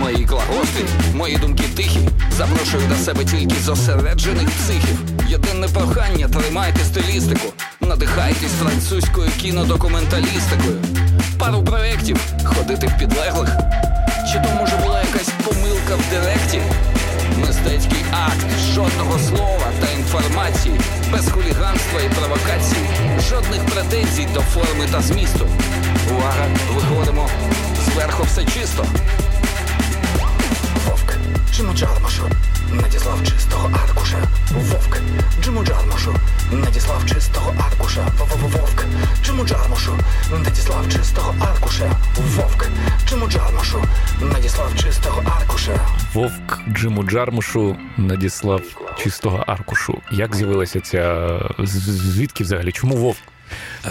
Мої 0.00 0.24
клаготи, 0.26 0.84
мої 1.14 1.36
думки 1.36 1.64
тихі. 1.76 2.00
Запрошую 2.30 2.88
до 2.88 2.94
себе 2.94 3.24
тільки 3.24 3.54
зосереджених 3.62 4.50
психів. 4.50 4.98
Єдине 5.28 5.68
прохання, 5.68 6.28
тримайте 6.28 6.80
стилістику, 6.80 7.52
надихайтесь 7.80 8.52
французькою 8.62 9.28
кінодокументалістикою. 9.40 10.76
Пару 11.38 11.64
проєктів 11.64 12.20
ходити 12.44 12.86
в 12.86 12.98
підлеглих. 12.98 13.48
Чи 14.32 14.38
то 14.38 14.54
може 14.60 14.76
була 14.76 15.00
якась 15.00 15.30
помилка 15.44 15.94
в 15.96 16.10
директі? 16.10 16.60
Мистецький 17.40 18.04
акт, 18.12 18.46
жодного 18.74 19.18
слова 19.18 19.66
та 19.80 19.90
інформації, 19.90 20.80
без 21.12 21.28
хуліганства 21.30 22.00
і 22.00 22.08
провокацій, 22.08 22.86
жодних 23.28 23.60
претензій 23.66 24.28
до 24.34 24.40
форми 24.40 24.86
та 24.92 25.00
змісту. 25.00 25.46
Увага, 26.10 26.46
виходимо 26.74 27.28
зверху 27.84 28.22
все 28.24 28.44
чисто. 28.44 28.86
Вовк, 30.86 31.14
чому 31.56 31.72
Джармашу 31.74 32.22
надіслав 32.72 33.18
чистого 33.24 33.70
аркуша. 33.84 34.18
Вовк, 34.54 34.98
чому 35.44 35.64
Джармашу 35.64 36.14
надіслав 36.52 37.06
чистого 37.06 37.54
аркуша. 37.58 38.06
Вовк, 38.42 38.84
чому 39.22 39.44
Джармашу 39.44 39.92
надіслав 40.32 40.92
чистого 40.92 41.34
аркуша. 41.40 41.90
Джиму 46.68 47.02
Джармушу 47.02 47.76
надіслав 47.96 48.62
чистого 48.98 49.44
аркушу. 49.46 49.98
Як 50.12 50.36
з'явилася 50.36 50.80
ця 50.80 51.38
звідки 51.58 52.44
взагалі? 52.44 52.72
Чому 52.72 52.96
вовк? 52.96 53.18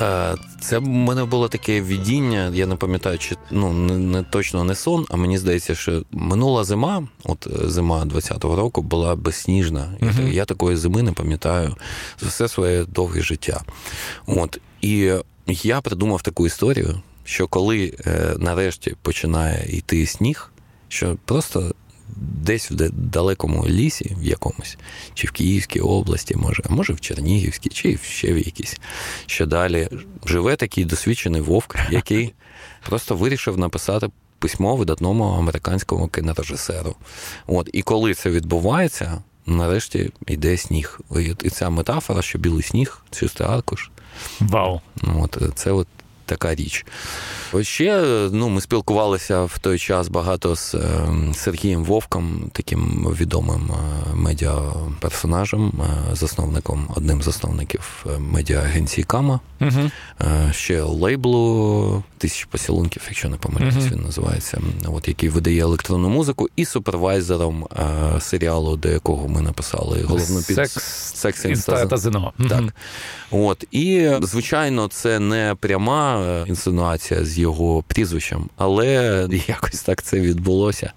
Е, 0.02 0.36
це 0.62 0.78
в 0.78 0.88
мене 0.88 1.26
було 1.26 1.48
таке 1.48 1.82
відіння, 1.82 2.52
я 2.54 2.66
не 2.66 2.76
пам'ятаю, 2.76 3.18
чи 3.18 3.36
ну 3.52 3.74
не, 3.74 3.98
не 3.98 4.24
точно 4.24 4.64
не 4.64 4.76
сон, 4.76 5.06
а 5.10 5.16
мені 5.16 5.38
здається, 5.38 5.76
що 5.76 6.04
минула 6.12 6.64
зима, 6.64 7.08
от 7.24 7.48
е, 7.48 7.70
зима 7.70 8.06
20-го 8.06 8.56
року, 8.56 8.82
була 8.82 9.16
безсніжна. 9.16 9.94
Uh-huh. 10.02 10.32
Я 10.32 10.46
такої 10.46 10.78
зими 10.78 11.04
не 11.04 11.12
пам'ятаю 11.12 11.76
за 12.20 12.28
все 12.28 12.48
своє 12.48 12.86
довге 12.86 13.22
життя. 13.22 13.62
От 14.26 14.60
І 14.82 15.14
я 15.48 15.82
придумав 15.82 16.22
таку 16.22 16.46
історію, 16.46 17.02
що 17.24 17.48
коли 17.48 17.94
е, 18.06 18.36
нарешті 18.38 18.96
починає 19.02 19.78
йти 19.78 20.06
сніг, 20.06 20.52
що 20.88 21.18
просто 21.26 21.74
десь 22.18 22.72
в 22.72 22.90
далекому 22.92 23.66
лісі, 23.68 24.16
в 24.20 24.24
якомусь, 24.24 24.78
чи 25.14 25.28
в 25.28 25.32
Київській 25.32 25.80
області, 25.80 26.36
може, 26.36 26.64
а 26.70 26.74
може 26.74 26.94
в 26.94 27.02
Чернігівській, 27.02 27.70
чи 27.70 27.98
ще 27.98 28.34
в 28.34 28.38
якійсь, 28.38 28.80
що 29.26 29.46
далі 29.46 29.90
живе 30.26 30.56
такий 30.56 30.86
досвідчений 30.86 31.42
вовк, 31.42 31.76
який 31.92 32.34
просто 32.90 33.16
вирішив 33.16 33.58
написати 33.58 34.10
письмо 34.40 34.76
видатному 34.76 35.24
американському 35.24 36.08
кінорежисеру. 36.08 36.96
От, 37.48 37.70
І 37.74 37.82
коли 37.82 38.14
це 38.14 38.30
відбувається, 38.30 39.24
нарешті 39.46 40.12
йде 40.28 40.58
сніг. 40.58 41.00
І 41.44 41.50
ця 41.50 41.70
метафора, 41.70 42.22
що 42.22 42.40
білий 42.40 42.64
сніг, 42.64 43.02
чистий 43.12 43.48
аркуш. 43.48 43.90
Вау. 44.40 44.82
От, 45.04 45.38
Це 45.56 45.72
от 45.72 45.88
така 46.26 46.56
річ. 46.56 46.86
Ще 47.62 48.02
ну, 48.32 48.50
ми 48.50 48.62
спілкувалися 48.62 49.44
в 49.44 49.60
той 49.60 49.80
час 49.80 50.08
багато 50.08 50.56
з 50.56 50.76
ем, 50.76 51.34
Сергієм 51.34 51.84
Вовком, 51.84 52.50
таким 52.54 53.08
відомим 53.20 53.72
е, 53.72 54.16
медіаперсонажем, 54.16 55.72
е, 55.80 56.16
засновником, 56.16 56.90
одним 56.96 57.22
з 57.22 57.26
засновників 57.26 58.06
е, 58.06 58.20
медіа-агенції 58.20 59.04
Кама, 59.04 59.40
угу. 59.62 59.92
ще 60.52 60.82
лейблу 60.82 62.04
тисячі 62.18 62.46
поцілунків, 62.52 63.04
якщо 63.08 63.30
не 63.30 63.38
помиляюсь, 63.38 63.76
угу. 63.76 63.88
він 63.92 64.02
називається, 64.02 64.62
от 64.86 65.08
який 65.08 65.30
видає 65.30 65.62
електронну 65.62 66.10
музику, 66.10 66.50
і 66.56 66.66
супервайзером 66.66 67.68
серіалу, 68.20 68.78
до 68.78 68.90
якого 68.90 69.28
ми 69.28 69.42
написали 69.42 70.02
головну 70.04 70.42
під 70.48 70.56
Секс, 70.56 71.12
та 71.90 71.98
ЗНО. 71.98 72.34
Так. 72.50 72.64
От. 73.32 73.64
І, 73.72 74.10
звичайно, 74.22 74.88
це 74.88 75.20
не 75.20 75.56
пряма 75.60 76.26
інсинуація 76.48 77.26
з 77.26 77.38
його 77.46 77.84
прізвищем, 77.88 78.50
але 78.58 79.28
якось 79.48 79.82
так 79.82 80.04
це 80.04 80.20
відбулося. 80.20 80.94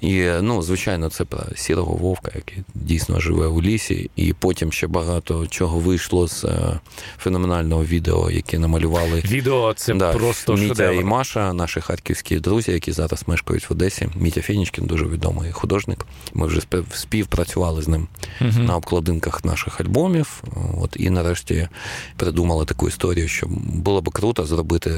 І, 0.00 0.24
ну, 0.40 0.62
звичайно, 0.62 1.10
це 1.10 1.24
про 1.24 1.40
сірого 1.56 1.94
вовка, 1.94 2.32
який 2.34 2.64
дійсно 2.74 3.20
живе 3.20 3.46
у 3.46 3.62
лісі, 3.62 4.10
і 4.16 4.32
потім 4.32 4.72
ще 4.72 4.86
багато 4.86 5.46
чого 5.46 5.78
вийшло 5.78 6.28
з 6.28 6.44
е, 6.44 6.80
феноменального 7.18 7.84
відео, 7.84 8.30
яке 8.30 8.58
намалювали 8.58 9.20
відео. 9.20 9.74
Це 9.74 9.94
да, 9.94 10.12
просто 10.12 10.52
Мітя 10.52 10.68
шедевр. 10.68 11.00
і 11.00 11.04
Маша, 11.04 11.52
наші 11.52 11.80
харківські 11.80 12.40
друзі, 12.40 12.72
які 12.72 12.92
зараз 12.92 13.24
мешкають 13.26 13.70
в 13.70 13.72
Одесі. 13.72 14.08
Мітя 14.14 14.40
Фінічкін 14.40 14.86
дуже 14.86 15.04
відомий 15.04 15.52
художник. 15.52 16.06
Ми 16.34 16.46
вже 16.46 16.60
співпрацювали 16.94 17.82
з 17.82 17.88
ним 17.88 18.08
угу. 18.40 18.58
на 18.58 18.76
обкладинках 18.76 19.44
наших 19.44 19.80
альбомів. 19.80 20.42
От 20.80 20.96
і 20.96 21.10
нарешті 21.10 21.68
придумали 22.16 22.64
таку 22.64 22.88
історію, 22.88 23.28
що 23.28 23.46
було 23.84 24.02
б 24.02 24.10
круто 24.10 24.44
зробити 24.44 24.90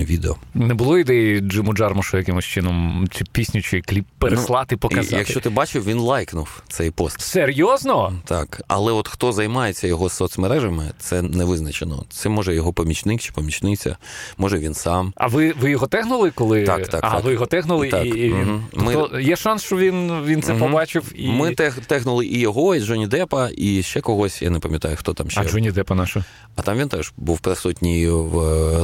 анімоване 0.00 0.04
відео. 0.04 0.36
Не 0.54 0.74
було 0.74 0.98
ідеї 0.98 1.40
Джиму 1.40 1.72
Джармушу 1.72 2.16
якимось 2.16 2.44
чином 2.44 3.06
чи 3.10 3.24
пісню, 3.32 3.62
чи 3.62 3.80
кліп 3.80 4.06
переслати, 4.18 4.74
ну, 4.74 4.78
показати. 4.78 5.16
Якщо 5.16 5.40
ти 5.40 5.50
бачив, 5.50 5.84
він 5.84 5.98
лайкнув 5.98 6.62
цей 6.68 6.90
пост. 6.90 7.20
Серйозно? 7.20 8.12
Так, 8.24 8.62
але 8.68 8.92
от 8.92 9.08
хто 9.08 9.32
займається 9.32 9.86
його 9.86 10.08
соцмережами, 10.08 10.84
це 10.98 11.22
не 11.22 11.44
визначено. 11.44 12.04
Це 12.08 12.28
може 12.28 12.54
його 12.54 12.72
помічник 12.72 13.20
чи 13.20 13.32
помічниця, 13.32 13.96
може 14.38 14.58
він 14.58 14.74
сам. 14.74 15.12
А 15.16 15.26
ви 15.26 15.52
ви 15.60 15.70
його 15.70 15.86
тегнули, 15.86 16.30
коли 16.30 16.64
так, 16.64 16.88
так, 16.88 17.00
а 17.04 17.10
так. 17.10 17.24
ви 17.24 17.32
його 17.32 17.46
тегнули 17.46 17.88
так. 17.88 18.06
і, 18.06 18.08
і 18.08 18.32
угу. 18.32 18.60
тобто 18.72 19.10
Ми... 19.12 19.22
є 19.22 19.36
шанс, 19.36 19.62
що 19.62 19.76
він 19.76 20.24
він 20.24 20.42
це 20.42 20.52
угу. 20.52 20.60
побачив. 20.60 21.12
І... 21.14 21.28
Ми 21.28 21.54
тег, 21.54 21.78
тегнули 21.86 22.26
і 22.26 22.38
його, 22.38 22.74
і 22.74 22.80
Джоні 22.80 23.06
Депа, 23.06 23.48
і 23.56 23.82
ще 23.82 24.00
когось. 24.00 24.42
Я 24.42 24.50
не 24.50 24.58
пам'ятаю, 24.58 24.96
хто 24.96 25.14
там 25.14 25.30
ще. 25.30 25.40
А 25.40 25.44
Джоні 25.44 25.70
Депа 25.70 25.94
наша. 25.94 26.24
А 26.56 26.62
там 26.62 26.78
він 26.78 26.88
теж 26.88 27.12
був 27.16 27.40
присутній 27.40 28.08
в 28.08 28.34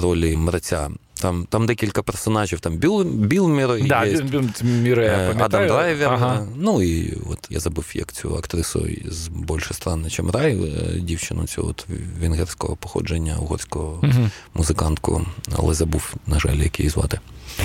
ролі 0.00 0.36
мреця. 0.36 0.90
Там 1.20 1.46
там 1.50 1.66
декілька 1.66 2.02
персонажів, 2.02 2.60
там 2.60 2.76
Біл 2.76 3.02
Біл 3.02 3.48
Міре, 3.48 3.80
да, 3.82 4.04
є, 4.04 4.22
Міре, 4.62 5.34
Адам 5.38 5.66
Драйвер. 5.66 6.08
Ага. 6.08 6.46
Ну 6.56 6.82
і 6.82 7.14
от 7.30 7.38
я 7.50 7.60
забув, 7.60 7.86
як 7.94 8.12
цю 8.12 8.36
актрису 8.36 8.86
з 9.04 9.28
більше 9.28 9.74
стран, 9.74 10.06
чим 10.10 10.30
рай, 10.30 10.54
дівчину 11.00 11.46
цю 11.46 11.66
от 11.68 11.86
венгерського 12.20 12.76
походження, 12.76 13.36
угорського 13.40 14.00
угу. 14.02 14.30
музикантку, 14.54 15.26
але 15.56 15.74
забув, 15.74 16.14
на 16.26 16.38
жаль, 16.38 16.56
як 16.56 16.80
її 16.80 16.90
звати. 16.90 17.20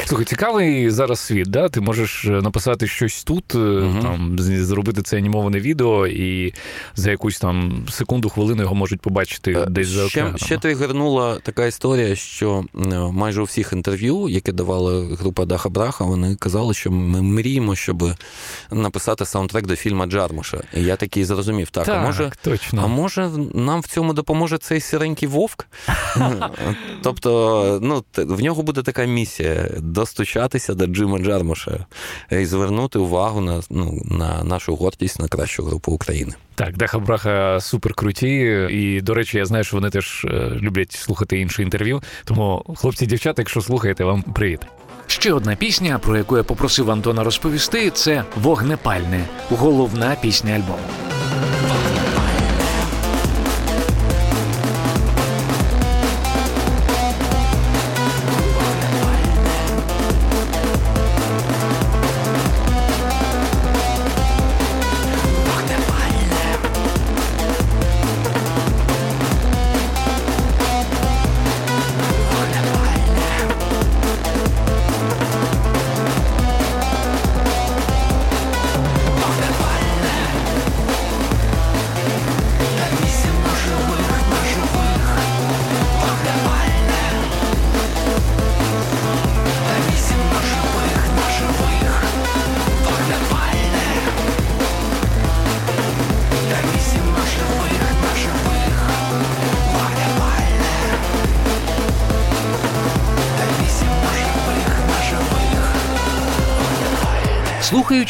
Слухай, 0.05 0.25
цікавий 0.25 0.89
зараз 0.89 1.19
світ, 1.19 1.49
да? 1.49 1.69
Ти 1.69 1.81
можеш 1.81 2.23
написати 2.23 2.87
щось 2.87 3.23
тут, 3.23 3.55
угу. 3.55 3.99
там 4.01 4.35
зробити 4.39 5.01
це 5.01 5.17
анімоване 5.17 5.59
відео, 5.59 6.07
і 6.07 6.53
за 6.95 7.11
якусь 7.11 7.39
там 7.39 7.85
секунду, 7.89 8.29
хвилину 8.29 8.61
його 8.61 8.75
можуть 8.75 9.01
побачити 9.01 9.65
десь 9.69 9.87
за 9.87 10.05
океаном. 10.05 10.37
Ще, 10.37 10.45
ще 10.45 10.57
тригернула 10.57 11.39
така 11.43 11.65
історія, 11.65 12.15
що 12.15 12.65
майже 13.11 13.41
у 13.41 13.43
всіх 13.51 13.73
інтерв'ю, 13.73 14.29
які 14.29 14.51
давала 14.51 15.15
група 15.19 15.45
Даха 15.45 15.69
Браха, 15.69 16.03
вони 16.05 16.35
казали, 16.35 16.73
що 16.73 16.91
ми 16.91 17.21
мріємо, 17.21 17.75
щоб 17.75 18.03
написати 18.71 19.25
саундтрек 19.25 19.67
до 19.67 19.75
фільму 19.75 20.05
Джармуша. 20.05 20.61
І 20.73 20.83
я 20.83 20.95
такий 20.95 21.25
зрозумів, 21.25 21.69
так, 21.69 21.85
так 21.85 21.95
а 21.95 22.01
може 22.01 22.31
точно. 22.43 22.81
а 22.83 22.87
може 22.87 23.29
нам 23.53 23.79
в 23.79 23.87
цьому 23.87 24.13
допоможе 24.13 24.57
цей 24.57 24.79
сіренький 24.79 25.27
вовк? 25.27 25.67
Тобто, 27.03 27.79
ну, 27.81 28.03
в 28.17 28.41
нього 28.41 28.63
буде 28.63 28.81
така 28.81 29.05
місія 29.05 29.69
достучатися 29.77 30.73
до 30.73 30.87
Джима 30.87 31.19
Джармуша 31.19 31.85
і 32.31 32.45
звернути 32.45 32.99
увагу 32.99 33.41
на 33.41 33.61
ну, 33.69 34.01
на 34.05 34.43
нашу 34.43 34.75
гордість 34.75 35.19
на 35.19 35.27
кращу 35.27 35.63
групу 35.63 35.91
України. 35.91 36.33
Так, 36.55 36.77
Даха 36.77 36.99
Браха 36.99 37.59
супер 37.61 37.93
круті. 37.93 38.67
І, 38.71 39.01
до 39.01 39.13
речі, 39.13 39.37
я 39.37 39.45
знаю, 39.45 39.63
що 39.63 39.77
вони 39.77 39.89
теж 39.89 40.27
люблять 40.61 40.91
слухати 40.91 41.39
інші 41.39 41.61
інтерв'ю. 41.61 42.01
Тому, 42.25 42.75
хлопці, 42.77 43.05
дівчата, 43.05 43.30
якщо 43.39 43.61
слухаєте, 43.61 44.03
вам 44.03 44.21
привіт. 44.21 44.61
Ще 45.07 45.33
одна 45.33 45.55
пісня, 45.55 45.99
про 45.99 46.17
яку 46.17 46.37
я 46.37 46.43
попросив 46.43 46.91
Антона 46.91 47.23
розповісти, 47.23 47.89
це 47.89 48.23
Вогнепальне, 48.35 49.25
головна 49.49 50.15
пісня 50.21 50.53
альбому. 50.53 51.20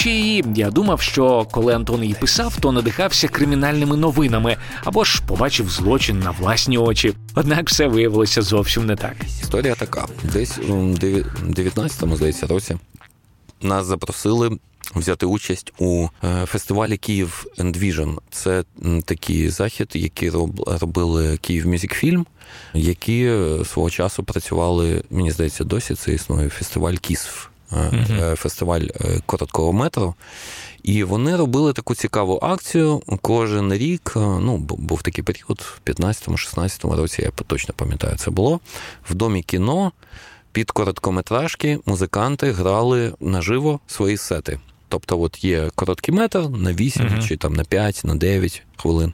Слухаючи 0.01 0.21
її, 0.21 0.45
я 0.55 0.71
думав, 0.71 1.01
що 1.01 1.47
коли 1.51 1.73
Антон 1.73 2.01
її 2.01 2.13
писав, 2.13 2.57
то 2.59 2.71
надихався 2.71 3.27
кримінальними 3.27 3.97
новинами 3.97 4.57
або 4.83 5.03
ж 5.03 5.21
побачив 5.27 5.69
злочин 5.69 6.19
на 6.19 6.31
власні 6.31 6.77
очі. 6.77 7.13
Однак 7.35 7.69
все 7.69 7.87
виявилося 7.87 8.41
зовсім 8.41 8.85
не 8.85 8.95
так. 8.95 9.15
Історія 9.41 9.75
така: 9.75 10.07
десь 10.23 10.57
у 10.57 10.73
19-му, 10.73 12.15
здається, 12.15 12.47
році 12.47 12.77
нас 13.61 13.85
запросили. 13.85 14.57
Взяти 14.95 15.25
участь 15.25 15.73
у 15.79 16.07
е, 16.23 16.45
фестивалі 16.45 16.97
Київ 16.97 17.45
Vision. 17.57 18.17
Це 18.29 18.63
такий 19.05 19.49
захід, 19.49 19.91
який 19.93 20.29
робили 20.67 21.37
Київ 21.37 21.67
Мюзикфільм, 21.67 22.25
які 22.73 23.23
е, 23.25 23.65
свого 23.65 23.89
часу 23.89 24.23
працювали. 24.23 25.03
Мені 25.09 25.31
здається, 25.31 25.63
досі 25.63 25.95
це 25.95 26.13
існує 26.13 26.49
фестиваль 26.49 26.95
Кісв 26.95 27.50
uh 27.71 28.35
фестиваль 28.35 28.81
е, 28.81 29.21
короткого 29.25 29.73
метру. 29.73 30.15
І 30.83 31.03
вони 31.03 31.35
робили 31.35 31.73
таку 31.73 31.95
цікаву 31.95 32.39
акцію 32.41 33.01
кожен 33.21 33.73
рік. 33.73 34.11
Ну, 34.15 34.57
був 34.57 35.01
такий 35.01 35.23
період, 35.23 35.59
в 35.59 35.81
15-16 35.85 36.95
році, 36.95 37.21
я 37.21 37.31
точно 37.47 37.73
пам'ятаю, 37.77 38.15
це 38.17 38.31
було. 38.31 38.59
В 39.09 39.13
домі 39.13 39.43
кіно 39.43 39.91
під 40.51 40.71
короткометражки 40.71 41.79
музиканти 41.85 42.51
грали 42.51 43.13
наживо 43.19 43.79
свої 43.87 44.17
сети. 44.17 44.59
Тобто, 44.87 45.21
от 45.21 45.43
є 45.43 45.69
короткий 45.75 46.15
метр 46.15 46.39
на 46.39 46.73
8 46.73 47.05
uh 47.05 47.27
чи 47.27 47.37
там 47.37 47.53
на 47.53 47.63
5, 47.63 48.01
на 48.03 48.15
9 48.15 48.63
хвилин, 48.77 49.13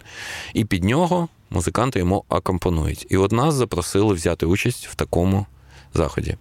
і 0.54 0.66
під 0.66 0.84
нього 0.84 1.28
музиканти 1.50 2.00
йому 2.00 2.24
акомпонують. 2.30 3.08
І 3.10 3.18
от 3.18 3.32
нас 3.32 3.56
запросили 3.56 4.14
взяти 4.14 4.46
участь 4.46 4.88
в 4.88 4.96
такому 4.96 5.46
заході. 5.98 6.36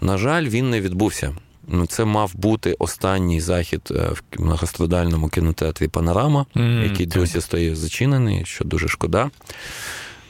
На 0.00 0.18
жаль, 0.18 0.48
він 0.48 0.70
не 0.70 0.80
відбувся. 0.80 1.36
Ну, 1.68 1.86
це 1.86 2.04
мав 2.04 2.34
бути 2.34 2.76
останній 2.78 3.40
захід 3.40 3.80
е, 3.90 3.94
в 3.94 4.22
многострадальному 4.38 5.28
кінотеатрі 5.28 5.88
Панорама, 5.88 6.46
mm, 6.56 6.82
який 6.82 7.06
так. 7.06 7.20
досі 7.20 7.40
стоїть 7.40 7.76
зачинений, 7.76 8.42
що 8.44 8.64
дуже 8.64 8.88
шкода. 8.88 9.30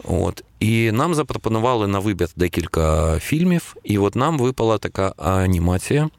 От. 0.05 0.45
І 0.61 0.93
нам 0.93 1.15
запропонували 1.15 1.87
на 1.87 1.99
вибір 1.99 2.29
декілька 2.37 3.19
фільмів, 3.19 3.77
і 3.85 3.99
от 3.99 4.17
нам 4.17 4.39
випала 4.39 4.79
така 4.79 5.15
анімація. 5.17 6.11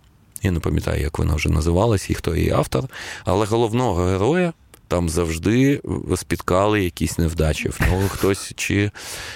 Я 0.42 0.52
не 0.52 0.60
пам'ятаю, 0.60 1.02
як 1.02 1.20
вона 1.20 1.36
вже 1.36 1.50
називалась 1.50 2.10
і 2.10 2.14
хто 2.14 2.36
її 2.36 2.52
автор, 2.52 2.84
але 3.26 3.46
головного 3.46 4.04
героя 4.04 4.54
там 4.88 5.10
завжди 5.10 5.82
спіткали 6.16 6.84
якісь 6.84 7.18
невдачі. 7.18 7.70
В 7.70 7.82
нього 7.82 8.10
хтось 8.10 8.54
чи 8.56 8.92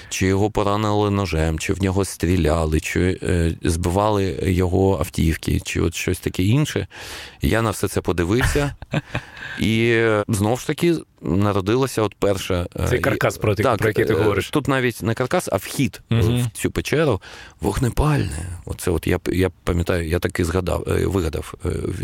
чи 0.10 0.26
його 0.28 0.52
поранили 0.52 1.12
ножем, 1.12 1.60
чи 1.60 1.74
в 1.74 1.84
нього 1.84 2.06
стріляли, 2.06 2.80
чи 2.80 3.20
е, 3.24 3.56
збивали 3.64 4.40
його 4.44 5.00
автівки, 5.00 5.60
чи 5.60 5.82
от 5.82 5.96
щось 5.96 6.20
таке 6.20 6.44
інше. 6.44 6.88
Я 7.42 7.62
на 7.62 7.72
все 7.72 7.88
це 7.88 8.02
подивився. 8.02 8.76
І 9.60 10.04
знову 10.28 10.58
ж 10.58 10.68
таки 10.68 10.96
народилася 11.22 12.02
от 12.02 12.16
перша. 12.16 12.68
Е, 12.80 12.88
Цей 12.88 13.00
каркас, 13.00 13.38
про, 13.38 13.56
так, 13.56 13.78
про 13.78 13.88
який 13.88 14.06
ти 14.06 14.14
е, 14.14 14.16
говориш. 14.16 14.50
Тут 14.50 14.68
навіть 14.68 15.04
не 15.04 15.14
каркас, 15.14 15.50
а 15.52 15.58
вхід 15.58 16.02
угу. 16.12 16.22
в 16.22 16.50
цю 16.54 16.72
печеру 16.72 17.22
вогнепальне. 17.62 18.60
Оце 18.66 18.92
от 18.92 19.08
я 19.08 19.20
я 19.26 19.50
пам'ятаю, 19.64 20.08
я 20.08 20.20
таки 20.20 20.46
згадав, 20.46 20.84
е, 20.88 21.06
вигадав. 21.06 21.54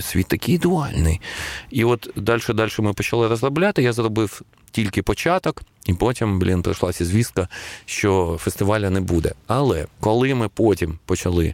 Світ 0.01 0.27
такий 0.27 0.57
дуальний. 0.57 1.21
І 1.69 1.83
от 1.83 2.09
далі 2.15 2.41
далі 2.49 2.71
ми 2.79 2.93
почали 2.93 3.27
розробляти. 3.27 3.83
Я 3.83 3.93
зробив 3.93 4.41
тільки 4.75 5.01
початок, 5.01 5.61
і 5.85 5.93
потім, 5.93 6.39
блін, 6.39 6.61
прийшлася 6.61 7.05
звістка, 7.05 7.47
що 7.85 8.37
фестиваля 8.39 8.89
не 8.89 9.01
буде. 9.01 9.31
Але 9.47 9.85
коли 9.99 10.35
ми 10.35 10.49
потім 10.49 10.99
почали 11.05 11.53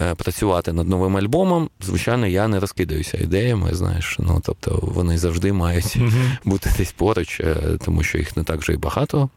е, 0.00 0.14
працювати 0.14 0.72
над 0.72 0.88
новим 0.88 1.16
альбомом, 1.16 1.70
звичайно, 1.80 2.26
я 2.26 2.48
не 2.48 2.60
розкидаюся 2.60 3.18
ідеями. 3.18 3.74
Знаєш, 3.74 4.16
ну 4.18 4.42
тобто 4.44 4.78
вони 4.82 5.18
завжди 5.18 5.52
мають 5.52 5.96
бути 6.44 6.70
десь 6.78 6.92
поруч, 6.92 7.40
е, 7.40 7.56
тому 7.84 8.02
що 8.02 8.18
їх 8.18 8.36
не 8.36 8.44
так 8.44 8.60
вже 8.60 8.72
й 8.72 8.76
багато. 8.76 9.28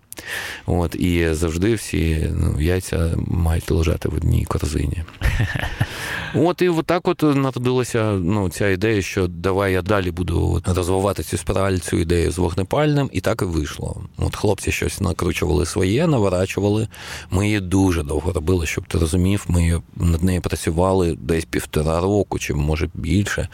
От, 0.65 0.95
І 0.95 1.33
завжди 1.33 1.73
всі 1.73 2.29
ну, 2.39 2.61
яйця 2.61 3.11
мають 3.27 3.71
лежати 3.71 4.09
в 4.09 4.15
одній 4.15 4.45
корзині. 4.45 5.03
От 6.35 6.61
і 6.61 6.71
так 6.85 7.07
от 7.07 7.21
народилася 7.23 8.03
ну, 8.11 8.49
ця 8.49 8.69
ідея, 8.69 9.01
що 9.01 9.27
давай 9.27 9.73
я 9.73 9.81
далі 9.81 10.11
буду 10.11 10.61
розвивати 10.65 11.23
цю 11.23 11.37
спіраль, 11.37 11.77
цю 11.77 11.97
ідею 11.97 12.31
з 12.31 12.37
вогнепальним, 12.37 13.09
і 13.13 13.21
так 13.21 13.41
і 13.41 13.45
вийшло. 13.45 14.01
От 14.17 14.35
хлопці 14.35 14.71
щось 14.71 15.01
накручували 15.01 15.65
своє, 15.65 16.07
наворачували. 16.07 16.87
Ми 17.31 17.45
її 17.45 17.59
дуже 17.59 18.03
довго 18.03 18.31
робили, 18.31 18.65
щоб 18.65 18.87
ти 18.87 18.97
розумів. 18.97 19.45
Ми 19.47 19.81
над 19.95 20.23
нею 20.23 20.41
працювали 20.41 21.17
десь 21.21 21.45
півтора 21.45 22.01
року, 22.01 22.39
чи 22.39 22.53
може 22.53 22.89
більше. 22.93 23.47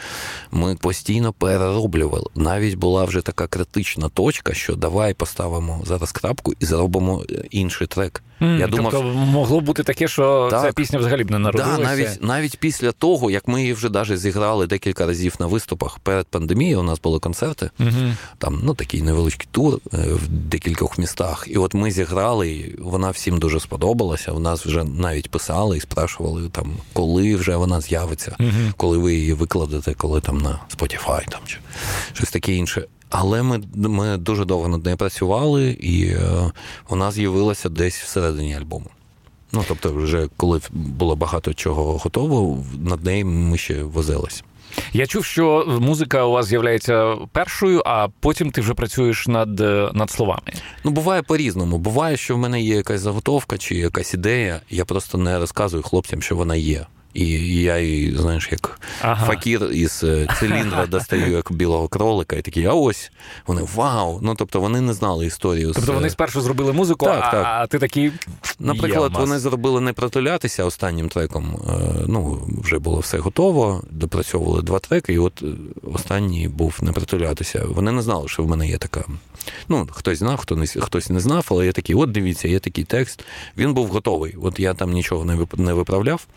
Ми 0.51 0.75
постійно 0.75 1.33
перероблювали. 1.33 2.25
Навіть 2.35 2.75
була 2.75 3.05
вже 3.05 3.21
така 3.21 3.47
критична 3.47 4.09
точка, 4.09 4.53
що 4.53 4.75
давай 4.75 5.13
поставимо 5.13 5.81
зараз 5.85 6.11
крапку 6.11 6.48
і 6.59 6.65
зробимо 6.65 7.23
інший 7.49 7.87
трек. 7.87 8.23
Mm, 8.41 8.59
Я 8.59 8.67
думав, 8.67 8.91
тобто 8.91 9.07
могло 9.07 9.61
бути 9.61 9.83
таке, 9.83 10.07
що 10.07 10.47
так, 10.51 10.61
ця 10.61 10.71
пісня 10.71 10.99
взагалі 10.99 11.23
б 11.23 11.31
не 11.31 11.39
народилася. 11.39 11.77
Да, 11.77 11.83
навіть 11.83 12.23
навіть 12.23 12.57
після 12.59 12.91
того, 12.91 13.31
як 13.31 13.47
ми 13.47 13.61
її 13.61 13.73
вже 13.73 13.89
навіть 13.89 14.19
зіграли 14.19 14.67
декілька 14.67 15.05
разів 15.05 15.35
на 15.39 15.45
виступах 15.45 15.99
перед 15.99 16.27
пандемією, 16.27 16.79
у 16.79 16.83
нас 16.83 17.01
були 17.01 17.19
концерти, 17.19 17.69
mm 17.79 18.13
там 18.37 18.61
ну 18.63 18.73
такий 18.73 19.01
невеличкий 19.01 19.47
тур 19.51 19.79
е, 19.93 19.97
в 19.97 20.27
декількох 20.27 20.97
містах. 20.97 21.45
І 21.47 21.57
от 21.57 21.73
ми 21.73 21.91
зіграли, 21.91 22.49
і 22.49 22.75
вона 22.79 23.09
всім 23.09 23.39
дуже 23.39 23.59
сподобалася. 23.59 24.31
У 24.31 24.39
нас 24.39 24.65
вже 24.65 24.83
навіть 24.83 25.31
писали 25.31 25.77
і 25.77 25.81
спрашували, 25.81 26.49
там, 26.49 26.71
коли 26.93 27.35
вже 27.35 27.55
вона 27.55 27.81
з'явиться, 27.81 28.35
mm 28.39 28.73
коли 28.77 28.97
ви 28.97 29.13
її 29.13 29.33
викладете, 29.33 29.93
коли 29.93 30.21
там 30.21 30.37
на 30.37 30.59
Spotify 30.77 31.29
там 31.29 31.41
чи 31.45 31.57
щось 32.13 32.31
таке 32.31 32.53
інше. 32.53 32.85
Але 33.09 33.43
ми 33.43 33.61
ми 33.75 34.17
дуже 34.17 34.45
довго 34.45 34.67
над 34.67 34.85
нею 34.85 34.97
працювали, 34.97 35.71
і 35.71 36.05
е, 36.05 36.51
вона 36.89 37.11
з'явилася 37.11 37.69
десь 37.69 38.01
всередині 38.01 38.55
альбому. 38.55 38.85
Ну 39.51 39.63
тобто, 39.67 39.93
вже 39.93 40.27
коли 40.37 40.61
було 40.71 41.15
багато 41.15 41.53
чого 41.53 41.97
готово, 41.97 42.63
над 42.79 43.05
нею 43.05 43.25
ми 43.25 43.57
ще 43.57 43.83
возилися. 43.83 44.43
Я 44.93 45.05
чув, 45.07 45.25
що 45.25 45.65
музика 45.81 46.23
у 46.23 46.31
вас 46.31 46.45
з'являється 46.45 47.15
першою, 47.31 47.83
а 47.85 48.07
потім 48.19 48.51
ти 48.51 48.61
вже 48.61 48.73
працюєш 48.73 49.27
над 49.27 49.59
над 49.95 50.09
словами. 50.09 50.53
Ну, 50.83 50.91
буває 50.91 51.21
по-різному. 51.21 51.77
Буває, 51.77 52.17
що 52.17 52.35
в 52.35 52.37
мене 52.37 52.61
є 52.61 52.75
якась 52.75 53.01
заготовка 53.01 53.57
чи 53.57 53.75
якась 53.75 54.13
ідея. 54.13 54.61
Я 54.69 54.85
просто 54.85 55.17
не 55.17 55.39
розказую 55.39 55.83
хлопцям, 55.83 56.21
що 56.21 56.35
вона 56.35 56.55
є. 56.55 56.85
І 57.13 57.27
я 57.61 57.79
її, 57.79 58.15
знаєш, 58.17 58.49
як 58.51 58.79
ага. 59.01 59.25
факір 59.25 59.69
із 59.71 60.03
е, 60.03 60.27
циліндра 60.39 60.85
достаю 60.87 61.31
як 61.31 61.51
білого 61.51 61.87
кролика, 61.87 62.35
і 62.35 62.41
такі, 62.41 62.65
а 62.65 62.73
ось 62.73 63.11
вони 63.47 63.61
вау! 63.75 64.19
Ну 64.21 64.35
тобто 64.35 64.61
вони 64.61 64.81
не 64.81 64.93
знали 64.93 65.25
історію. 65.25 65.71
Тобто 65.75 65.93
вони 65.93 66.09
спершу 66.09 66.41
зробили 66.41 66.73
музику, 66.73 67.05
так, 67.05 67.23
а, 67.23 67.31
так. 67.31 67.45
а 67.45 67.67
ти 67.67 67.79
такий. 67.79 68.11
Наприклад, 68.59 69.11
вони 69.15 69.39
зробили 69.39 69.81
не 69.81 69.93
притулятися 69.93 70.65
останнім 70.65 71.09
треком. 71.09 71.57
Е, 71.69 71.71
ну, 72.07 72.47
вже 72.61 72.79
було 72.79 72.99
все 72.99 73.17
готово, 73.17 73.83
допрацьовували 73.91 74.61
два 74.61 74.79
треки, 74.79 75.13
і 75.13 75.19
от 75.19 75.43
е, 75.43 75.45
останній 75.93 76.47
був 76.47 76.79
не 76.81 76.91
притулятися. 76.91 77.65
Вони 77.67 77.91
не 77.91 78.01
знали, 78.01 78.27
що 78.27 78.43
в 78.43 78.47
мене 78.47 78.67
є 78.67 78.77
така. 78.77 79.03
Ну, 79.69 79.87
хтось 79.91 80.19
знав, 80.19 80.37
хто 80.37 80.55
не 80.55 80.67
хтось 80.67 81.09
не 81.09 81.19
знав, 81.19 81.47
але 81.51 81.65
я 81.65 81.71
такий, 81.71 81.95
от 81.95 82.11
дивіться, 82.11 82.47
є 82.47 82.59
такий 82.59 82.83
текст. 82.83 83.23
Він 83.57 83.73
був 83.73 83.87
готовий. 83.87 84.35
От 84.41 84.59
я 84.59 84.73
там 84.73 84.91
нічого 84.91 85.25
не 85.57 85.73
виправляв. 85.73 86.27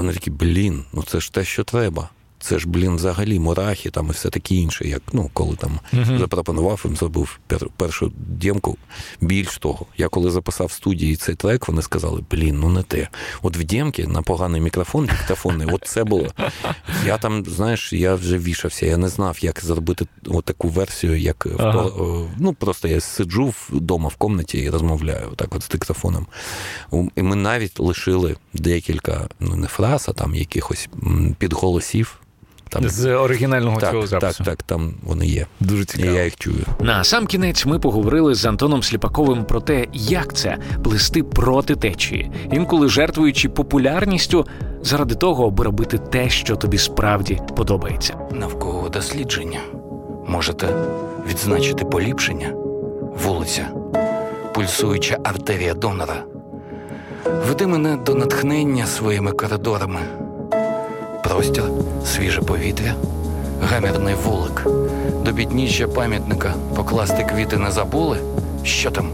Вони 0.00 0.12
такі, 0.12 0.30
блін, 0.30 0.84
ну 0.92 1.02
це 1.02 1.20
ж 1.20 1.32
те, 1.32 1.44
що 1.44 1.64
треба 1.64 2.08
це 2.40 2.58
ж, 2.58 2.68
блін, 2.68 2.96
взагалі 2.96 3.38
мурахи 3.38 3.90
там 3.90 4.06
і 4.08 4.10
все 4.10 4.30
таке 4.30 4.54
інше. 4.54 4.88
Як 4.88 5.02
ну, 5.12 5.30
коли 5.32 5.56
там 5.56 5.80
uh-huh. 5.92 6.18
запропонував 6.18 6.82
їм 6.84 6.96
зробив 6.96 7.40
першу 7.76 8.12
дємку. 8.16 8.76
Більш 9.20 9.58
того, 9.58 9.86
я 9.96 10.08
коли 10.08 10.30
записав 10.30 10.66
в 10.66 10.72
студії 10.72 11.16
цей 11.16 11.34
трек, 11.34 11.68
вони 11.68 11.82
сказали, 11.82 12.24
блін, 12.30 12.60
ну 12.60 12.68
не 12.68 12.82
те. 12.82 13.08
От 13.42 13.56
в 13.56 13.64
дємки 13.64 14.06
на 14.06 14.22
поганий 14.22 14.60
мікрофон, 14.60 15.06
диктофонний, 15.06 15.68
от 15.72 15.84
це 15.86 16.04
було. 16.04 16.26
Я 17.06 17.18
там, 17.18 17.44
знаєш, 17.44 17.92
я 17.92 18.14
вже 18.14 18.38
вішався, 18.38 18.86
я 18.86 18.96
не 18.96 19.08
знав, 19.08 19.38
як 19.40 19.60
зробити 19.64 20.06
от 20.26 20.44
таку 20.44 20.68
версію, 20.68 21.16
як 21.16 21.46
uh-huh. 21.46 22.28
ну 22.38 22.52
просто 22.52 22.88
я 22.88 23.00
сиджу 23.00 23.54
вдома 23.70 24.08
в 24.08 24.14
комнаті 24.14 24.58
і 24.58 24.70
розмовляю 24.70 25.28
так 25.36 25.54
от 25.54 25.62
з 25.62 25.68
диктофоном. 25.68 26.26
І 27.16 27.22
ми 27.22 27.36
навіть 27.36 27.80
лишили 27.80 28.36
декілька, 28.54 29.28
ну 29.40 29.56
не 29.56 29.66
фраз, 29.66 30.06
а 30.08 30.12
там 30.12 30.34
якихось 30.34 30.88
підголосів. 31.38 32.20
Там 32.70 32.88
з 32.88 33.14
оригінального 33.14 33.80
так, 33.80 33.90
цього 33.90 34.06
запису. 34.06 34.44
Так, 34.44 34.56
так, 34.56 34.62
там 34.62 34.94
вони 35.02 35.26
є. 35.26 35.46
Дуже 35.60 35.84
цікаво. 35.84 36.10
І 36.10 36.14
Я 36.14 36.24
їх 36.24 36.36
чую. 36.36 36.64
На 36.80 37.04
сам 37.04 37.26
кінець 37.26 37.66
ми 37.66 37.78
поговорили 37.78 38.34
з 38.34 38.44
Антоном 38.44 38.82
Сліпаковим 38.82 39.44
про 39.44 39.60
те, 39.60 39.86
як 39.92 40.36
це 40.36 40.58
плести 40.84 41.22
проти 41.22 41.76
течії, 41.76 42.30
інколи 42.52 42.88
жертвуючи 42.88 43.48
популярністю 43.48 44.46
заради 44.82 45.14
того, 45.14 45.46
аби 45.46 45.64
робити 45.64 45.98
те, 45.98 46.30
що 46.30 46.56
тобі 46.56 46.78
справді 46.78 47.40
подобається. 47.56 48.14
Навколо 48.32 48.88
дослідження 48.88 49.60
можете 50.28 50.68
відзначити 51.30 51.84
поліпшення, 51.84 52.52
вулиця, 53.24 53.68
пульсуюча 54.54 55.18
артерія 55.24 55.74
донора. 55.74 56.24
Веди 57.48 57.66
мене 57.66 57.96
до 58.06 58.14
натхнення 58.14 58.86
своїми 58.86 59.32
коридорами 59.32 60.00
простір, 61.30 61.64
свіже 62.06 62.40
повітря, 62.40 62.94
гамірний 63.62 64.14
вулик. 64.14 64.66
До 65.24 65.34
підніжжя 65.34 65.88
пам'ятника 65.88 66.54
покласти 66.76 67.24
квіти 67.24 67.56
не 67.56 67.70
забули. 67.70 68.18
Що 68.64 68.90
там? 68.90 69.10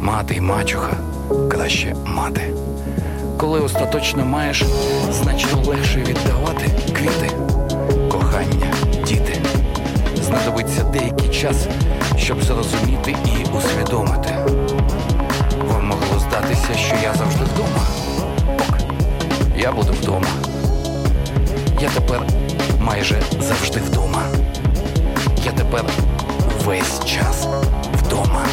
Мати 0.00 0.34
й 0.34 0.40
мачуха, 0.40 0.96
краще 1.50 1.94
мати. 2.04 2.40
Коли 3.36 3.60
остаточно 3.60 4.24
маєш, 4.24 4.64
значно 5.10 5.62
легше 5.66 5.98
віддавати 5.98 6.70
квіти, 6.92 7.30
кохання, 8.10 8.72
діти. 9.06 9.42
Знадобиться 10.22 10.82
деякий 10.82 11.28
час, 11.28 11.66
щоб 12.16 12.42
зрозуміти 12.42 13.16
і 13.24 13.56
усвідомити. 13.58 14.34
Вам 15.68 15.86
могло 15.86 16.18
здатися, 16.18 16.74
що 16.74 16.94
я 17.02 17.14
завжди 17.14 17.44
вдома. 17.44 17.86
Я 19.56 19.72
буду 19.72 19.92
вдома. 19.92 20.28
Я 21.80 21.90
тепер 21.90 22.22
майже 22.80 23.22
завжди 23.40 23.80
вдома. 23.80 24.22
Я 25.44 25.52
тепер 25.52 25.84
весь 26.64 27.04
час 27.04 27.48
вдома. 27.94 28.46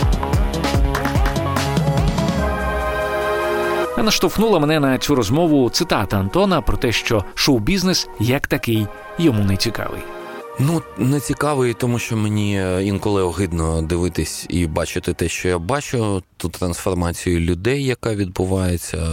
А 3.97 4.03
наштовхнула 4.03 4.59
мене 4.59 4.79
на 4.79 4.97
цю 4.97 5.15
розмову 5.15 5.69
цитата 5.69 6.17
Антона 6.17 6.61
про 6.61 6.77
те, 6.77 6.91
що 6.91 7.23
шоу-бізнес 7.35 8.07
як 8.19 8.47
такий 8.47 8.87
йому 9.17 9.43
не 9.43 9.57
цікавий. 9.57 10.01
Ну, 10.59 10.81
не 10.97 11.19
цікавий, 11.19 11.73
тому 11.73 11.99
що 11.99 12.17
мені 12.17 12.61
інколи 12.81 13.23
огидно 13.23 13.81
дивитись 13.81 14.45
і 14.49 14.67
бачити 14.67 15.13
те, 15.13 15.29
що 15.29 15.47
я 15.47 15.59
бачу, 15.59 16.23
ту 16.37 16.49
трансформацію 16.49 17.39
людей, 17.39 17.83
яка 17.83 18.15
відбувається 18.15 19.07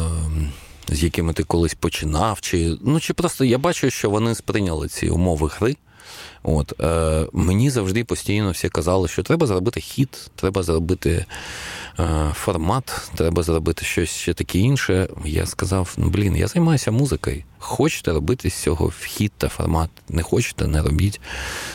з 0.89 1.03
якими 1.03 1.33
ти 1.33 1.45
колись 1.45 1.75
починав, 1.75 2.41
чи 2.41 2.77
ну 2.85 3.01
чи 3.01 3.15
просто 3.15 3.45
я 3.45 3.59
бачу, 3.59 3.91
що 3.91 4.11
вони 4.11 4.35
сприйняли 4.35 4.89
ці 4.89 5.09
умови 5.09 5.51
гри. 5.57 5.77
От 6.43 6.81
е, 6.81 7.27
Мені 7.33 7.71
завжди 7.71 8.05
постійно 8.05 8.51
всі 8.51 8.69
казали, 8.69 9.09
що 9.09 9.23
треба 9.23 9.47
зробити 9.47 9.81
хіт, 9.81 10.31
треба 10.37 10.63
зробити 10.63 11.27
е, 11.99 12.31
формат, 12.35 13.11
треба 13.15 13.43
зробити 13.43 13.85
щось 13.85 14.11
ще 14.11 14.35
таке 14.35 14.59
інше. 14.59 15.09
Я 15.25 15.47
сказав: 15.47 15.95
ну 15.97 16.09
блін, 16.09 16.37
я 16.37 16.49
займаюся 16.49 16.91
музикою. 16.91 17.43
Хочете 17.59 18.13
робити 18.13 18.51
з 18.51 18.55
цього 18.55 18.93
хіт 19.05 19.33
та 19.39 19.49
формат? 19.49 19.91
Не 20.09 20.23
хочете, 20.23 20.67
не 20.67 20.83
робіть. 20.83 21.21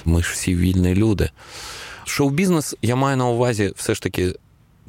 Ми 0.05 0.24
ж 0.24 0.30
всі 0.34 0.55
вільні 0.55 0.95
люди. 0.95 1.30
Шоу-бізнес 2.05 2.76
я 2.82 2.95
маю 2.95 3.18
на 3.18 3.28
увазі 3.28 3.74
все 3.76 3.95
ж 3.95 4.01
таки 4.01 4.34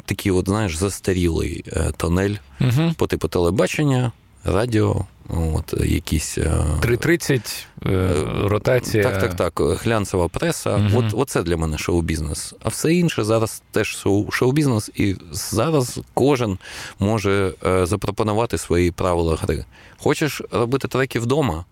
такий, 0.05 0.33
от, 0.33 0.49
знаєш, 0.49 0.77
застарілий 0.77 1.65
е, 1.73 1.93
тонель 1.97 2.35
угу. 2.61 2.93
по 2.97 3.07
типу 3.07 3.29
телебачення, 3.29 4.13
радіо. 4.45 5.07
От, 5.55 5.75
якісь... 5.85 6.39
3.30, 6.39 7.65
е, 7.87 7.91
е, 7.91 8.15
ротація. 8.49 9.03
Так, 9.03 9.21
так, 9.21 9.35
так. 9.35 9.61
Глянцева 9.83 10.29
преса. 10.29 10.77
Угу. 10.77 10.99
От, 10.99 11.05
Оце 11.13 11.43
для 11.43 11.57
мене 11.57 11.79
шоу-бізнес. 11.79 12.55
А 12.63 12.69
все 12.69 12.95
інше 12.95 13.25
зараз 13.25 13.63
теж 13.71 14.07
шоу-бізнес, 14.31 14.91
і 14.95 15.17
зараз 15.31 16.01
кожен 16.15 16.59
може 16.99 17.53
запропонувати 17.83 18.59
свої 18.59 18.91
правила 18.91 19.37
гри. 19.37 19.65
Хочеш 19.99 20.43
робити 20.51 20.89
треки 20.89 21.21
вдома? 21.21 21.65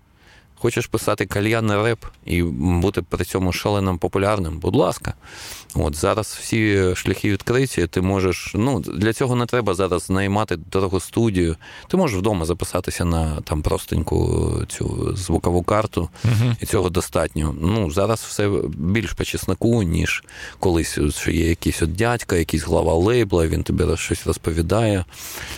Хочеш 0.58 0.86
писати 0.86 1.26
кальянний 1.26 1.76
реп 1.76 2.04
і 2.24 2.42
бути 2.42 3.02
при 3.02 3.24
цьому 3.24 3.52
шаленим 3.52 3.98
популярним, 3.98 4.58
будь 4.58 4.76
ласка. 4.76 5.14
От 5.74 5.96
Зараз 5.96 6.38
всі 6.40 6.94
шляхи 6.94 7.32
відкриті, 7.32 7.86
ти 7.86 8.00
можеш. 8.00 8.52
Ну, 8.54 8.80
Для 8.80 9.12
цього 9.12 9.36
не 9.36 9.46
треба 9.46 9.74
зараз 9.74 10.10
наймати 10.10 10.56
дорогу 10.56 11.00
студію. 11.00 11.56
Ти 11.88 11.96
можеш 11.96 12.18
вдома 12.18 12.44
записатися 12.44 13.04
на 13.04 13.40
там 13.40 13.62
простеньку 13.62 14.52
цю 14.68 15.16
звукову 15.16 15.62
карту, 15.62 16.08
uh 16.24 16.56
і 16.60 16.66
цього 16.66 16.90
достатньо. 16.90 17.54
Ну, 17.60 17.90
Зараз 17.90 18.20
все 18.20 18.50
більш 18.68 19.12
по 19.12 19.24
чесноку, 19.24 19.82
ніж 19.82 20.24
колись 20.60 20.98
що 21.10 21.30
є 21.30 21.48
якийсь 21.48 21.82
от 21.82 21.96
дядька, 21.96 22.36
якийсь 22.36 22.62
глава 22.62 22.94
лейбла, 22.94 23.46
він 23.46 23.62
тобі 23.62 23.84
щось 23.96 24.26
розповідає. 24.26 25.04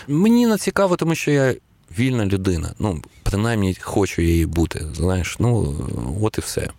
Мені 0.07 0.47
не 0.47 0.57
цікаво, 0.57 0.95
тому 0.95 1.15
що 1.15 1.31
я 1.31 1.55
вільна 1.99 2.25
людина. 2.25 2.73
Ну, 2.79 3.01
принаймні, 3.23 3.77
хочу 3.81 4.21
її 4.21 4.45
бути. 4.45 4.85
Знаєш, 4.93 5.35
ну 5.39 5.75
от 6.21 6.37
і 6.37 6.41
все. 6.41 6.69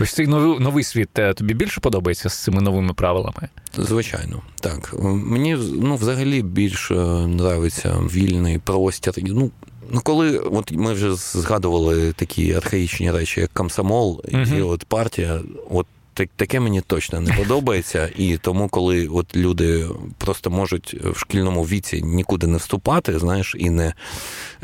Ось 0.00 0.12
цей 0.12 0.26
новий 0.26 0.58
новий 0.58 0.84
світ 0.84 1.18
е, 1.18 1.34
тобі 1.34 1.54
більше 1.54 1.80
подобається 1.80 2.28
з 2.28 2.42
цими 2.42 2.62
новими 2.62 2.94
правилами? 2.94 3.48
Звичайно, 3.78 4.42
так. 4.60 4.94
Мені 5.02 5.56
ну, 5.72 5.96
взагалі 5.96 6.42
більше 6.42 6.94
нравиться 6.94 7.98
вільний 7.98 8.58
простір. 8.58 9.14
Ну, 9.18 9.50
Ну, 9.90 10.00
коли 10.00 10.38
от 10.38 10.72
ми 10.72 10.92
вже 10.92 11.14
згадували 11.14 12.12
такі 12.12 12.52
архаїчні 12.52 13.10
речі, 13.10 13.40
як 13.40 13.52
комсомол 13.52 14.24
uh 14.28 14.58
і 14.58 14.62
от 14.62 14.84
партія, 14.84 15.40
от 15.70 15.86
таке 16.26 16.60
мені 16.60 16.80
точно 16.80 17.20
не 17.20 17.32
подобається. 17.32 18.10
І 18.16 18.38
тому, 18.38 18.68
коли 18.68 19.06
от 19.06 19.36
люди 19.36 19.86
просто 20.18 20.50
можуть 20.50 20.94
в 20.94 21.18
шкільному 21.18 21.62
віці 21.62 22.02
нікуди 22.02 22.46
не 22.46 22.56
вступати, 22.58 23.18
знаєш, 23.18 23.56
і 23.58 23.70
не 23.70 23.94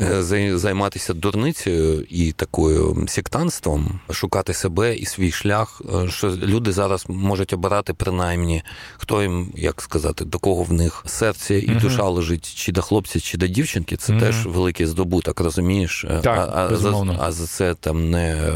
е, 0.01 0.57
займатися 0.57 1.13
дурницею 1.13 2.05
і 2.09 2.31
такою 2.31 3.05
сектанством, 3.07 3.99
шукати 4.11 4.53
себе 4.53 4.95
і 4.95 5.05
свій 5.05 5.31
шлях, 5.31 5.81
е, 6.03 6.09
що 6.09 6.29
люди 6.29 6.71
зараз 6.71 7.05
можуть 7.07 7.53
обирати 7.53 7.93
принаймні, 7.93 8.63
хто 8.97 9.21
їм, 9.21 9.51
як 9.55 9.81
сказати, 9.81 10.25
до 10.25 10.39
кого 10.39 10.63
в 10.63 10.73
них 10.73 11.03
серце 11.05 11.59
і 11.59 11.75
душа 11.75 12.03
лежить, 12.03 12.55
чи 12.55 12.71
до 12.71 12.81
хлопця, 12.81 13.19
чи 13.19 13.37
до 13.37 13.47
дівчинки, 13.47 13.97
це 13.97 14.19
теж 14.19 14.45
великий 14.45 14.85
здобуток, 14.85 15.39
розумієш? 15.39 16.05
Так, 16.23 16.51
а, 16.53 16.67
а, 16.71 16.75
за, 16.75 17.17
а 17.19 17.31
за 17.31 17.47
це 17.47 17.73
там 17.73 18.09
не 18.09 18.51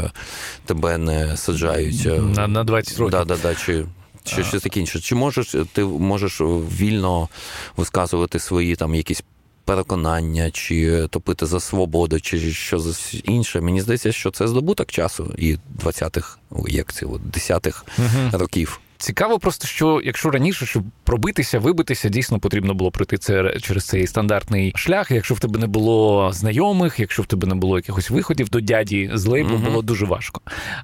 тебе 0.64 0.98
не 0.98 1.36
саджають 1.36 2.08
на, 2.36 2.48
на 2.48 2.64
20 2.64 2.89
20 2.96 2.98
років. 2.98 3.28
Да, 3.28 3.36
да, 3.36 3.42
да, 3.42 3.54
чи 3.54 3.86
чи 4.24 4.44
щось 4.44 4.62
таке 4.62 4.80
інше. 4.80 5.00
Чи 5.00 5.14
можеш 5.14 5.56
ти 5.72 5.84
можеш 5.84 6.40
вільно 6.80 7.28
висказувати 7.76 8.38
свої 8.38 8.76
там 8.76 8.94
якісь 8.94 9.22
переконання, 9.64 10.50
чи 10.50 11.06
топити 11.10 11.46
за 11.46 11.60
свободу, 11.60 12.20
чи 12.20 12.52
що 12.52 12.78
за 12.78 13.18
інше? 13.24 13.60
Мені 13.60 13.80
здається, 13.80 14.12
що 14.12 14.30
це 14.30 14.48
здобуток 14.48 14.92
часу 14.92 15.34
і 15.38 15.56
20-х, 15.84 16.38
як 16.68 16.92
це, 16.92 17.06
10-х 17.06 17.84
угу. 17.98 18.38
років. 18.38 18.80
Цікаво, 19.00 19.38
просто 19.38 19.66
що 19.66 20.00
якщо 20.04 20.30
раніше, 20.30 20.66
щоб 20.66 20.82
пробитися, 21.04 21.58
вибитися, 21.58 22.08
дійсно 22.08 22.38
потрібно 22.38 22.74
було 22.74 22.90
пройти 22.90 23.18
це 23.18 23.56
через 23.60 23.84
цей 23.84 24.06
стандартний 24.06 24.72
шлях. 24.76 25.10
Якщо 25.10 25.34
в 25.34 25.40
тебе 25.40 25.58
не 25.58 25.66
було 25.66 26.30
знайомих, 26.32 27.00
якщо 27.00 27.22
в 27.22 27.26
тебе 27.26 27.48
не 27.48 27.54
було 27.54 27.76
якихось 27.76 28.10
виходів 28.10 28.48
до 28.48 28.60
дяді 28.60 29.10
з 29.14 29.26
лейбу, 29.26 29.54
mm 29.54 29.64
було 29.64 29.82
дуже 29.82 30.06
важко. 30.06 30.40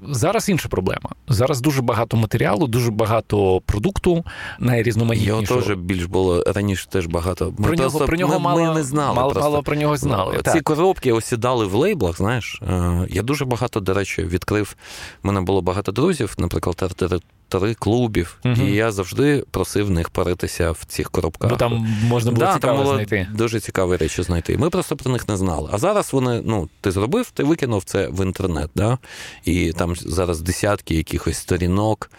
Зараз 0.09 0.49
інша 0.49 0.69
проблема. 0.69 1.09
Зараз 1.27 1.61
дуже 1.61 1.81
багато 1.81 2.17
матеріалу, 2.17 2.67
дуже 2.67 2.91
багато 2.91 3.61
продукту 3.65 4.25
найрізноманітнішого. 4.59 5.41
Його 5.41 5.61
теж 5.61 5.77
більш 5.77 6.05
було 6.05 6.43
раніше 6.43 6.87
теж 6.89 7.05
багато. 7.05 7.53
Ми 7.57 7.67
про 7.67 7.75
нього 7.75 7.99
про 7.99 8.17
нього 8.17 8.33
ми, 8.33 8.39
мало, 8.39 8.65
ми 8.65 8.73
не 8.73 8.83
знали. 8.83 9.15
Мало, 9.15 9.33
мало 9.33 9.63
про 9.63 9.75
нього 9.75 9.97
знали. 9.97 10.35
Ці 10.37 10.41
так. 10.43 10.63
коробки 10.63 11.11
осідали 11.11 11.65
в 11.65 11.73
лейблах. 11.73 12.17
Знаєш, 12.17 12.61
е, 12.69 13.07
я 13.09 13.21
дуже 13.21 13.45
багато, 13.45 13.79
до 13.79 13.93
речі, 13.93 14.23
відкрив. 14.23 14.75
У 15.23 15.27
мене 15.27 15.41
було 15.41 15.61
багато 15.61 15.91
друзів, 15.91 16.35
наприклад, 16.37 16.93
три 17.49 17.73
клубів, 17.73 18.37
угу. 18.45 18.55
і 18.61 18.71
я 18.71 18.91
завжди 18.91 19.43
просив 19.51 19.89
них 19.89 20.09
паритися 20.09 20.71
в 20.71 20.83
цих 20.87 21.11
коробках. 21.11 21.49
Бо 21.49 21.55
там 21.55 21.87
можна 22.03 22.31
було 22.31 22.45
да, 22.45 22.53
цікаво 22.53 22.73
там 22.73 22.83
було 22.83 22.95
знайти. 22.95 23.27
Дуже 23.33 23.59
цікаві 23.59 23.95
речі 23.95 24.23
знайти. 24.23 24.57
Ми 24.57 24.69
просто 24.69 24.95
про 24.95 25.11
них 25.11 25.29
не 25.29 25.37
знали. 25.37 25.69
А 25.73 25.77
зараз 25.77 26.13
вони, 26.13 26.41
ну, 26.45 26.69
ти 26.81 26.91
зробив, 26.91 27.31
ти 27.31 27.43
викинув 27.43 27.83
це 27.83 28.07
в 28.07 28.25
інтернет, 28.25 28.69
да? 28.75 28.97
і 29.45 29.71
там 29.71 29.95
зараз 29.95 30.41
десятки 30.41 30.95
якихось 30.95 31.37
сторінок. 31.37 32.11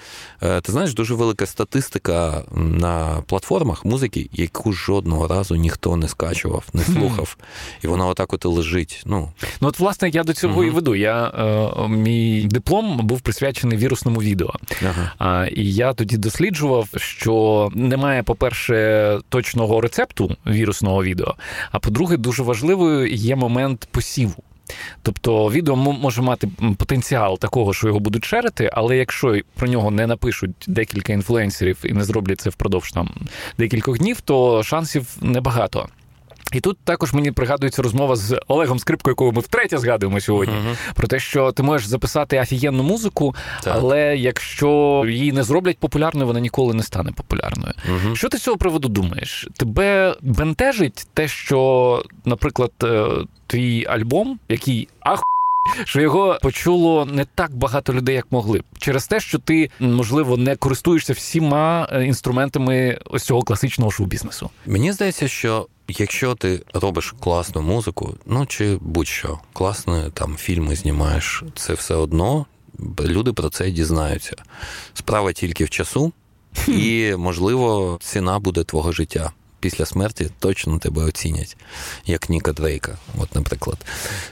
Е, 0.43 0.61
ти 0.61 0.73
знаєш, 0.73 0.95
дуже 0.95 1.15
велика 1.15 1.47
статистика 1.47 2.43
на 2.55 3.23
платформах 3.27 3.85
музики, 3.85 4.31
яку 4.33 4.73
жодного 4.73 5.29
разу 5.29 5.55
ніхто 5.55 5.97
не 5.97 6.09
скачував, 6.09 6.65
не 6.73 6.85
слухав. 6.85 7.37
І 7.85 7.87
вона 7.87 8.07
отак 8.07 8.33
от 8.33 8.45
і 8.45 8.49
лежить. 8.49 9.03
Ну, 9.07 9.33
ну 9.61 9.69
от, 9.69 9.79
власне, 9.79 10.09
я 10.09 10.25
до 10.25 10.33
цього 10.33 10.55
угу. 10.55 10.65
і 10.65 10.71
веду. 10.71 10.95
Я, 10.95 11.27
е, 11.27 11.89
Мій 11.89 12.43
диплом 12.43 13.07
був 13.07 13.21
присвячений 13.21 13.79
вірусному 13.79 14.23
відео. 14.23 14.55
Ага. 14.83 15.13
І 15.55 15.75
я 15.75 15.93
тоді 15.93 16.17
досліджував, 16.17 16.89
що 16.97 17.69
немає, 17.75 18.23
по-перше, 18.23 19.19
точного 19.29 19.81
рецепту 19.81 20.37
вірусного 20.47 21.05
відео. 21.05 21.35
А 21.73 21.79
по-друге, 21.79 22.17
дуже 22.17 22.43
важливою 22.43 23.07
є 23.07 23.37
момент 23.37 23.89
посіву. 23.91 24.43
Тобто 25.03 25.51
відео 25.51 25.77
може 25.77 26.23
мати 26.23 26.49
потенціал 26.77 27.39
такого, 27.39 27.75
що 27.75 27.87
його 27.87 28.01
будуть 28.01 28.25
шерити, 28.25 28.71
але 28.73 28.97
якщо 28.97 29.41
про 29.55 29.69
нього 29.69 29.91
не 29.91 30.07
напишуть 30.07 30.65
декілька 30.67 31.13
інфлюенсерів 31.13 31.79
і 31.85 31.93
не 31.93 32.05
зроблять 32.05 32.41
це 32.41 32.51
впродовж 32.51 32.93
там 32.93 33.11
декількох 33.59 33.99
днів, 33.99 34.21
то 34.21 34.63
шансів 34.63 35.17
небагато. 35.21 35.89
І 36.53 36.61
тут 36.61 36.79
також 36.85 37.13
мені 37.13 37.33
пригадується 37.33 37.83
розмова 37.83 38.17
з 38.17 38.41
Олегом 38.49 38.79
Скрипкою, 38.79 39.13
якого 39.13 39.33
ми 39.33 39.41
втретє 39.41 39.79
згадуємо 39.79 40.21
сьогодні, 40.21 40.55
uh-huh. 40.55 40.95
про 40.95 41.09
те, 41.09 41.21
що 41.21 41.53
ти 41.53 41.63
можеш 41.63 41.87
записати 41.89 42.41
офігенну 42.41 42.83
музику, 42.83 43.35
так. 43.63 43.77
але 43.77 44.17
якщо 44.17 45.05
її 45.09 45.33
не 45.33 45.43
зроблять 45.43 45.79
популярною, 45.79 46.27
вона 46.27 46.41
ніколи 46.41 46.75
не 46.75 46.83
стане 46.83 47.13
популярною. 47.13 47.73
Uh-huh. 47.93 48.15
Що 48.15 48.29
ти 48.29 48.39
з 48.39 48.43
цього 48.43 48.57
приводу 48.57 48.89
думаєш? 48.89 49.49
Тебе 49.57 50.17
бентежить 50.23 51.07
те, 51.15 51.29
що, 51.29 52.03
наприклад, 52.25 52.73
е, 52.85 53.07
твій 53.47 53.87
альбом, 53.87 54.39
який 54.49 54.89
ах. 55.01 55.23
Що 55.85 56.01
його 56.01 56.39
почуло 56.43 57.07
не 57.07 57.25
так 57.25 57.57
багато 57.57 57.95
людей, 57.95 58.15
як 58.15 58.33
могли, 58.33 58.63
через 58.79 59.07
те, 59.07 59.21
що 59.21 59.39
ти 59.39 59.71
можливо 59.81 60.37
не 60.37 60.57
користуєшся 60.57 61.13
всіма 61.13 61.89
е, 61.93 62.05
інструментами 62.05 62.99
ось 63.05 63.23
цього 63.23 63.43
класичного 63.43 63.91
шоу-бізнесу. 63.91 64.51
Мені 64.67 64.93
здається, 64.93 65.29
що 65.29 65.67
Якщо 65.91 66.35
ти 66.35 66.63
робиш 66.75 67.15
класну 67.21 67.63
музику, 67.63 68.15
ну 68.27 68.47
чи 68.47 68.79
будь-що, 68.81 69.39
класні 69.53 70.03
там 70.15 70.37
фільми 70.37 70.77
знімаєш, 70.77 71.45
це 71.55 71.75
все 71.75 71.95
одно 71.95 72.47
люди 73.01 73.33
про 73.33 73.49
це 73.49 73.71
дізнаються. 73.71 74.37
Справа 74.95 75.33
тільки 75.33 75.65
в 75.65 75.71
часу, 75.71 76.13
і, 76.69 77.15
можливо, 77.19 77.99
ціна 78.03 78.39
буде 78.39 78.65
твого 78.65 78.93
життя 78.93 79.33
після 79.61 79.87
смерті 79.87 80.31
точно 80.39 80.79
тебе 80.79 81.05
оцінять, 81.05 81.57
як 82.07 82.31
Ніка 82.31 82.53
Дрейка. 82.53 82.99
От, 83.19 83.35
наприклад, 83.35 83.79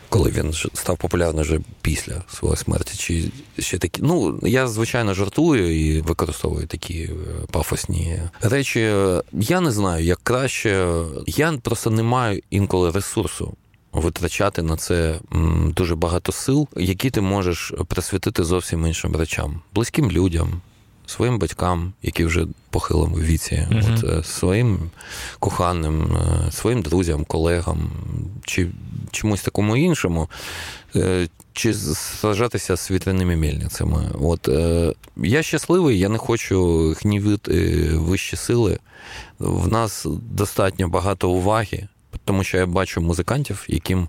коли 0.09 0.31
він 0.31 0.53
став 0.53 0.97
популярним 0.97 1.43
вже 1.43 1.61
після 1.83 2.23
своєї 2.29 2.57
смерті. 2.57 2.97
Чи 2.97 3.31
ще 3.59 3.79
такі. 3.79 4.03
Ну, 4.03 4.39
я, 4.43 4.69
звичайно, 4.69 5.15
жартую 5.15 5.87
і 5.87 6.01
використовую 6.01 6.67
такі 6.67 7.03
е, 7.03 7.11
пафосні 7.51 8.21
речі. 8.41 8.93
Я 9.33 9.61
не 9.61 9.71
знаю, 9.71 10.05
як 10.05 10.21
краще. 10.23 10.89
Я 11.27 11.53
просто 11.63 11.91
не 11.91 12.03
маю 12.03 12.43
інколи 12.51 12.91
ресурсу. 12.91 13.55
Витрачати 13.93 14.63
на 14.63 14.77
це 14.77 15.21
дуже 15.67 15.95
багато 15.95 16.33
сил, 16.33 16.69
які 16.77 17.11
ти 17.11 17.21
можеш 17.21 17.73
присвятити 17.89 18.45
зовсім 18.45 18.87
іншим 18.87 19.17
речам, 19.17 19.61
близьким 19.75 20.11
людям, 20.11 20.61
своїм 21.07 21.39
батькам, 21.39 21.93
які 22.03 22.25
вже 22.25 22.47
похилому 22.71 23.17
віці, 23.17 23.69
uh-huh. 23.71 23.95
от, 23.95 24.05
е, 24.05 24.25
своїм 24.25 24.91
коханим, 25.39 26.03
е, 26.03 26.53
своїм 26.53 26.83
друзям, 26.83 27.25
колегам 27.25 27.91
чи 28.45 28.69
чомусь 29.11 29.43
такому 29.43 29.77
іншому, 29.77 30.29
е, 30.97 31.29
чи 31.53 31.75
сражатися 31.75 32.77
з 32.77 32.91
вітряними 32.91 33.37
мельницями. 33.37 34.11
От 34.21 34.49
я 35.17 35.43
щасливий, 35.43 35.99
я 35.99 36.09
не 36.09 36.19
хочу 36.19 36.91
гнівити 37.03 37.89
вищі 37.95 38.37
сили. 38.37 38.79
В 39.39 39.73
нас 39.73 40.07
достатньо 40.31 40.89
багато 40.89 41.31
уваги, 41.31 41.89
тому 42.25 42.45
що 42.45 42.59
я 42.59 42.67
бачу 42.67 43.01
музикантів, 43.01 43.65
яким 43.69 44.09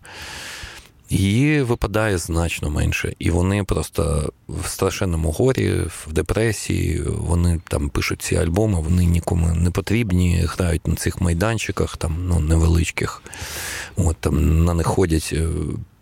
її 1.09 1.61
випадає 1.61 2.17
значно 2.17 2.69
менше. 2.69 3.15
І 3.19 3.31
вони 3.31 3.63
просто 3.63 4.33
в 4.47 4.67
страшенному 4.67 5.31
горі, 5.31 5.73
в 6.07 6.13
депресії, 6.13 7.01
вони 7.01 7.61
там 7.67 7.89
пишуть 7.89 8.21
ці 8.21 8.35
альбоми, 8.35 8.79
вони 8.79 9.05
нікому 9.05 9.47
не 9.47 9.71
потрібні, 9.71 10.45
грають 10.47 10.87
на 10.87 10.95
цих 10.95 11.21
майданчиках, 11.21 11.97
там 11.97 12.27
ну, 12.27 12.39
невеличких. 12.39 13.21
От 13.95 14.17
там 14.17 14.65
на 14.65 14.73
них 14.73 14.87
ходять 14.87 15.29
е, 15.33 15.47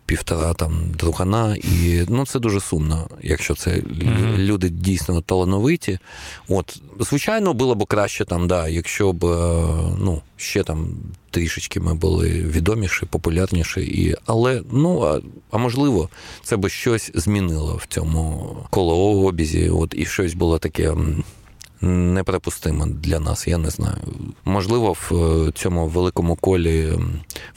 півтора 0.06 0.54
там 0.54 0.72
другана, 1.00 1.56
і 1.56 2.06
ну 2.10 2.26
це 2.26 2.40
дуже 2.40 2.60
сумно, 2.60 3.08
якщо 3.22 3.56
це 3.56 3.72
mm-hmm. 3.72 4.38
люди 4.38 4.70
дійсно 4.70 5.22
талановиті. 5.22 6.00
От, 6.48 6.82
звичайно, 7.00 7.54
було 7.54 7.76
б 7.76 7.86
краще 7.86 8.26
там, 8.26 8.48
да, 8.48 8.68
якщо 8.68 9.14
б 9.14 9.26
е, 9.26 9.64
ну, 10.00 10.22
ще 10.38 10.64
там 10.64 10.88
трішечки 11.32 11.80
ми 11.80 11.94
були 11.94 12.30
відоміші, 12.30 13.06
популярніші, 13.06 13.82
і 13.82 14.16
але 14.26 14.62
ну 14.72 15.02
а, 15.02 15.22
а 15.52 15.58
можливо, 15.58 16.10
це 16.44 16.58
би 16.58 16.70
щось 16.70 17.12
змінило 17.14 17.76
в 17.76 17.86
цьому 17.86 18.58
колообізі. 18.70 19.70
От 19.70 19.94
і 19.98 20.06
щось 20.06 20.34
було 20.34 20.58
таке 20.58 20.96
неприпустимо 21.86 22.86
для 22.86 23.20
нас. 23.20 23.48
Я 23.48 23.58
не 23.58 23.70
знаю. 23.70 23.98
Можливо, 24.46 24.94
в 24.94 25.12
е, 25.48 25.52
цьому 25.52 25.88
великому 25.88 26.36
колі 26.36 26.94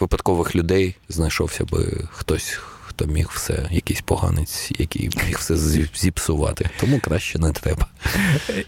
випадкових 0.00 0.56
людей 0.56 0.94
знайшовся 1.08 1.64
би 1.64 2.08
хтось. 2.12 2.58
Хто 2.98 3.06
міг 3.06 3.30
все, 3.34 3.68
якийсь 3.70 4.00
поганець, 4.00 4.70
який 4.78 5.10
міг 5.26 5.38
все 5.38 5.56
зіпсувати. 5.94 6.70
Тому 6.80 7.00
краще 7.00 7.38
не 7.38 7.52
треба. 7.52 7.86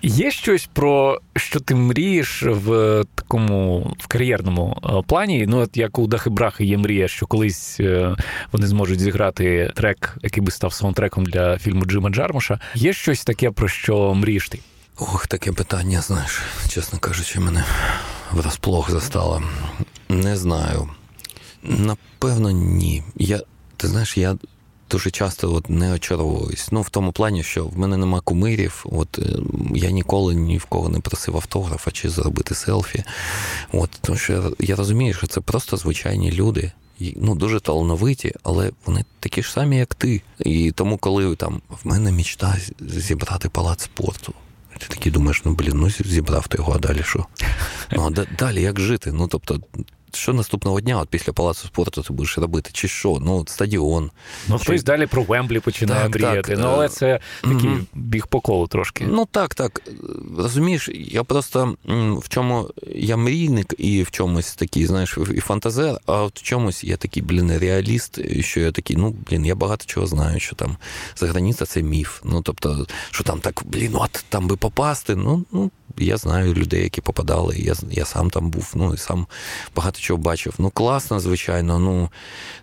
Є 0.02 0.30
щось 0.30 0.68
про 0.72 1.20
що 1.36 1.60
ти 1.60 1.74
мрієш 1.74 2.42
в 2.46 3.04
такому 3.14 3.80
в 3.98 4.06
кар'єрному 4.06 4.76
е, 4.84 5.02
плані? 5.06 5.46
Ну, 5.48 5.58
от 5.58 5.76
як 5.76 5.98
у 5.98 6.06
Дахи 6.06 6.30
Брахи 6.30 6.64
є 6.64 6.78
мрія, 6.78 7.08
що 7.08 7.26
колись 7.26 7.80
е, 7.80 8.16
вони 8.52 8.66
зможуть 8.66 9.00
зіграти 9.00 9.72
трек, 9.76 10.16
який 10.22 10.42
би 10.42 10.50
став 10.50 10.72
саундтреком 10.72 11.24
для 11.24 11.58
фільму 11.58 11.84
Джима 11.84 12.10
Джармуша. 12.10 12.60
Є 12.74 12.92
щось 12.92 13.24
таке, 13.24 13.50
про 13.50 13.68
що 13.68 14.14
мрієш 14.14 14.48
ти? 14.48 14.58
Ох, 15.02 15.26
таке 15.26 15.52
питання, 15.52 16.00
знаєш, 16.00 16.42
чесно 16.68 16.98
кажучи, 16.98 17.40
мене 17.40 17.64
врасплох 18.32 18.90
застало. 18.90 19.42
Не 20.08 20.36
знаю. 20.36 20.88
Напевно, 21.62 22.50
ні. 22.50 23.02
Я, 23.16 23.42
Ти 23.76 23.88
знаєш, 23.88 24.16
я 24.16 24.36
дуже 24.90 25.10
часто 25.10 25.54
от 25.54 25.70
не 25.70 25.92
очаровуюсь. 25.92 26.68
Ну, 26.72 26.82
в 26.82 26.88
тому 26.88 27.12
плані, 27.12 27.42
що 27.42 27.64
в 27.64 27.78
мене 27.78 27.96
нема 27.96 28.20
кумирів. 28.20 28.84
От 28.92 29.18
е, 29.18 29.22
я 29.74 29.90
ніколи 29.90 30.34
ні 30.34 30.58
в 30.58 30.64
кого 30.64 30.88
не 30.88 31.00
просив 31.00 31.36
автографа 31.36 31.90
чи 31.90 32.08
зробити 32.10 32.54
селфі. 32.54 33.04
От, 33.72 33.90
Тому 34.00 34.18
що 34.18 34.52
я 34.58 34.76
розумію, 34.76 35.14
що 35.14 35.26
це 35.26 35.40
просто 35.40 35.76
звичайні 35.76 36.32
люди. 36.32 36.72
Ну, 37.16 37.34
дуже 37.34 37.60
талановиті, 37.60 38.34
але 38.42 38.70
вони 38.86 39.04
такі 39.20 39.42
ж 39.42 39.52
самі, 39.52 39.76
як 39.76 39.94
ти. 39.94 40.22
І 40.38 40.72
тому, 40.72 40.98
коли 40.98 41.36
там 41.36 41.62
в 41.68 41.88
мене 41.88 42.12
мічта 42.12 42.56
зібрати 42.80 43.48
палац 43.48 43.82
спорту. 43.82 44.34
Ти 44.80 44.86
такий 44.88 45.12
думаєш, 45.12 45.42
ну 45.44 45.52
блін, 45.54 45.72
ну 45.74 45.90
зібрав 45.90 46.48
ти 46.48 46.58
його, 46.58 46.72
а 46.72 46.78
далі 46.78 47.02
що? 47.02 47.26
Ну, 47.92 48.12
а 48.16 48.24
далі 48.38 48.62
як 48.62 48.80
жити? 48.80 49.12
Ну, 49.12 49.28
тобто, 49.28 49.60
що 50.16 50.32
наступного 50.32 50.80
дня, 50.80 50.98
от 50.98 51.08
після 51.08 51.32
палацу 51.32 51.66
спорту, 51.66 52.02
ти 52.02 52.12
будеш 52.12 52.38
робити? 52.38 52.70
Чи 52.72 52.88
що? 52.88 53.18
Ну, 53.20 53.44
стадіон. 53.48 54.10
Ну, 54.48 54.58
чи... 54.58 54.64
хтось 54.64 54.84
далі 54.84 55.06
про 55.06 55.22
Вемблі 55.22 55.60
починає 55.60 56.02
так, 56.02 56.14
мріяти. 56.14 56.54
Так, 56.54 56.58
ну, 56.58 56.68
але 56.68 56.88
це 56.88 57.20
такий 57.42 57.70
угу. 57.70 57.78
біг 57.94 58.26
по 58.26 58.40
колу 58.40 58.66
трошки. 58.66 59.06
Ну 59.08 59.26
так, 59.30 59.54
так. 59.54 59.82
Розумієш, 60.38 60.88
я 60.94 61.24
просто 61.24 61.76
в 62.22 62.28
чому 62.28 62.70
я 62.94 63.16
мрійник 63.16 63.74
і 63.78 64.02
в 64.02 64.10
чомусь 64.10 64.54
такий, 64.54 64.86
знаєш, 64.86 65.18
і 65.34 65.40
фантазер, 65.40 65.98
а 66.06 66.24
в 66.24 66.32
чомусь 66.32 66.84
я 66.84 66.96
такий, 66.96 67.22
блін, 67.22 67.58
реаліст, 67.58 68.40
що 68.40 68.60
я 68.60 68.72
такий, 68.72 68.96
ну, 68.96 69.16
блін, 69.30 69.46
я 69.46 69.54
багато 69.54 69.84
чого 69.86 70.06
знаю, 70.06 70.40
що 70.40 70.56
там 70.56 70.76
за 71.16 71.26
границя 71.26 71.66
це 71.66 71.82
міф. 71.82 72.20
Ну, 72.24 72.42
тобто, 72.42 72.86
що 73.10 73.24
там 73.24 73.40
так, 73.40 73.62
блін, 73.64 73.92
от 73.94 74.24
там 74.28 74.48
би 74.48 74.56
попасти. 74.56 75.16
Ну, 75.16 75.44
ну 75.52 75.70
я 75.98 76.16
знаю 76.16 76.54
людей, 76.54 76.82
які 76.82 77.00
попадали. 77.00 77.56
Я 77.58 77.74
я 77.90 78.04
сам 78.04 78.30
там 78.30 78.50
був, 78.50 78.72
ну 78.74 78.94
і 78.94 78.96
сам 78.96 79.26
багато 79.76 79.99
чого 80.00 80.18
бачив. 80.18 80.54
Ну, 80.58 80.70
класно, 80.70 81.20
звичайно, 81.20 81.78
ну, 81.78 82.08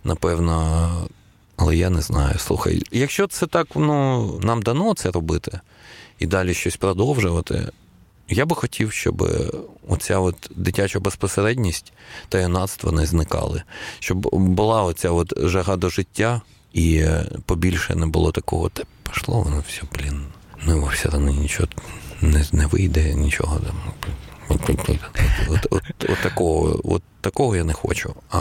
напевно, 0.04 0.90
але 1.58 1.78
я 1.78 1.90
не 1.90 2.02
знаю. 2.02 2.40
Слухай, 2.40 2.84
якщо 2.92 3.28
це 3.28 3.48
так, 3.48 3.68
ну, 3.76 4.40
нам 4.44 4.62
дано 4.62 4.94
це 4.94 5.12
робити 5.12 5.60
і 6.20 6.26
далі 6.26 6.54
щось 6.54 6.78
продовжувати. 6.78 7.68
Я 8.30 8.46
би 8.46 8.56
хотів, 8.56 8.92
щоб 8.92 9.30
оця 9.88 10.20
от 10.20 10.52
дитяча 10.56 11.00
безпосередність 11.00 11.94
та 12.30 12.40
юнацтво 12.40 12.92
не 12.92 13.06
зникали, 13.06 13.64
щоб 14.00 14.18
була 14.32 14.84
оця 14.84 15.12
от 15.12 15.34
жага 15.38 15.76
до 15.76 15.90
життя, 15.90 16.42
і 16.74 17.06
побільше 17.46 17.96
не 17.96 18.06
було 18.06 18.32
такого, 18.32 18.70
те 18.70 18.84
пішло, 19.04 19.42
воно 19.42 19.64
все, 19.68 19.82
блін, 19.94 20.22
ну 20.66 20.86
все 20.94 21.10
одно 21.10 21.32
нічого 21.32 21.70
не 22.22 22.46
не 22.52 22.66
вийде 22.66 23.14
нічого. 23.14 23.62
От, 23.88 24.08
от, 24.50 25.68
от, 25.70 26.10
от, 26.10 26.18
такого 26.24 26.80
от 26.84 27.04
такого 27.22 27.56
я 27.56 27.64
не 27.64 27.74
хочу. 27.74 28.14
А 28.32 28.40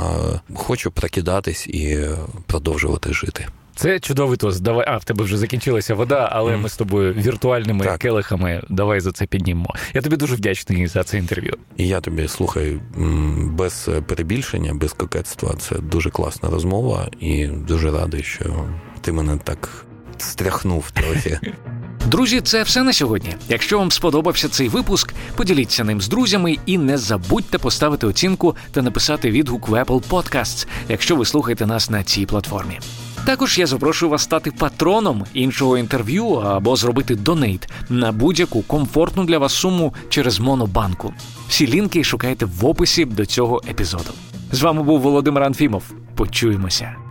хочу 0.55 0.91
прокидатись 0.91 1.67
і 1.67 2.09
продовжувати 2.47 3.13
жити. 3.13 3.47
Це 3.77 4.01
чудовий 4.01 4.37
тост. 4.37 4.63
Давай, 4.63 4.85
а 4.89 4.97
в 4.97 5.05
тебе 5.05 5.25
вже 5.25 5.37
закінчилася 5.37 5.95
вода, 5.95 6.29
але 6.33 6.53
mm. 6.53 6.61
ми 6.61 6.69
з 6.69 6.77
тобою 6.77 7.13
віртуальними 7.13 7.85
так. 7.85 7.99
келихами 7.99 8.63
давай 8.69 9.01
за 9.01 9.13
це 9.13 9.27
піднімемо. 9.27 9.75
Я 9.95 10.03
тобі 10.03 10.17
дуже 10.17 10.35
вдячний 10.35 10.87
за 10.87 11.05
це 11.05 11.19
інтерв'ю. 11.19 11.57
І 11.77 11.89
я 11.89 12.01
тобі 12.01 12.29
слухай 12.29 12.79
без 13.37 13.89
перебільшення, 14.07 14.75
без 14.75 14.93
кокетства. 14.93 15.55
Це 15.59 15.79
дуже 15.79 16.11
класна 16.11 16.51
розмова, 16.51 17.09
і 17.21 17.47
дуже 17.47 17.91
радий, 17.91 18.23
що 18.23 18.65
ти 19.01 19.13
мене 19.13 19.39
так 19.45 19.87
стряхнув 20.19 20.91
трохи. 20.91 21.41
Друзі, 22.07 22.41
це 22.41 22.63
все 22.63 22.83
на 22.83 22.93
сьогодні. 22.93 23.35
Якщо 23.49 23.79
вам 23.79 23.91
сподобався 23.91 24.49
цей 24.49 24.69
випуск, 24.69 25.15
поділіться 25.37 25.85
ним 25.85 26.01
з 26.01 26.09
друзями 26.09 26.57
і 26.67 26.79
не 26.79 26.99
забудьте 26.99 27.59
поставити 27.59 28.07
оцінку 28.07 28.57
та 28.73 28.83
написати 28.83 29.31
відгук 29.31 29.69
в 29.69 29.73
Apple 29.73 30.03
Podcasts, 30.09 30.67
якщо 30.89 31.17
ви 31.17 31.25
слухаєте 31.25 31.67
нас 31.67 31.91
на 31.91 32.03
цій 32.03 32.27
платформі. 32.27 32.81
Також 33.25 33.59
я 33.59 33.67
запрошую 33.67 34.11
вас 34.11 34.23
стати 34.23 34.51
патроном 34.51 35.25
іншого 35.35 35.79
інтерв'ю 35.79 36.29
або 36.29 36.77
зробити 36.77 37.15
донейт 37.15 37.69
на 37.89 38.13
будь-яку 38.13 38.63
комфортну 38.63 39.25
для 39.25 39.39
вас 39.39 39.53
суму 39.53 39.95
через 40.09 40.39
Монобанку. 40.39 41.15
Всі 41.49 41.67
лінки 41.67 42.05
шукайте 42.05 42.45
в 42.45 42.67
описі 42.67 43.05
до 43.05 43.27
цього 43.27 43.63
епізоду. 43.69 44.11
З 44.53 44.63
вами 44.63 44.83
був 44.83 45.01
Володимир 45.01 45.43
Анфімов. 45.43 45.83
Почуємося. 46.15 47.06